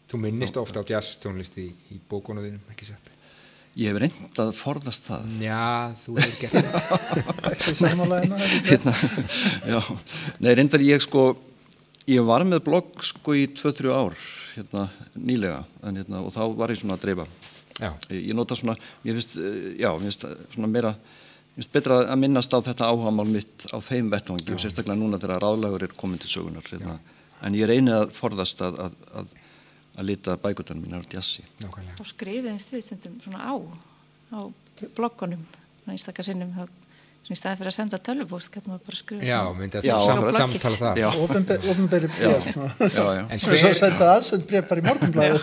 Þú 0.07 0.21
minnist 0.23 0.57
ofta 0.59 0.81
á 0.81 0.83
jazz 0.87 1.17
tónlist 1.23 1.57
í, 1.59 1.67
í 1.91 1.99
bókunum 2.09 2.45
þínum, 2.45 2.63
ekki 2.71 2.87
satt? 2.87 3.11
Ég 3.77 3.91
hef 3.91 3.99
reynd 4.01 4.39
að 4.41 4.53
forðast 4.57 5.05
það 5.05 5.33
Já, 5.43 5.93
þú 6.01 6.15
hefur 6.17 6.37
gert 6.41 6.55
það. 6.57 7.75
Sammála 7.81 8.21
hérna, 8.23 8.39
hérna, 8.65 8.93
já, 9.69 9.81
nei 10.41 10.55
reyndar 10.57 10.85
ég 10.85 11.03
sko 11.03 11.27
ég 12.07 12.23
var 12.25 12.45
með 12.47 12.63
blogg 12.65 13.03
sko 13.05 13.35
í 13.35 13.45
2-3 13.51 13.91
ár 13.93 14.15
hérna 14.55 14.87
nýlega 15.19 15.59
en, 15.83 15.99
hérna, 15.99 16.23
og 16.23 16.33
þá 16.33 16.41
var 16.57 16.73
ég 16.73 16.81
svona 16.81 16.97
að 16.97 17.05
dreifa 17.05 17.27
Já. 17.77 17.91
ég, 18.09 18.21
ég 18.31 18.33
nota 18.37 18.57
svona, 18.57 18.73
ég 19.05 19.17
finnst 19.17 19.35
eh, 19.37 19.57
já, 19.83 19.91
mér 19.93 20.07
finnst 20.07 20.23
svona 20.55 20.69
meira 20.71 20.93
mér 20.95 21.59
finnst 21.59 21.73
betra 21.75 21.99
að 22.07 22.21
minnast 22.23 22.55
á 22.55 22.59
þetta 22.63 22.89
áhugamál 22.89 23.27
mitt 23.29 23.67
á 23.69 23.77
þeim 23.83 24.09
vettvangi 24.13 24.55
og 24.55 24.63
sérstaklega 24.63 24.97
núna 24.97 25.19
þegar 25.21 25.43
ráðlagur 25.43 25.85
er 25.85 25.93
komin 25.99 26.21
til 26.21 26.31
sögunar 26.31 26.65
hérna. 26.71 26.97
en 27.45 27.59
ég 27.59 27.69
reyni 27.69 27.93
að 27.93 28.15
forðast 28.15 28.63
að, 28.65 28.79
að, 28.87 28.97
að, 29.21 29.35
að 29.97 30.03
lita 30.11 30.31
bækutan 30.41 30.81
mínar 30.81 31.01
á 31.01 31.03
jazzi 31.17 31.41
Nákvæmlega. 31.61 31.95
Þá 31.97 32.03
skrifiðum 32.11 32.59
stuðstundum 32.61 33.13
svona 33.23 33.39
á, 33.41 33.43
á 34.33 34.35
bloggunum, 34.97 35.43
svona 35.81 35.93
einstakar 35.95 36.25
sinnum, 36.27 36.51
þá 36.55 36.63
í 37.27 37.35
staði 37.35 37.57
fyrir 37.59 37.71
að 37.73 37.75
senda 37.75 37.97
tölvupóst, 37.99 38.49
getur 38.53 38.69
maður 38.71 38.83
bara 38.87 38.95
að 38.95 39.01
skrifa. 39.01 39.23
Já, 39.27 39.41
myndi 39.57 39.75
að 39.79 39.83
sam, 40.07 40.19
samtala 40.37 40.77
það. 40.79 40.93
Já, 41.01 41.09
já. 43.17 43.23
En 43.27 43.37
Svo 43.41 43.49
hver, 43.51 43.75
senda 43.75 44.05
aðsend 44.13 44.43
bréf 44.47 44.63
bara 44.69 44.79
í 44.79 44.87
morgunblæðu. 44.87 45.37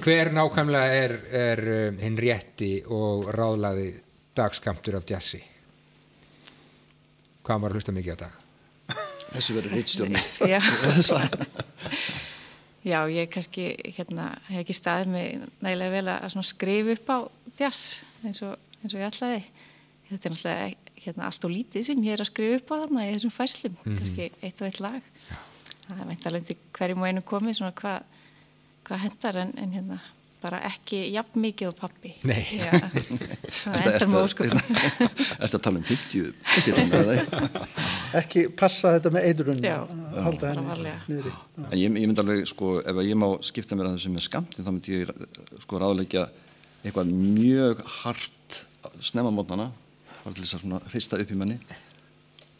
hver 0.00 0.26
nákvæmlega 0.38 0.88
er, 1.02 1.12
er 1.42 1.58
um, 1.76 1.94
hinn 2.00 2.16
rétti 2.24 2.72
og 2.88 3.28
ráðlaði 3.36 3.88
dagskamtur 4.40 4.96
af 4.96 5.04
jazzi? 5.12 5.40
Hvað 7.44 7.56
að 7.68 7.72
hlusta 7.76 7.92
mikið 7.98 8.12
á 8.16 8.18
dag? 8.24 8.34
þessu 9.30 9.54
verður 9.54 9.78
rítstjórn 9.78 10.16
Já. 12.84 12.90
Já, 12.90 13.00
ég 13.12 13.28
kannski 13.28 13.66
hérna, 13.96 14.30
hef 14.48 14.62
ekki 14.62 14.76
staðið 14.76 15.10
mig 15.12 15.42
nægilega 15.60 15.90
vel 15.98 16.12
að 16.14 16.36
skrifa 16.48 16.94
upp 16.96 17.10
á 17.12 17.18
jazz 17.58 17.98
eins 18.24 18.40
og, 18.46 18.54
eins 18.80 18.94
og 18.94 19.02
ég 19.02 19.10
ætlaði. 19.10 19.42
Þetta 20.10 20.28
er 20.28 20.34
náttúrulega 20.34 20.70
hérna, 21.00 21.26
allt 21.28 21.44
og 21.44 21.52
lítið 21.52 21.86
sem 21.86 22.06
ég 22.06 22.16
er 22.16 22.24
að 22.24 22.30
skrifa 22.30 22.60
upp 22.60 22.72
á 22.72 22.76
þarna 22.84 23.04
í 23.06 23.12
þessum 23.14 23.34
færslum, 23.34 23.76
kannski 23.84 24.30
eitt 24.40 24.62
og 24.62 24.70
eitt 24.70 24.80
lag. 24.84 25.12
Það 25.84 26.00
er 26.00 26.08
veintalega 26.08 26.48
til 26.48 26.58
hverjum 26.78 27.04
og 27.04 27.10
einu 27.10 27.26
komið 27.26 27.60
svona 27.60 27.76
hvað 27.80 28.08
hva 28.88 28.98
hendar 29.04 29.38
en, 29.42 29.52
en 29.60 29.76
hérna 29.76 30.00
bara 30.40 30.62
ekki 30.70 31.02
jafn 31.12 31.42
mikið 31.42 31.68
á 31.68 31.72
pappi. 31.76 32.14
Nei. 32.24 32.40
Já, 32.56 32.70
það 33.60 33.88
endar 33.90 34.08
með 34.08 34.22
ósköpum. 34.24 34.62
Ertu 35.44 35.58
að 35.58 35.64
tala 35.66 35.82
um 35.82 35.84
50 35.84 36.30
bitirinn 36.46 36.94
eða 36.96 37.16
það? 37.28 37.58
Ekki 38.22 38.46
passa 38.56 38.94
þetta 38.96 39.12
með 39.14 39.28
eiturunni. 39.28 39.68
Já, 39.68 39.82
Halda 40.14 40.52
bara 40.54 40.74
henni 40.74 40.92
niðri. 41.08 41.32
En 41.66 41.76
ég, 41.78 41.84
ég 41.86 42.08
myndi 42.08 42.22
alveg, 42.22 42.42
sko, 42.50 42.70
ef 42.80 42.96
að 43.02 43.08
ég 43.10 43.18
má 43.20 43.26
skipta 43.46 43.76
mér 43.78 43.90
að 43.90 43.98
þessu 43.98 44.12
með 44.14 44.24
skamti, 44.26 44.64
þá 44.64 44.70
myndi 44.72 44.96
ég 44.96 45.12
sko 45.64 45.80
ráðleggja 45.82 46.24
eitthvað 46.84 47.12
mjög 47.12 47.84
hart 48.00 48.58
snemma 49.04 49.30
mótnana, 49.34 49.68
bara 50.24 50.34
til 50.34 50.44
þess 50.44 50.56
að 50.58 50.64
svona 50.64 50.80
hrista 50.90 51.20
upp 51.20 51.30
í 51.30 51.38
manni. 51.38 51.58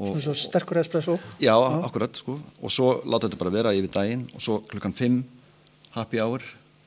Og, 0.00 0.14
Svona 0.14 0.22
svo 0.30 0.34
sterkur 0.40 0.78
espresso. 0.80 1.18
já, 1.42 1.52
akkurat, 1.84 2.16
sko. 2.16 2.38
Og 2.64 2.72
svo 2.72 3.02
láta 3.04 3.28
þetta 3.28 3.40
bara 3.42 3.52
vera 3.58 3.74
yfir 3.76 3.90
daginn 3.92 4.22
og 4.32 4.40
svo 4.44 4.60
klukkan 4.70 4.94
5 4.96 5.18
happy 5.96 6.20
hour, 6.22 6.44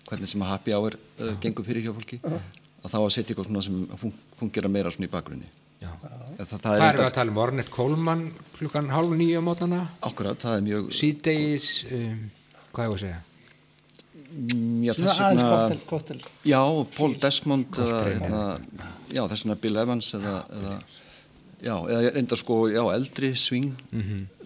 hvernig 0.07 0.29
sem 0.31 0.41
að 0.41 0.49
happy 0.55 0.73
hour 0.73 0.95
uh, 1.21 1.33
gengur 1.43 1.65
fyrir 1.67 1.85
hjá 1.85 1.93
fólki, 1.93 2.17
að 2.23 2.89
þá 2.89 2.97
að 3.03 3.11
setja 3.13 3.33
eitthvað 3.35 3.51
svona 3.51 3.61
sem 3.67 3.83
fun 4.01 4.15
fungera 4.39 4.71
meira 4.71 4.89
svona 4.93 5.09
í 5.09 5.13
bakgrunni. 5.13 5.45
Já. 5.83 5.89
Það, 5.99 6.47
það, 6.47 6.63
Hvað 6.63 6.87
er 6.87 6.97
við 6.97 7.05
að 7.05 7.13
tala 7.17 7.33
um? 7.33 7.41
Ornett 7.43 7.69
Kólmann 7.73 8.23
klukkan 8.55 8.89
hálf 8.93 9.13
nýju 9.19 9.43
á 9.43 9.43
mótana? 9.43 9.83
Akkurat, 10.07 10.39
það 10.41 10.57
er 10.57 10.65
mjög, 10.69 10.89
Síðdegis, 10.95 11.69
um, 11.91 12.25
hvað 12.71 12.85
er 12.85 12.93
að 12.95 13.01
segja? 13.03 13.21
mm, 14.33 14.83
já, 14.87 14.93
Svona 14.93 15.09
þess 15.09 15.23
aðeins 15.25 15.43
vegna, 15.43 15.57
kottel, 15.57 15.81
kottel. 15.89 16.19
Já, 16.49 16.61
Paul 16.97 17.17
Desmond 17.21 17.79
eða, 17.83 18.03
hérna, 18.07 18.43
já, 19.13 19.21
þess 19.31 19.45
vegna 19.45 19.57
Bill 19.65 19.81
Evans 19.83 20.13
eða, 20.17 20.35
eða 20.59 20.77
já, 21.63 21.75
eða 21.95 22.13
reyndar 22.17 22.41
sko, 22.41 22.57
já, 22.71 22.81
eldri 22.95 23.33
swing 23.39 23.69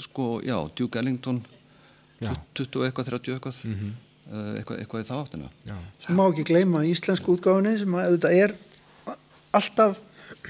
sko, 0.07 0.27
já, 0.45 0.57
Duke 0.77 0.99
Ellington 1.01 1.43
Já. 2.17 2.31
20 2.57 2.79
og 2.79 2.87
eitthvað, 2.87 3.09
30 3.11 3.35
eitthvað 3.35 3.57
uh, 3.61 4.53
eitthvað, 4.57 4.79
eitthvað 4.81 5.03
í 5.03 5.05
þá 5.05 5.15
áttina 5.19 5.49
má 6.17 6.23
ekki 6.31 6.47
gleyma 6.49 6.81
íslensku 6.89 7.35
útgáfinni 7.35 7.75
sem 7.77 7.93
að 7.93 8.07
auðvitað 8.07 8.37
er 8.41 8.55
alltaf 9.59 9.99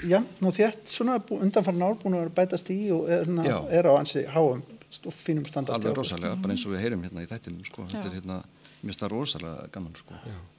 jafn 0.06 0.46
og 0.46 0.54
þétt 0.54 0.86
svona 0.92 1.18
undanfarn 1.30 1.82
ár 1.82 1.96
búin 2.02 2.14
að 2.20 2.28
bætast 2.36 2.70
í 2.70 2.90
og 2.94 3.08
er, 3.10 3.26
na, 3.26 3.42
Já. 3.44 3.58
er 3.80 3.84
á 3.90 3.92
ansi 3.98 4.22
háum 4.30 4.62
og 5.04 5.12
fínum 5.12 5.44
standardi. 5.46 5.86
alveg 5.86 5.96
rosalega, 5.98 6.36
bara 6.40 6.52
eins 6.54 6.66
og 6.66 6.72
við 6.72 6.80
heyrum 6.84 7.02
hérna 7.04 7.22
í 7.24 7.26
þættinum 7.28 7.64
sko, 7.66 7.82
þetta 7.90 8.06
er 8.08 8.12
hérna, 8.20 8.36
mér 8.82 8.88
finnst 8.92 9.00
það 9.02 9.10
rosalega 9.12 9.68
gaman 9.74 9.94
sko 9.98 10.12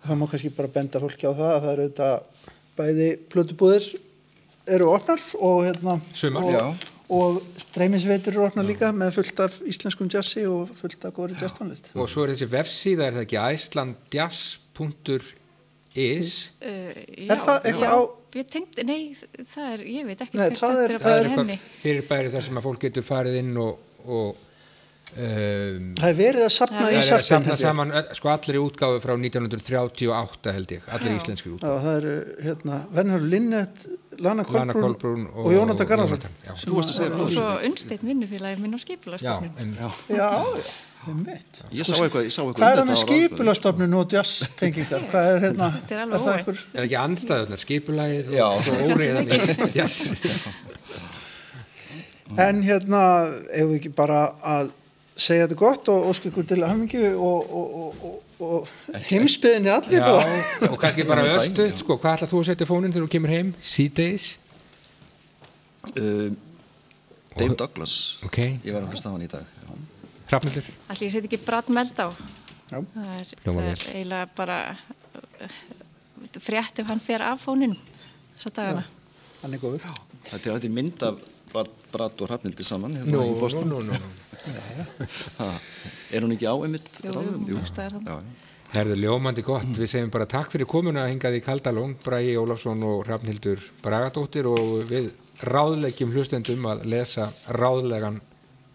Það 0.05 0.15
má 0.19 0.25
kannski 0.29 0.49
bara 0.57 0.67
benda 0.75 0.99
fólki 1.01 1.25
á 1.27 1.33
það 1.33 1.51
að 1.55 1.61
það 1.63 1.73
eru 1.73 1.83
auðvitað 1.87 2.17
bæði 2.79 3.09
plötubúðir 3.33 3.85
eru 4.69 4.85
opnar 4.93 5.19
og 5.39 5.57
hérna 5.65 5.93
Sumar. 6.13 6.43
og, 6.43 6.49
Já. 6.53 6.65
og 7.09 7.41
streymisveitur 7.57 8.33
eru 8.35 8.45
opnar 8.45 8.65
líka 8.69 8.87
með 8.93 9.11
fullt 9.17 9.39
af 9.47 9.53
íslenskum 9.65 10.09
jazzi 10.13 10.45
og 10.47 10.69
fullt 10.77 11.05
af 11.09 11.13
góðri 11.17 11.35
jazztónlist. 11.41 11.85
Og 11.95 12.09
svo 12.11 12.21
er 12.23 12.29
þessi 12.35 12.47
vefsíða, 12.53 13.03
er 13.09 13.13
það 13.17 13.25
ekki 13.25 13.39
icelandjazz.is 13.57 16.31
Uh, 16.61 16.93
Er 17.29 17.37
það 17.41 17.57
eitthvað 17.65 17.89
já, 17.89 17.97
á- 17.97 18.13
Ég 18.38 18.45
tengdi, 18.51 18.84
nei, 18.86 18.99
það 19.53 19.71
er, 19.73 19.80
ég 19.89 20.05
veit 20.05 20.19
ekki 20.21 20.38
Nei, 20.38 20.49
það 20.53 20.84
er- 20.84 20.93
að 20.97 21.01
það 21.07 21.15
er 21.19 21.30
eitthvað 21.32 21.63
fyrirbæri 21.82 22.30
þar 22.36 22.43
sem 22.49 22.59
að 22.61 22.67
fólk 22.67 22.84
getur 22.86 23.05
farið 23.07 23.38
inn 23.41 23.57
og, 23.57 23.80
og 24.05 24.36
um, 25.17 25.88
Það 25.97 26.09
er 26.11 26.17
verið 26.19 26.43
að 26.45 26.51
sapna 26.53 26.84
það 26.84 26.91
í 26.91 26.99
held 26.99 27.49
ég. 27.49 27.55
saman 27.63 27.93
sko 28.19 28.30
allir 28.34 28.59
útgáfi 28.61 29.01
frá 29.05 29.13
1938 29.17 30.53
held 30.59 30.75
ég, 30.75 30.86
allir 30.93 31.15
Já. 31.15 31.17
íslenskir 31.21 31.49
Já, 31.49 31.55
útgáfi 31.57 31.82
það 31.88 31.97
eru 32.01 32.13
hérna 32.45 32.77
Vernhur 32.99 33.25
Linnet, 33.34 33.88
Lana 34.19 34.43
Lana 34.51 34.73
Kolbrún, 34.75 35.25
og, 35.32 35.45
og 35.47 35.53
Jónatan 35.55 35.88
Garðarsson. 35.89 36.19
Jónatan, 36.19 36.38
já. 36.45 36.53
Þú 36.67 36.77
varst 36.77 36.93
að 36.93 36.97
segja 36.99 37.23
Og 37.23 37.34
svo 37.34 37.49
unnsteitt 37.69 38.03
vinnufélagi 38.05 38.61
minn 38.61 38.75
á 38.75 38.80
Já, 38.80 38.84
skipulastofnun. 38.86 39.53
em, 39.63 39.73
Já, 39.80 39.89
já. 40.19 40.30
Ég 41.00 41.86
sá 41.88 41.93
eitthvað, 41.95 42.26
ég 42.28 42.34
sá 42.36 42.41
eitthvað 42.43 42.60
Hvað 42.60 42.72
er 42.74 42.78
það 42.80 42.84
um 42.84 42.89
með 42.91 42.97
skipulastofnun 43.04 43.93
og 44.00 44.12
jazztengingar? 44.14 45.06
Hvað 45.12 45.28
er 45.34 45.39
hérna? 45.45 45.70
Þetta 45.78 45.95
er 45.95 46.02
alveg 46.04 46.20
það 46.20 46.26
óvænt. 46.28 46.39
einhver- 46.39 46.66
Er 46.82 46.88
ekki 46.88 46.97
andstæðunar, 47.04 47.62
skipulægið 47.64 48.34
Já. 48.36 48.45
og 48.50 48.82
óriðan 48.89 49.32
jazz? 49.78 49.95
En 52.39 52.60
hérna, 52.68 53.02
ef 53.50 53.66
við 53.72 53.78
ekki 53.80 53.91
bara 53.97 54.20
að 54.45 54.70
segja 55.20 55.47
þetta 55.47 55.58
gott 55.60 55.89
og 55.91 56.10
óska 56.12 56.30
ykkur 56.30 56.45
til 56.47 56.62
hamingju 56.64 57.08
og, 57.18 57.50
og, 57.60 57.72
og, 57.80 58.04
og, 58.10 58.43
og 58.50 59.00
heimsbyðinni 59.10 59.72
allir 59.74 60.04
Já, 60.04 60.12
og 60.70 60.78
kannski 60.80 61.08
bara 61.10 61.26
örstu, 61.34 61.66
sko, 61.82 61.97
hvað 62.00 62.20
ætlað 62.20 62.32
þú 62.36 62.43
að 62.43 62.47
setja 62.52 62.68
í 62.68 62.70
fóninn 62.70 62.93
þegar 62.95 63.08
þú 63.08 63.12
kemur 63.16 63.34
heim? 63.34 63.50
Síðdeis? 63.74 64.28
Uh, 65.95 66.30
Dave 67.39 67.56
Douglas 67.58 67.95
Ok. 68.28 68.38
Ég 68.68 68.76
var 68.76 68.84
að 68.86 68.93
hlusta 68.93 69.10
á 69.10 69.14
hann 69.16 69.26
í 69.26 69.32
dag 69.32 69.43
já. 69.47 69.59
Hrafnildur? 70.30 70.69
Allir 70.89 71.07
ég 71.07 71.15
seti 71.15 71.30
ekki 71.30 71.41
Brad 71.45 71.71
Meldá. 71.73 72.09
Já. 72.69 72.77
Það 72.93 73.09
er, 73.15 73.34
það 73.43 73.59
er 73.63 73.84
eiginlega 73.95 74.30
bara 74.38 74.59
uh, 74.75 75.57
frétt 76.38 76.84
ef 76.84 76.91
hann 76.91 77.01
fer 77.01 77.25
af 77.25 77.41
fóninu 77.47 77.77
þessa 78.36 78.53
dagana. 78.59 78.86
Hann 79.41 79.55
er 79.55 79.61
góður. 79.63 79.89
Þetta 80.30 80.43
er 80.43 80.59
þetta 80.59 80.73
mynd 80.75 81.05
af 81.09 81.23
Brad 81.49 82.21
og 82.21 82.30
Hrafnildi 82.30 82.65
saman 82.67 82.93
hérna 82.99 83.09
Nú, 83.09 83.23
í 83.25 83.65
nú, 83.65 83.80
nú, 83.82 83.97
Er 86.13 86.21
hún 86.25 86.36
ekki 86.36 86.45
á 86.45 86.53
einmitt? 86.53 86.89
Jú, 87.01 87.13
ráðum? 87.15 87.47
jú, 87.49 87.57
það 87.73 87.86
er 87.86 87.95
þarna. 87.97 88.17
Já, 88.19 88.49
Herðu 88.69 88.99
ljómandi 89.01 89.41
gott, 89.41 89.65
við 89.73 89.89
segjum 89.89 90.11
bara 90.13 90.27
takk 90.30 90.51
fyrir 90.53 90.69
komuna 90.69 91.07
hingað 91.09 91.39
í 91.39 91.41
Kaldalón, 91.41 91.95
Bragi 92.03 92.36
Ólafsson 92.38 92.84
og 92.86 92.99
Hrafnhildur 93.07 93.63
Bragadóttir 93.82 94.45
og 94.45 94.84
við 94.86 95.09
ráðleggjum 95.49 96.13
hlustendum 96.13 96.67
að 96.69 96.84
lesa 96.91 97.25
ráðlegan, 97.57 98.19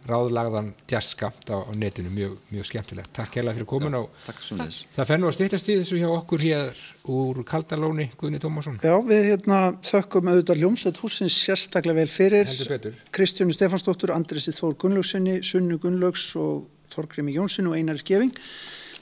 ráðlagðan 0.09 0.73
jazzskapt 0.91 1.49
á, 1.49 1.65
á 1.65 1.73
netinu, 1.77 2.11
mjög, 2.13 2.35
mjög 2.53 2.67
skemmtilegt. 2.69 3.11
Takk 3.17 3.39
hérlega 3.39 3.57
fyrir 3.57 4.09
Takk 4.27 4.43
svo 4.45 4.59
neðis 4.59 4.83
það 4.95 5.09
fennu 5.11 5.29
að 5.31 5.37
stýttast 5.39 5.71
í 5.71 5.77
þessu 5.81 6.01
hjá 6.01 6.09
okkur 6.11 6.45
hér 6.45 6.83
úr 7.15 7.41
Kaldalóni, 7.49 8.11
Guðni 8.21 8.41
Tómasson. 8.43 8.77
Já, 8.85 8.95
við 9.05 9.31
hérna 9.31 9.59
þökkum 9.85 10.31
auðvitað 10.33 10.63
Ljómsveit 10.63 11.01
húsins 11.01 11.39
sérstaklega 11.41 12.03
vel 12.03 12.13
fyrir. 12.13 12.49
Heldur 12.51 12.73
betur. 12.75 13.01
Kristjánu 13.17 13.57
Stefansdóttur, 13.57 14.13
Andresi 14.17 14.55
Þór 14.57 14.77
Gunnlaugssoni, 14.85 15.41
Sunnu 15.45 15.81
Gunnlaugs 15.81 16.31
og 16.41 16.69
Þorgrimi 16.95 17.35
Jónsson 17.37 17.73
og 17.73 17.79
Einari 17.79 18.05
Skeving. 18.05 18.33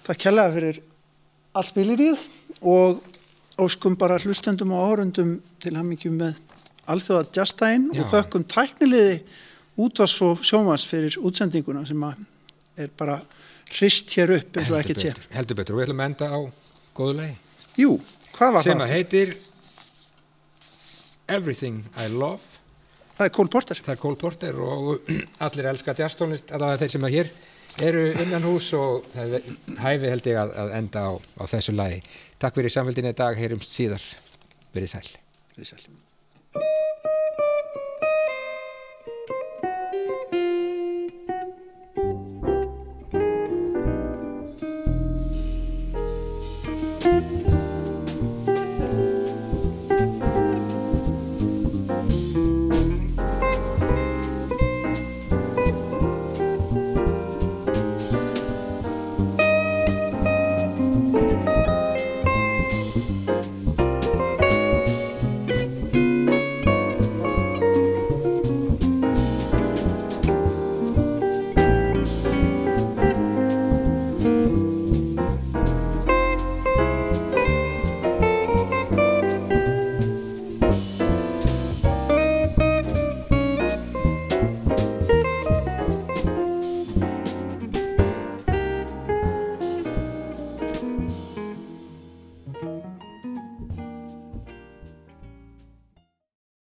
Takk 0.07 0.23
kærlega 0.23 0.55
fyrir 0.57 0.83
allt 1.53 1.71
spilirið 1.73 2.27
og 2.63 3.03
óskum 3.61 3.99
bara 3.99 4.19
hlustendum 4.23 4.73
og 4.75 4.95
árundum 4.95 5.37
til 5.63 5.77
hamingjum 5.77 6.19
með 6.23 6.39
alþjóða 6.91 7.29
jazzstæðin 7.37 7.91
Já. 7.93 8.03
og 8.03 8.13
þökkum 8.13 8.47
tækniliði 8.51 9.19
útvars 9.81 10.17
og 10.27 10.43
sjómas 10.45 10.85
fyrir 10.89 11.17
útsendinguna 11.23 11.85
sem 11.89 12.03
að 12.05 12.15
er 12.83 12.91
bara 12.99 13.19
hrist 13.73 14.11
hér 14.17 14.35
upp 14.39 14.57
eins 14.61 14.71
og 14.73 14.79
ekkert 14.83 15.01
sé. 15.01 15.13
heldur 15.33 15.57
betur 15.57 15.75
og 15.77 15.81
við 15.81 15.87
ætlum 15.89 16.03
að 16.05 16.11
enda 16.11 16.29
á 16.29 16.39
góðu 16.97 17.15
lagi. 17.21 17.37
Jú, 17.81 17.95
hvað 18.37 18.53
var 18.59 18.63
Sem 18.67 18.77
það? 18.79 18.85
að 18.85 18.95
heitir 18.97 19.35
Everything 21.29 21.85
I 21.97 22.09
Love 22.13 22.41
Það 23.17 23.27
er 23.29 23.33
Cole 23.37 23.53
Porter. 23.53 23.79
það 23.85 23.95
er 23.95 24.01
Cole 24.03 24.19
Porter 24.21 24.61
og 24.65 25.11
allir 25.47 25.69
elska 25.71 25.95
jazztónlist, 25.97 26.53
allavega 26.53 26.83
þeir 26.83 26.95
sem 26.97 27.07
að 27.09 27.17
hér 27.17 27.33
eru 27.89 28.05
innan 28.25 28.45
hús 28.45 28.73
og 28.77 29.07
það 29.15 29.37
er 29.39 29.47
hæfi 29.85 30.11
held 30.13 30.27
ég 30.33 30.41
að, 30.43 30.55
að 30.65 30.73
enda 30.81 31.05
á, 31.09 31.13
á 31.41 31.45
þessu 31.55 31.77
lagi. 31.77 32.01
Takk 32.43 32.59
fyrir 32.59 32.75
samfélginni 32.75 33.15
í 33.15 33.19
dag, 33.23 33.39
heyrumst 33.39 33.73
síðar. 33.77 34.05
Verið 34.75 34.97
sæl. 34.97 35.07
Verið 35.55 35.71
sæl. 35.75 36.02